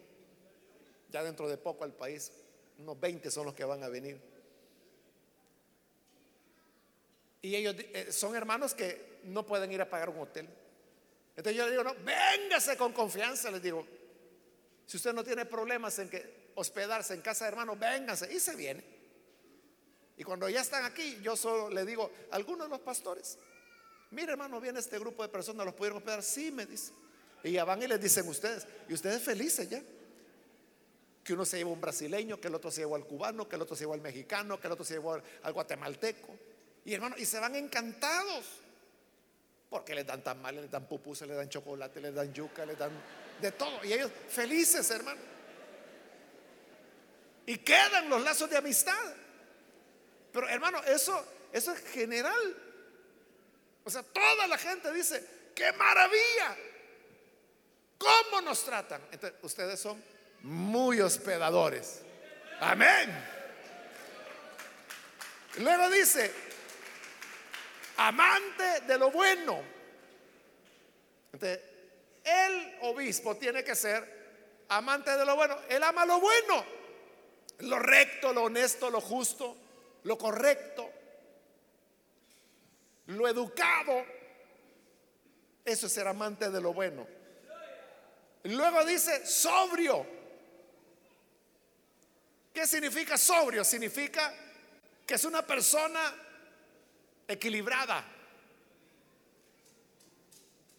ya 1.10 1.24
dentro 1.24 1.48
de 1.50 1.58
poco 1.58 1.84
al 1.84 1.94
país. 1.94 2.32
Unos 2.78 3.00
20 3.00 3.32
son 3.32 3.46
los 3.46 3.56
que 3.56 3.66
van 3.66 3.84
a 3.84 3.90
venir. 3.90 4.22
Y 7.42 7.56
ellos 7.56 7.76
eh, 7.78 8.12
son 8.12 8.36
hermanos 8.36 8.74
que 8.74 9.20
no 9.24 9.46
pueden 9.46 9.72
ir 9.72 9.82
a 9.82 9.90
pagar 9.90 10.10
un 10.10 10.20
hotel. 10.20 10.48
Entonces 11.36 11.56
yo 11.56 11.64
les 11.64 11.72
digo, 11.72 11.84
no, 11.84 11.96
véngase 12.04 12.78
con 12.78 12.94
confianza, 12.94 13.52
les 13.52 13.62
digo. 13.62 13.86
Si 14.86 14.98
usted 14.98 15.14
no 15.14 15.24
tiene 15.24 15.46
problemas 15.46 15.98
en 16.00 16.10
que 16.10 16.52
hospedarse 16.56 17.14
en 17.14 17.22
casa 17.22 17.46
de 17.46 17.50
hermanos, 17.50 17.78
véngase 17.78 18.32
y 18.32 18.40
se 18.40 18.56
viene. 18.56 18.97
Y 20.18 20.24
cuando 20.24 20.50
ya 20.50 20.62
están 20.62 20.84
aquí, 20.84 21.20
yo 21.22 21.36
solo 21.36 21.70
le 21.70 21.86
digo 21.86 22.12
algunos 22.32 22.68
de 22.68 22.72
los 22.72 22.80
pastores, 22.80 23.38
mire 24.12 24.32
hermano, 24.32 24.60
viene 24.60 24.80
este 24.80 24.98
grupo 24.98 25.22
de 25.22 25.30
personas, 25.30 25.66
¿los 25.66 25.76
pudieron 25.76 25.98
hospedar? 25.98 26.24
Sí, 26.24 26.52
me 26.52 26.66
dice. 26.66 26.92
Y 27.44 27.52
ya 27.52 27.64
van 27.64 27.82
y 27.84 27.88
les 27.88 28.02
dicen 28.02 28.28
ustedes, 28.28 28.66
y 28.90 28.94
ustedes 28.94 29.22
felices 29.22 29.70
ya. 29.70 29.82
Que 31.24 31.34
uno 31.34 31.46
se 31.46 31.58
lleva 31.58 31.70
un 31.70 31.82
brasileño, 31.82 32.40
que 32.40 32.48
el 32.48 32.56
otro 32.56 32.72
se 32.72 32.82
llevó 32.82 32.96
al 32.96 33.06
cubano, 33.06 33.48
que 33.48 33.58
el 33.58 33.62
otro 33.62 33.76
se 33.76 33.84
llevó 33.84 33.94
al 33.94 34.02
mexicano, 34.02 34.60
que 34.60 34.68
el 34.68 34.74
otro 34.74 34.86
se 34.86 34.96
llevó 34.96 35.14
al 35.14 35.54
guatemalteco. 35.54 36.34
Y 36.86 36.94
hermano, 36.94 37.16
y 37.18 37.26
se 37.26 37.40
van 37.40 37.56
encantados. 37.56 38.46
Porque 39.70 39.94
les 39.94 40.08
dan 40.08 40.24
tamales, 40.24 40.62
les 40.62 40.72
dan 40.72 40.88
pupusas, 40.88 41.28
les 41.28 41.36
dan 41.36 41.50
chocolate, 41.50 42.00
les 42.00 42.16
dan 42.16 42.34
yuca, 42.34 42.66
les 42.66 42.78
dan 42.78 42.92
de 43.42 43.52
todo. 43.52 43.84
Y 43.84 43.92
ellos 43.92 44.10
felices, 44.30 44.90
hermano. 44.90 45.20
Y 47.46 47.58
quedan 47.58 48.10
los 48.10 48.24
lazos 48.24 48.50
de 48.50 48.58
amistad. 48.58 49.14
Pero 50.38 50.50
hermano, 50.50 50.84
eso, 50.84 51.26
eso 51.52 51.72
es 51.72 51.84
general. 51.90 52.56
O 53.84 53.90
sea, 53.90 54.04
toda 54.04 54.46
la 54.46 54.56
gente 54.60 54.94
dice, 54.94 55.52
qué 55.56 55.72
maravilla. 55.72 56.56
¿Cómo 57.98 58.42
nos 58.42 58.64
tratan? 58.64 59.02
Ustedes 59.42 59.80
son 59.80 60.00
muy 60.44 61.02
hospedadores. 61.02 62.02
Amén. 62.60 63.12
Luego 65.58 65.90
dice, 65.90 66.32
amante 67.98 68.82
de 68.82 68.96
lo 68.96 69.10
bueno. 69.10 69.60
El 72.24 72.78
obispo 72.82 73.38
tiene 73.38 73.64
que 73.64 73.76
ser 73.76 74.66
amante 74.70 75.18
de 75.18 75.26
lo 75.26 75.36
bueno. 75.36 75.58
Él 75.68 75.82
ama 75.82 76.06
lo 76.06 76.20
bueno, 76.20 76.64
lo 77.62 77.80
recto, 77.80 78.34
lo 78.34 78.44
honesto, 78.44 78.92
lo 78.92 79.02
justo, 79.02 79.58
lo 80.08 80.18
correcto, 80.18 80.90
lo 83.08 83.28
educado. 83.28 84.06
Eso 85.66 85.88
es 85.88 85.94
ser 85.94 86.08
amante 86.08 86.50
de 86.50 86.62
lo 86.62 86.74
bueno. 86.74 87.06
Luego 88.44 88.86
dice 88.86 89.26
sobrio. 89.26 90.08
¿Qué 92.54 92.66
significa 92.66 93.18
sobrio? 93.18 93.66
Significa 93.66 94.34
que 95.06 95.16
es 95.16 95.26
una 95.26 95.46
persona 95.46 96.16
equilibrada, 97.28 98.06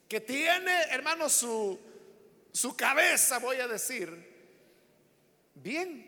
que 0.09 0.23
tiene, 0.23 0.85
hermano, 0.85 1.29
su, 1.29 1.79
su 2.51 2.75
cabeza, 2.75 3.39
voy 3.41 3.59
a 3.59 3.69
decir, 3.69 4.09
bien. 5.55 6.08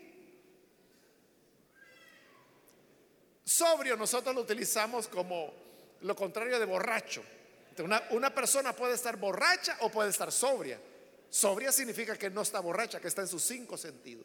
Sobrio 3.51 3.97
nosotros 3.97 4.33
lo 4.33 4.43
utilizamos 4.43 5.09
como 5.09 5.53
lo 6.03 6.15
contrario 6.15 6.57
de 6.61 6.65
borracho. 6.65 7.21
Una, 8.11 8.33
persona 8.33 8.73
puede 8.73 8.95
estar 8.95 9.17
borracha 9.17 9.77
o 9.81 9.91
puede 9.91 10.11
estar 10.11 10.31
sobria. 10.31 10.81
Sobria 11.29 11.73
significa 11.73 12.17
que 12.17 12.31
no 12.31 12.43
está 12.43 12.61
borracha, 12.61 13.01
que 13.01 13.09
está 13.09 13.23
en 13.23 13.27
sus 13.27 13.43
cinco 13.43 13.77
sentidos. 13.77 14.25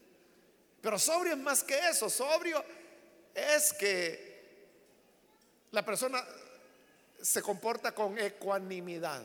Pero 0.80 1.00
sobrio 1.00 1.34
es 1.34 1.40
más 1.40 1.64
que 1.64 1.76
eso. 1.90 2.08
Sobrio 2.08 2.64
es 3.34 3.74
que 3.74 4.44
la 5.72 5.84
persona 5.84 6.24
se 7.20 7.42
comporta 7.42 7.94
con 7.94 8.20
ecuanimidad. 8.20 9.24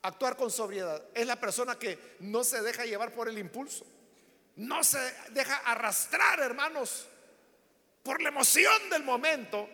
Actuar 0.00 0.38
con 0.38 0.50
sobriedad 0.50 1.02
es 1.12 1.26
la 1.26 1.36
persona 1.36 1.78
que 1.78 2.16
no 2.20 2.44
se 2.44 2.62
deja 2.62 2.86
llevar 2.86 3.12
por 3.12 3.28
el 3.28 3.36
impulso. 3.36 3.84
No 4.56 4.84
se 4.84 4.98
deja 5.30 5.56
arrastrar, 5.58 6.40
hermanos, 6.40 7.06
por 8.02 8.20
la 8.20 8.28
emoción 8.28 8.90
del 8.90 9.04
momento, 9.04 9.68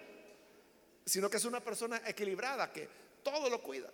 sino 1.04 1.30
que 1.30 1.36
es 1.36 1.44
una 1.44 1.60
persona 1.60 2.02
equilibrada 2.04 2.72
que 2.72 2.88
todo 3.22 3.48
lo 3.48 3.62
cuida, 3.62 3.90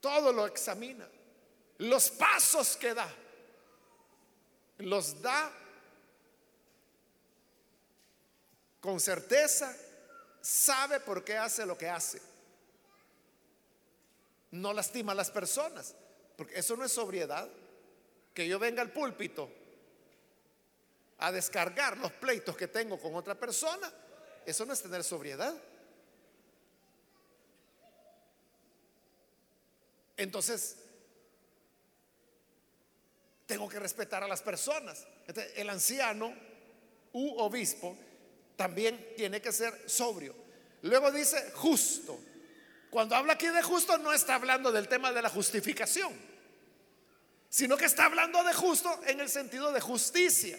todo 0.00 0.32
lo 0.32 0.46
examina. 0.46 1.08
Los 1.78 2.10
pasos 2.10 2.76
que 2.76 2.92
da, 2.92 3.08
los 4.78 5.20
da 5.22 5.50
con 8.80 8.98
certeza 8.98 9.74
sabe 10.40 11.00
por 11.00 11.22
qué 11.24 11.36
hace 11.36 11.66
lo 11.66 11.76
que 11.76 11.88
hace. 11.88 12.20
No 14.50 14.72
lastima 14.72 15.12
a 15.12 15.14
las 15.14 15.30
personas, 15.30 15.94
porque 16.36 16.58
eso 16.58 16.76
no 16.76 16.84
es 16.84 16.92
sobriedad. 16.92 17.48
Que 18.34 18.46
yo 18.46 18.58
venga 18.58 18.82
al 18.82 18.92
púlpito 18.92 19.50
a 21.18 21.30
descargar 21.32 21.98
los 21.98 22.12
pleitos 22.12 22.56
que 22.56 22.68
tengo 22.68 22.98
con 22.98 23.14
otra 23.14 23.34
persona, 23.34 23.92
eso 24.46 24.64
no 24.64 24.72
es 24.72 24.82
tener 24.82 25.04
sobriedad. 25.04 25.54
Entonces, 30.16 30.76
tengo 33.46 33.68
que 33.68 33.78
respetar 33.78 34.22
a 34.22 34.28
las 34.28 34.42
personas. 34.42 35.06
el 35.56 35.68
anciano 35.70 36.34
u 37.12 37.38
obispo 37.38 37.96
también 38.56 39.14
tiene 39.16 39.40
que 39.40 39.52
ser 39.52 39.88
sobrio. 39.88 40.34
Luego 40.82 41.10
dice 41.10 41.50
justo. 41.54 42.18
Cuando 42.90 43.14
habla 43.14 43.34
aquí 43.34 43.46
de 43.48 43.62
justo 43.62 43.96
no 43.98 44.12
está 44.12 44.34
hablando 44.34 44.72
del 44.72 44.88
tema 44.88 45.12
de 45.12 45.22
la 45.22 45.28
justificación, 45.28 46.12
sino 47.50 47.76
que 47.76 47.84
está 47.84 48.04
hablando 48.04 48.42
de 48.44 48.54
justo 48.54 49.00
en 49.06 49.20
el 49.20 49.28
sentido 49.28 49.72
de 49.72 49.80
justicia. 49.80 50.56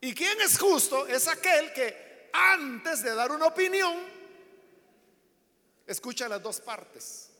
¿Y 0.00 0.14
quién 0.14 0.40
es 0.40 0.58
justo? 0.58 1.06
Es 1.06 1.28
aquel 1.28 1.74
que 1.74 2.30
antes 2.32 3.02
de 3.02 3.14
dar 3.14 3.30
una 3.30 3.46
opinión, 3.46 3.94
escucha 5.86 6.26
las 6.26 6.42
dos 6.42 6.60
partes. 6.62 7.30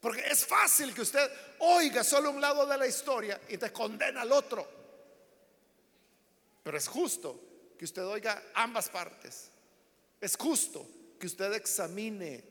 Porque 0.00 0.20
es 0.20 0.46
fácil 0.46 0.94
que 0.94 1.02
usted 1.02 1.28
oiga 1.58 2.04
solo 2.04 2.30
un 2.30 2.40
lado 2.40 2.64
de 2.64 2.78
la 2.78 2.86
historia 2.86 3.40
y 3.48 3.58
te 3.58 3.72
condena 3.72 4.22
al 4.22 4.30
otro. 4.30 4.66
Pero 6.62 6.78
es 6.78 6.86
justo 6.86 7.40
que 7.76 7.84
usted 7.86 8.06
oiga 8.06 8.40
ambas 8.54 8.88
partes. 8.88 9.50
Es 10.20 10.36
justo 10.36 10.86
que 11.18 11.26
usted 11.26 11.52
examine 11.54 12.44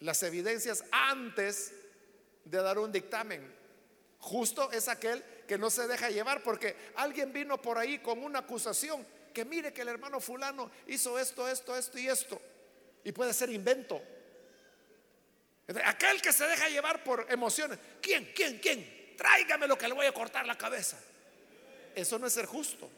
las 0.00 0.20
evidencias 0.24 0.82
antes 0.90 1.72
de 2.44 2.58
dar 2.62 2.78
un 2.78 2.92
dictamen. 2.92 3.54
Justo 4.18 4.70
es 4.72 4.88
aquel 4.88 5.22
que 5.46 5.58
no 5.58 5.70
se 5.70 5.86
deja 5.86 6.10
llevar 6.10 6.42
porque 6.42 6.76
alguien 6.96 7.32
vino 7.32 7.60
por 7.60 7.78
ahí 7.78 7.98
con 7.98 8.22
una 8.22 8.40
acusación 8.40 9.06
que 9.32 9.44
mire 9.44 9.72
que 9.72 9.82
el 9.82 9.88
hermano 9.88 10.20
fulano 10.20 10.70
hizo 10.86 11.18
esto, 11.18 11.48
esto, 11.48 11.76
esto 11.76 11.98
y 11.98 12.08
esto. 12.08 12.40
Y 13.04 13.12
puede 13.12 13.34
ser 13.34 13.50
invento. 13.50 14.00
Aquel 15.84 16.22
que 16.22 16.32
se 16.32 16.46
deja 16.46 16.68
llevar 16.68 17.02
por 17.02 17.26
emociones. 17.30 17.78
¿Quién? 18.00 18.32
¿Quién? 18.34 18.58
¿Quién? 18.58 19.14
Tráigame 19.16 19.66
lo 19.66 19.76
que 19.76 19.88
le 19.88 19.94
voy 19.94 20.06
a 20.06 20.12
cortar 20.12 20.46
la 20.46 20.56
cabeza. 20.56 20.98
Eso 21.94 22.18
no 22.18 22.26
es 22.26 22.32
ser 22.32 22.46
justo 22.46 22.90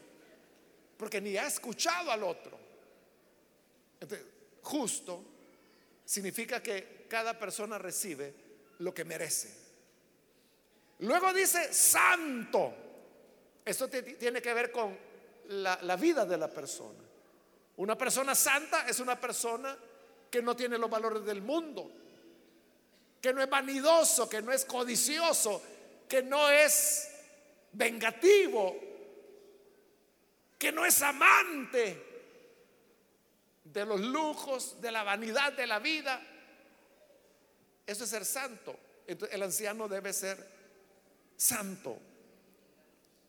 porque 0.97 1.21
ni 1.21 1.37
ha 1.37 1.47
escuchado 1.47 2.11
al 2.11 2.23
otro. 2.23 2.57
justo 4.63 5.23
significa 6.03 6.61
que 6.61 7.05
cada 7.07 7.37
persona 7.37 7.77
recibe 7.77 8.33
lo 8.79 8.93
que 8.93 9.05
merece. 9.05 9.67
Luego 10.99 11.33
dice 11.33 11.73
santo. 11.73 12.73
Esto 13.63 13.89
tiene 13.89 14.41
que 14.41 14.53
ver 14.53 14.71
con 14.71 14.97
la, 15.49 15.95
vida 15.95 16.25
de 16.25 16.37
la 16.37 16.49
persona. 16.49 17.03
Una 17.77 17.97
persona 17.97 18.33
santa 18.33 18.87
es 18.87 18.99
una 18.99 19.19
persona 19.19 19.77
que 20.31 20.41
no 20.41 20.55
tiene 20.55 20.77
los 20.77 20.89
valores 20.89 21.23
del 21.25 21.41
mundo, 21.41 21.91
que 23.21 23.33
no 23.33 23.41
es 23.41 23.49
vanidoso, 23.49 24.27
que 24.27 24.41
no 24.41 24.51
es 24.51 24.65
codicioso, 24.65 25.61
que 26.07 26.23
no 26.23 26.49
es 26.49 27.09
vengativo, 27.73 28.75
que 30.57 30.71
no 30.71 30.85
es 30.85 31.01
amante 31.01 32.03
de 33.63 33.85
los 33.85 33.99
lujos, 33.99 34.81
de 34.81 34.91
la 34.91 35.03
vanidad 35.03 35.53
de 35.53 35.67
la 35.67 35.79
vida. 35.79 36.21
Eso 37.87 38.03
es 38.03 38.09
ser 38.09 38.25
santo. 38.25 38.77
Entonces, 39.07 39.33
el 39.33 39.41
anciano 39.41 39.87
debe 39.87 40.13
ser 40.13 40.37
santo. 41.37 41.97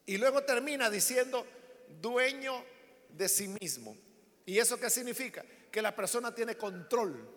Y 0.04 0.18
luego 0.18 0.42
termina 0.42 0.90
diciendo, 0.90 1.46
dueño 2.00 2.64
de 3.10 3.28
sí 3.28 3.48
mismo. 3.60 3.96
¿Y 4.44 4.58
eso 4.58 4.78
qué 4.78 4.90
significa? 4.90 5.44
Que 5.70 5.80
la 5.80 5.94
persona 5.94 6.34
tiene 6.34 6.56
control. 6.56 7.36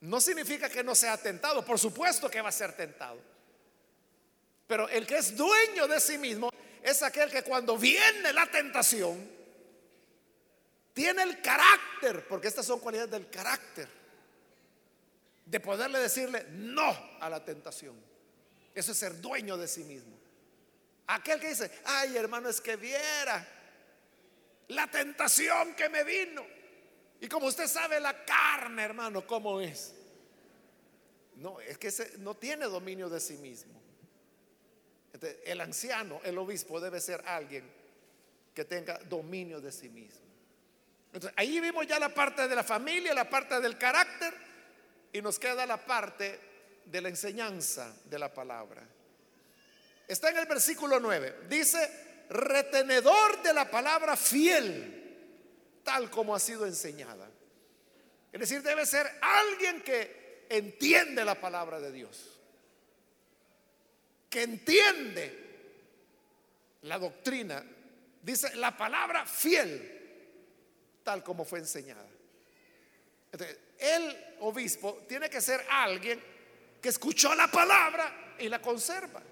No 0.00 0.20
significa 0.20 0.68
que 0.68 0.84
no 0.84 0.94
sea 0.94 1.16
tentado, 1.16 1.64
por 1.64 1.78
supuesto 1.78 2.30
que 2.30 2.40
va 2.40 2.48
a 2.48 2.52
ser 2.52 2.74
tentado. 2.74 3.18
Pero 4.66 4.88
el 4.88 5.06
que 5.06 5.18
es 5.18 5.36
dueño 5.36 5.86
de 5.86 6.00
sí 6.00 6.18
mismo 6.18 6.50
es 6.82 7.02
aquel 7.02 7.30
que 7.30 7.42
cuando 7.42 7.76
viene 7.76 8.32
la 8.32 8.46
tentación, 8.46 9.30
tiene 10.92 11.22
el 11.22 11.42
carácter, 11.42 12.26
porque 12.28 12.48
estas 12.48 12.64
son 12.64 12.78
cualidades 12.80 13.10
del 13.10 13.28
carácter, 13.28 13.88
de 15.44 15.60
poderle 15.60 15.98
decirle 15.98 16.46
no 16.50 16.96
a 17.20 17.28
la 17.28 17.44
tentación. 17.44 17.94
Eso 18.74 18.92
es 18.92 18.98
ser 18.98 19.20
dueño 19.20 19.56
de 19.56 19.68
sí 19.68 19.84
mismo. 19.84 20.16
Aquel 21.06 21.38
que 21.38 21.48
dice, 21.48 21.70
ay 21.84 22.16
hermano, 22.16 22.48
es 22.48 22.60
que 22.60 22.76
viera 22.76 23.46
la 24.68 24.90
tentación 24.90 25.74
que 25.74 25.88
me 25.88 26.02
vino. 26.02 26.44
Y 27.20 27.28
como 27.28 27.46
usted 27.46 27.66
sabe, 27.66 28.00
la 28.00 28.24
carne, 28.24 28.82
hermano, 28.82 29.26
¿cómo 29.26 29.60
es? 29.60 29.94
No, 31.36 31.60
es 31.60 31.78
que 31.78 31.88
ese 31.88 32.18
no 32.18 32.34
tiene 32.34 32.66
dominio 32.66 33.08
de 33.08 33.20
sí 33.20 33.36
mismo. 33.36 33.80
el 35.44 35.60
anciano, 35.60 36.20
el 36.24 36.36
obispo, 36.38 36.80
debe 36.80 37.00
ser 37.00 37.22
alguien 37.26 37.70
que 38.54 38.64
tenga 38.64 38.98
dominio 38.98 39.60
de 39.60 39.72
sí 39.72 39.88
mismo. 39.88 40.24
Entonces, 41.12 41.32
ahí 41.36 41.60
vimos 41.60 41.86
ya 41.86 41.98
la 41.98 42.12
parte 42.12 42.48
de 42.48 42.54
la 42.54 42.64
familia, 42.64 43.14
la 43.14 43.28
parte 43.28 43.60
del 43.60 43.78
carácter, 43.78 44.34
y 45.14 45.22
nos 45.22 45.38
queda 45.38 45.64
la 45.64 45.78
parte 45.78 46.40
de 46.84 47.00
la 47.00 47.08
enseñanza 47.08 47.94
de 48.04 48.18
la 48.18 48.34
palabra. 48.34 48.82
Está 50.08 50.30
en 50.30 50.38
el 50.38 50.46
versículo 50.46 50.98
9. 50.98 51.42
Dice, 51.48 52.26
retenedor 52.28 53.40
de 53.40 53.54
la 53.54 53.70
palabra 53.70 54.16
fiel, 54.16 55.78
tal 55.84 56.10
como 56.10 56.34
ha 56.34 56.40
sido 56.40 56.66
enseñada. 56.66 57.30
Es 58.32 58.40
decir, 58.40 58.60
debe 58.62 58.84
ser 58.84 59.08
alguien 59.22 59.82
que 59.82 60.46
entiende 60.48 61.24
la 61.24 61.40
palabra 61.40 61.78
de 61.78 61.92
Dios, 61.92 62.40
que 64.28 64.42
entiende 64.42 65.44
la 66.82 66.98
doctrina. 66.98 67.64
Dice, 68.20 68.56
la 68.56 68.76
palabra 68.76 69.24
fiel 69.26 69.92
tal 71.04 71.22
como 71.22 71.44
fue 71.44 71.60
enseñada. 71.60 72.08
El 73.78 74.36
obispo 74.40 75.04
tiene 75.08 75.28
que 75.28 75.40
ser 75.40 75.64
alguien 75.70 76.22
que 76.80 76.88
escuchó 76.88 77.34
la 77.34 77.50
palabra 77.50 78.34
y 78.38 78.48
la 78.48 78.60
conserva. 78.60 79.22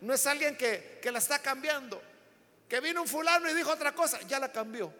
No 0.00 0.12
es 0.12 0.26
alguien 0.26 0.56
que, 0.56 0.98
que 1.00 1.10
la 1.10 1.18
está 1.18 1.38
cambiando. 1.38 2.02
Que 2.68 2.80
vino 2.80 3.02
un 3.02 3.08
fulano 3.08 3.48
y 3.48 3.54
dijo 3.54 3.70
otra 3.70 3.94
cosa, 3.94 4.20
ya 4.22 4.38
la 4.38 4.50
cambió. 4.50 4.92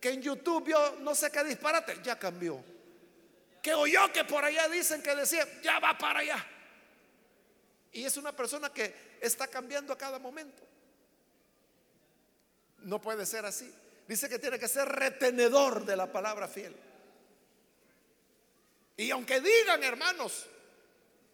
Que 0.00 0.10
en 0.10 0.22
YouTube 0.22 0.64
vio 0.64 0.96
no 1.00 1.14
sé 1.14 1.30
qué 1.30 1.42
disparate, 1.44 1.98
ya 2.02 2.18
cambió. 2.18 2.62
Que 3.62 3.74
oyó 3.74 4.12
que 4.12 4.24
por 4.24 4.44
allá 4.44 4.68
dicen 4.68 5.02
que 5.02 5.14
decía, 5.14 5.46
ya 5.62 5.78
va 5.78 5.96
para 5.96 6.20
allá. 6.20 6.46
Y 7.92 8.04
es 8.04 8.16
una 8.16 8.32
persona 8.32 8.72
que 8.72 9.18
está 9.20 9.48
cambiando 9.48 9.92
a 9.92 9.98
cada 9.98 10.18
momento. 10.18 10.62
No 12.78 13.00
puede 13.00 13.26
ser 13.26 13.44
así. 13.44 13.72
Dice 14.06 14.28
que 14.28 14.38
tiene 14.38 14.58
que 14.58 14.68
ser 14.68 14.88
retenedor 14.88 15.84
de 15.84 15.96
la 15.96 16.10
palabra 16.10 16.48
fiel. 16.48 16.74
Y 19.00 19.10
aunque 19.12 19.40
digan, 19.40 19.82
hermanos, 19.82 20.44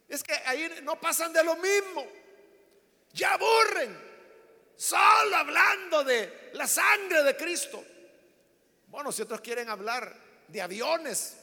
es 0.07 0.23
que 0.23 0.31
ahí 0.45 0.79
no 0.83 0.97
pasan 1.01 1.33
de 1.33 1.43
lo 1.43 1.57
mismo. 1.57 2.07
Ya 3.11 3.33
aburren. 3.33 4.07
Solo 4.77 5.35
hablando 5.35 6.01
de 6.05 6.51
la 6.53 6.65
sangre 6.65 7.23
de 7.23 7.35
Cristo. 7.35 7.83
Bueno, 8.87 9.11
si 9.11 9.21
otros 9.21 9.41
quieren 9.41 9.67
hablar 9.67 10.15
de 10.47 10.61
aviones 10.61 11.35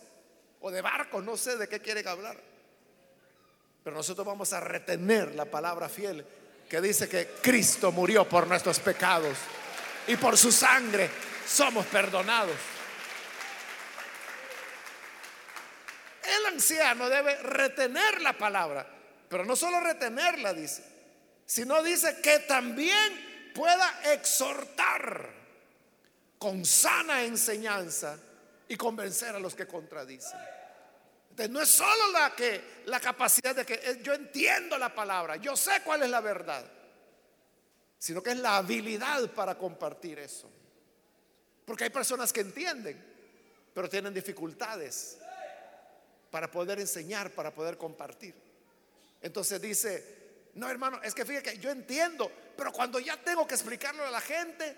o 0.60 0.70
de 0.70 0.80
barcos, 0.80 1.22
no 1.22 1.36
sé 1.36 1.58
de 1.58 1.68
qué 1.68 1.80
quieren 1.80 2.08
hablar. 2.08 2.40
Pero 3.82 3.94
nosotros 3.94 4.26
vamos 4.26 4.50
a 4.54 4.60
retener 4.60 5.34
la 5.34 5.44
palabra 5.44 5.90
fiel 5.90 6.24
que 6.70 6.80
dice 6.80 7.06
que 7.06 7.32
Cristo 7.42 7.92
murió 7.92 8.26
por 8.26 8.46
nuestros 8.46 8.80
pecados 8.80 9.36
y 10.06 10.16
por 10.16 10.38
su 10.38 10.50
sangre 10.50 11.10
somos 11.46 11.84
perdonados. 11.84 12.73
El 16.26 16.46
anciano 16.46 17.08
debe 17.08 17.36
retener 17.36 18.20
la 18.20 18.32
palabra, 18.32 18.86
pero 19.28 19.44
no 19.44 19.56
solo 19.56 19.80
retenerla, 19.80 20.52
dice, 20.52 20.84
sino 21.46 21.82
dice 21.82 22.20
que 22.22 22.40
también 22.40 23.52
pueda 23.54 24.12
exhortar 24.12 25.30
con 26.38 26.64
sana 26.64 27.22
enseñanza 27.22 28.18
y 28.68 28.76
convencer 28.76 29.34
a 29.34 29.38
los 29.38 29.54
que 29.54 29.66
contradicen. 29.66 30.38
Entonces, 31.30 31.50
no 31.50 31.60
es 31.60 31.68
solo 31.68 32.12
la, 32.12 32.34
que, 32.34 32.82
la 32.86 33.00
capacidad 33.00 33.54
de 33.54 33.66
que 33.66 33.74
eh, 33.74 34.00
yo 34.02 34.14
entiendo 34.14 34.78
la 34.78 34.94
palabra, 34.94 35.36
yo 35.36 35.56
sé 35.56 35.82
cuál 35.84 36.02
es 36.02 36.10
la 36.10 36.20
verdad 36.20 36.64
sino 38.04 38.22
que 38.22 38.32
es 38.32 38.36
la 38.36 38.58
habilidad 38.58 39.30
para 39.30 39.56
compartir 39.56 40.18
eso. 40.18 40.50
Porque 41.64 41.84
hay 41.84 41.90
personas 41.90 42.34
que 42.34 42.42
entienden, 42.42 43.02
pero 43.72 43.88
tienen 43.88 44.12
dificultades 44.12 45.16
para 46.34 46.50
poder 46.50 46.80
enseñar, 46.80 47.30
para 47.30 47.54
poder 47.54 47.78
compartir. 47.78 48.34
Entonces 49.22 49.62
dice, 49.62 50.50
no 50.54 50.68
hermano, 50.68 51.00
es 51.00 51.14
que 51.14 51.24
fíjate 51.24 51.52
que 51.52 51.58
yo 51.58 51.70
entiendo, 51.70 52.28
pero 52.56 52.72
cuando 52.72 52.98
ya 52.98 53.16
tengo 53.22 53.46
que 53.46 53.54
explicarlo 53.54 54.04
a 54.04 54.10
la 54.10 54.20
gente, 54.20 54.76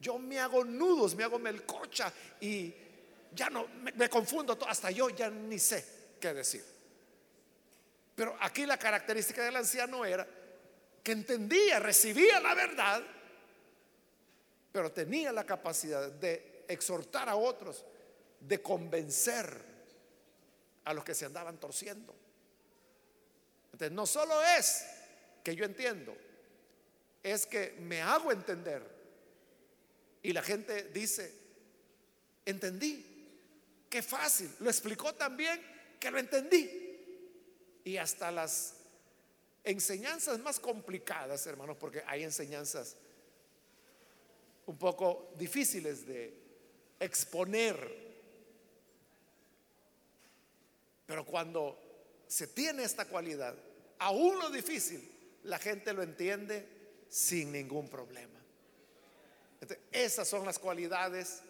yo 0.00 0.18
me 0.18 0.38
hago 0.38 0.64
nudos, 0.64 1.14
me 1.14 1.22
hago 1.22 1.38
melcocha 1.38 2.10
y 2.40 2.74
ya 3.30 3.50
no, 3.50 3.68
me, 3.82 3.92
me 3.92 4.08
confundo, 4.08 4.58
hasta 4.66 4.90
yo 4.90 5.10
ya 5.10 5.28
ni 5.28 5.58
sé 5.58 5.84
qué 6.18 6.32
decir. 6.32 6.64
Pero 8.14 8.34
aquí 8.40 8.64
la 8.64 8.78
característica 8.78 9.44
del 9.44 9.56
anciano 9.56 10.02
era 10.02 10.26
que 11.02 11.12
entendía, 11.12 11.78
recibía 11.78 12.40
la 12.40 12.54
verdad, 12.54 13.02
pero 14.72 14.90
tenía 14.90 15.30
la 15.30 15.44
capacidad 15.44 16.10
de 16.10 16.64
exhortar 16.66 17.28
a 17.28 17.36
otros, 17.36 17.84
de 18.40 18.62
convencer 18.62 19.75
a 20.86 20.94
los 20.94 21.04
que 21.04 21.14
se 21.14 21.26
andaban 21.26 21.58
torciendo. 21.58 22.14
Entonces, 23.72 23.92
no 23.92 24.06
solo 24.06 24.42
es 24.42 24.86
que 25.44 25.54
yo 25.54 25.64
entiendo, 25.64 26.16
es 27.22 27.44
que 27.44 27.76
me 27.80 28.00
hago 28.00 28.32
entender. 28.32 28.82
Y 30.22 30.32
la 30.32 30.42
gente 30.42 30.84
dice, 30.84 31.32
entendí, 32.44 33.04
qué 33.90 34.00
fácil, 34.00 34.50
lo 34.60 34.70
explicó 34.70 35.14
también 35.14 35.60
que 35.98 36.10
lo 36.10 36.18
entendí. 36.18 37.80
Y 37.84 37.96
hasta 37.96 38.30
las 38.30 38.74
enseñanzas 39.64 40.38
más 40.38 40.60
complicadas, 40.60 41.46
hermanos, 41.46 41.76
porque 41.78 42.02
hay 42.06 42.22
enseñanzas 42.22 42.96
un 44.66 44.78
poco 44.78 45.32
difíciles 45.36 46.06
de 46.06 46.32
exponer. 47.00 48.05
Pero 51.06 51.24
cuando 51.24 51.78
se 52.26 52.48
tiene 52.48 52.84
esta 52.84 53.06
cualidad, 53.06 53.54
aún 53.98 54.38
lo 54.38 54.50
difícil, 54.50 55.08
la 55.44 55.58
gente 55.58 55.92
lo 55.92 56.02
entiende 56.02 56.66
sin 57.08 57.52
ningún 57.52 57.88
problema. 57.88 58.34
esas 59.90 60.28
son 60.28 60.44
las 60.44 60.58
cualidades 60.58 61.40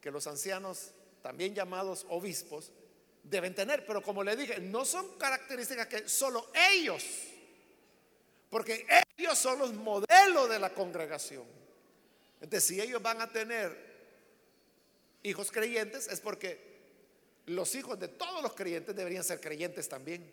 que 0.00 0.10
los 0.10 0.26
ancianos, 0.26 0.92
también 1.22 1.54
llamados 1.54 2.06
obispos, 2.08 2.72
deben 3.22 3.54
tener. 3.54 3.84
Pero 3.86 4.02
como 4.02 4.24
le 4.24 4.36
dije, 4.36 4.60
no 4.60 4.84
son 4.84 5.18
características 5.18 5.86
que 5.86 6.08
solo 6.08 6.50
ellos 6.72 7.04
porque 8.52 8.86
ellos 9.16 9.38
son 9.38 9.58
los 9.58 9.72
modelos 9.72 10.50
de 10.50 10.58
la 10.58 10.74
congregación. 10.74 11.44
Entonces, 12.38 12.64
si 12.68 12.82
ellos 12.82 13.00
van 13.00 13.22
a 13.22 13.32
tener 13.32 13.74
hijos 15.22 15.50
creyentes, 15.50 16.06
es 16.08 16.20
porque 16.20 16.71
los 17.46 17.74
hijos 17.74 17.98
de 17.98 18.08
todos 18.08 18.42
los 18.42 18.54
creyentes 18.54 18.94
deberían 18.94 19.24
ser 19.24 19.40
creyentes 19.40 19.88
también. 19.88 20.32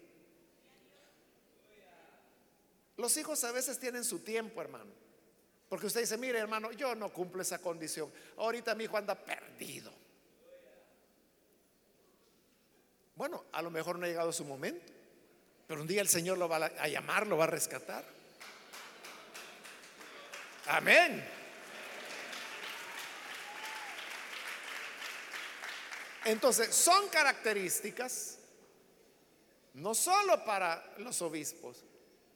Los 2.98 3.16
hijos 3.18 3.44
a 3.44 3.52
veces 3.52 3.80
tienen 3.80 4.04
su 4.04 4.20
tiempo, 4.20 4.62
hermano. 4.62 4.92
Porque 5.70 5.86
usted 5.86 6.02
dice, 6.02 6.18
mire, 6.18 6.40
hermano, 6.40 6.72
yo 6.72 6.96
no 6.96 7.14
cumplo 7.14 7.42
esa 7.42 7.60
condición. 7.60 8.12
Ahorita 8.38 8.76
mi 8.76 8.86
hijo 8.86 8.98
anda 8.98 9.16
perdido. 9.16 9.94
Bueno, 13.16 13.46
a 13.52 13.62
lo 13.62 13.70
mejor 13.70 13.98
no 13.98 14.06
ha 14.06 14.10
llegado 14.10 14.32
su 14.34 14.46
momento. 14.46 14.92
Pero 15.68 15.82
un 15.82 15.88
día 15.88 16.02
el 16.02 16.10
Señor 16.10 16.38
lo 16.38 16.50
va 16.50 16.58
a 16.58 16.88
llamar, 16.88 17.28
lo 17.28 17.38
va 17.38 17.44
a 17.44 17.48
rescatar. 17.48 18.04
Amén. 20.66 21.39
Entonces, 26.30 26.76
son 26.76 27.08
características 27.10 28.38
no 29.74 29.96
solo 29.96 30.44
para 30.46 30.94
los 30.98 31.22
obispos, 31.22 31.84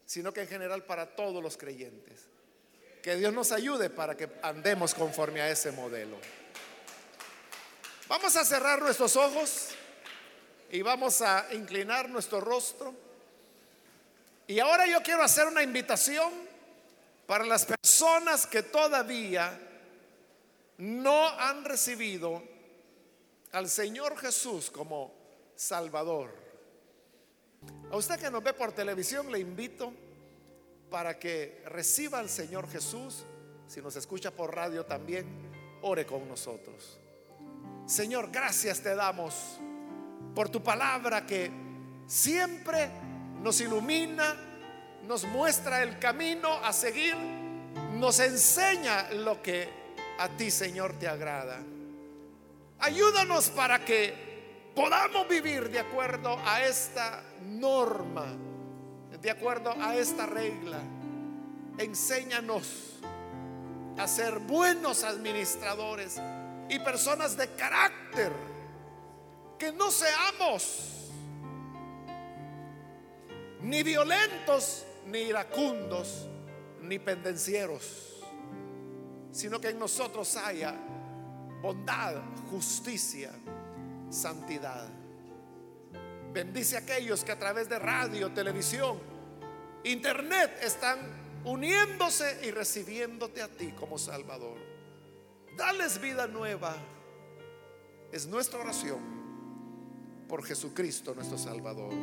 sino 0.06 0.34
que 0.34 0.41
en 0.41 0.48
general 0.48 0.84
para 0.84 1.16
todos 1.16 1.44
los 1.44 1.58
creyentes. 1.58 2.22
Que 3.02 3.16
Dios 3.16 3.34
nos 3.34 3.52
ayude 3.52 3.89
para 3.89 4.16
que 4.16 4.30
andemos 4.41 4.94
conforme 4.94 5.41
a 5.41 5.50
ese 5.50 5.72
modelo. 5.72 6.18
Vamos 8.08 8.36
a 8.36 8.46
cerrar 8.46 8.82
nuestros 8.82 9.16
ojos 9.16 9.70
y 10.72 10.82
vamos 10.82 11.22
a 11.22 11.54
inclinar 11.54 12.10
nuestro 12.10 12.41
rostro. 12.41 12.96
Y 14.48 14.60
ahora 14.60 14.88
yo 14.88 15.04
quiero 15.04 15.22
hacer 15.22 15.48
una 15.48 15.62
invitación 15.62 16.32
para 17.28 17.46
las 17.46 17.66
personas 17.66 18.48
que 18.48 18.64
todavía 18.64 19.60
no 20.78 21.28
han 21.28 21.64
recibido 21.64 22.54
al 23.54 23.70
Señor 23.70 24.18
Jesús 24.18 24.70
como 24.70 25.14
Salvador. 25.56 26.34
A 27.91 27.95
usted 27.95 28.20
que 28.20 28.30
nos 28.30 28.43
ve 28.43 28.54
por 28.54 28.74
televisión 28.74 29.32
le 29.32 29.39
invito 29.39 29.93
para 30.89 31.18
que 31.18 31.64
reciba 31.68 32.20
al 32.20 32.30
Señor 32.30 32.68
Jesús. 32.70 33.26
Si 33.68 33.82
nos 33.82 33.95
escucha 33.95 34.32
por 34.32 34.54
radio 34.54 34.86
también, 34.86 35.26
ore 35.84 36.06
con 36.06 36.28
nosotros. 36.28 36.99
Señor, 37.86 38.30
gracias 38.32 38.82
te 38.82 38.95
damos 38.95 39.60
por 40.34 40.49
tu 40.49 40.64
palabra 40.64 41.26
que 41.26 41.51
siempre 42.08 42.89
nos 43.41 43.62
ilumina, 43.62 44.36
nos 45.04 45.26
muestra 45.26 45.84
el 45.84 45.99
camino 45.99 46.54
a 46.54 46.74
seguir, 46.74 47.16
nos 47.93 48.20
enseña 48.20 49.12
lo 49.12 49.41
que 49.41 49.70
a 50.18 50.30
ti, 50.30 50.49
Señor, 50.49 50.97
te 50.97 51.08
agrada. 51.08 51.62
Ayúdanos 52.80 53.49
para 53.49 53.84
que 53.86 54.71
podamos 54.76 55.28
vivir 55.28 55.69
de 55.69 55.80
acuerdo 55.80 56.38
a 56.45 56.63
esta 56.63 57.24
norma, 57.41 58.36
de 59.21 59.32
acuerdo 59.32 59.74
a 59.80 59.95
esta 59.95 60.26
regla. 60.26 60.80
Enséñanos 61.78 62.99
a 63.97 64.07
ser 64.07 64.39
buenos 64.39 65.03
administradores 65.03 66.19
y 66.69 66.80
personas 66.80 67.38
de 67.38 67.47
carácter, 67.49 68.32
que 69.57 69.71
no 69.71 69.91
seamos 69.91 70.93
ni 73.61 73.82
violentos, 73.82 74.86
ni 75.07 75.19
iracundos, 75.19 76.28
ni 76.82 76.99
pendencieros, 76.99 78.21
sino 79.32 79.59
que 79.59 79.69
en 79.69 79.80
nosotros 79.80 80.36
haya 80.36 80.76
bondad, 81.64 82.22
justicia, 82.51 83.32
santidad. 84.09 84.86
Bendice 86.34 86.76
a 86.76 86.80
aquellos 86.80 87.24
que 87.24 87.32
a 87.32 87.39
través 87.39 87.70
de 87.70 87.80
radio, 87.80 88.32
televisión, 88.34 88.99
internet 89.86 90.51
están 90.61 90.99
uniéndose 91.45 92.41
y 92.45 92.51
recibiéndote 92.51 93.41
a 93.41 93.47
ti 93.47 93.72
como 93.72 93.97
Salvador. 93.97 94.57
Dales 95.57 96.01
vida 96.01 96.28
nueva. 96.28 96.76
Es 98.11 98.28
nuestra 98.28 98.59
oración 98.59 98.99
por 100.28 100.43
Jesucristo 100.43 101.16
nuestro 101.16 101.38
Salvador. 101.38 101.93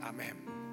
Amén. 0.00 0.63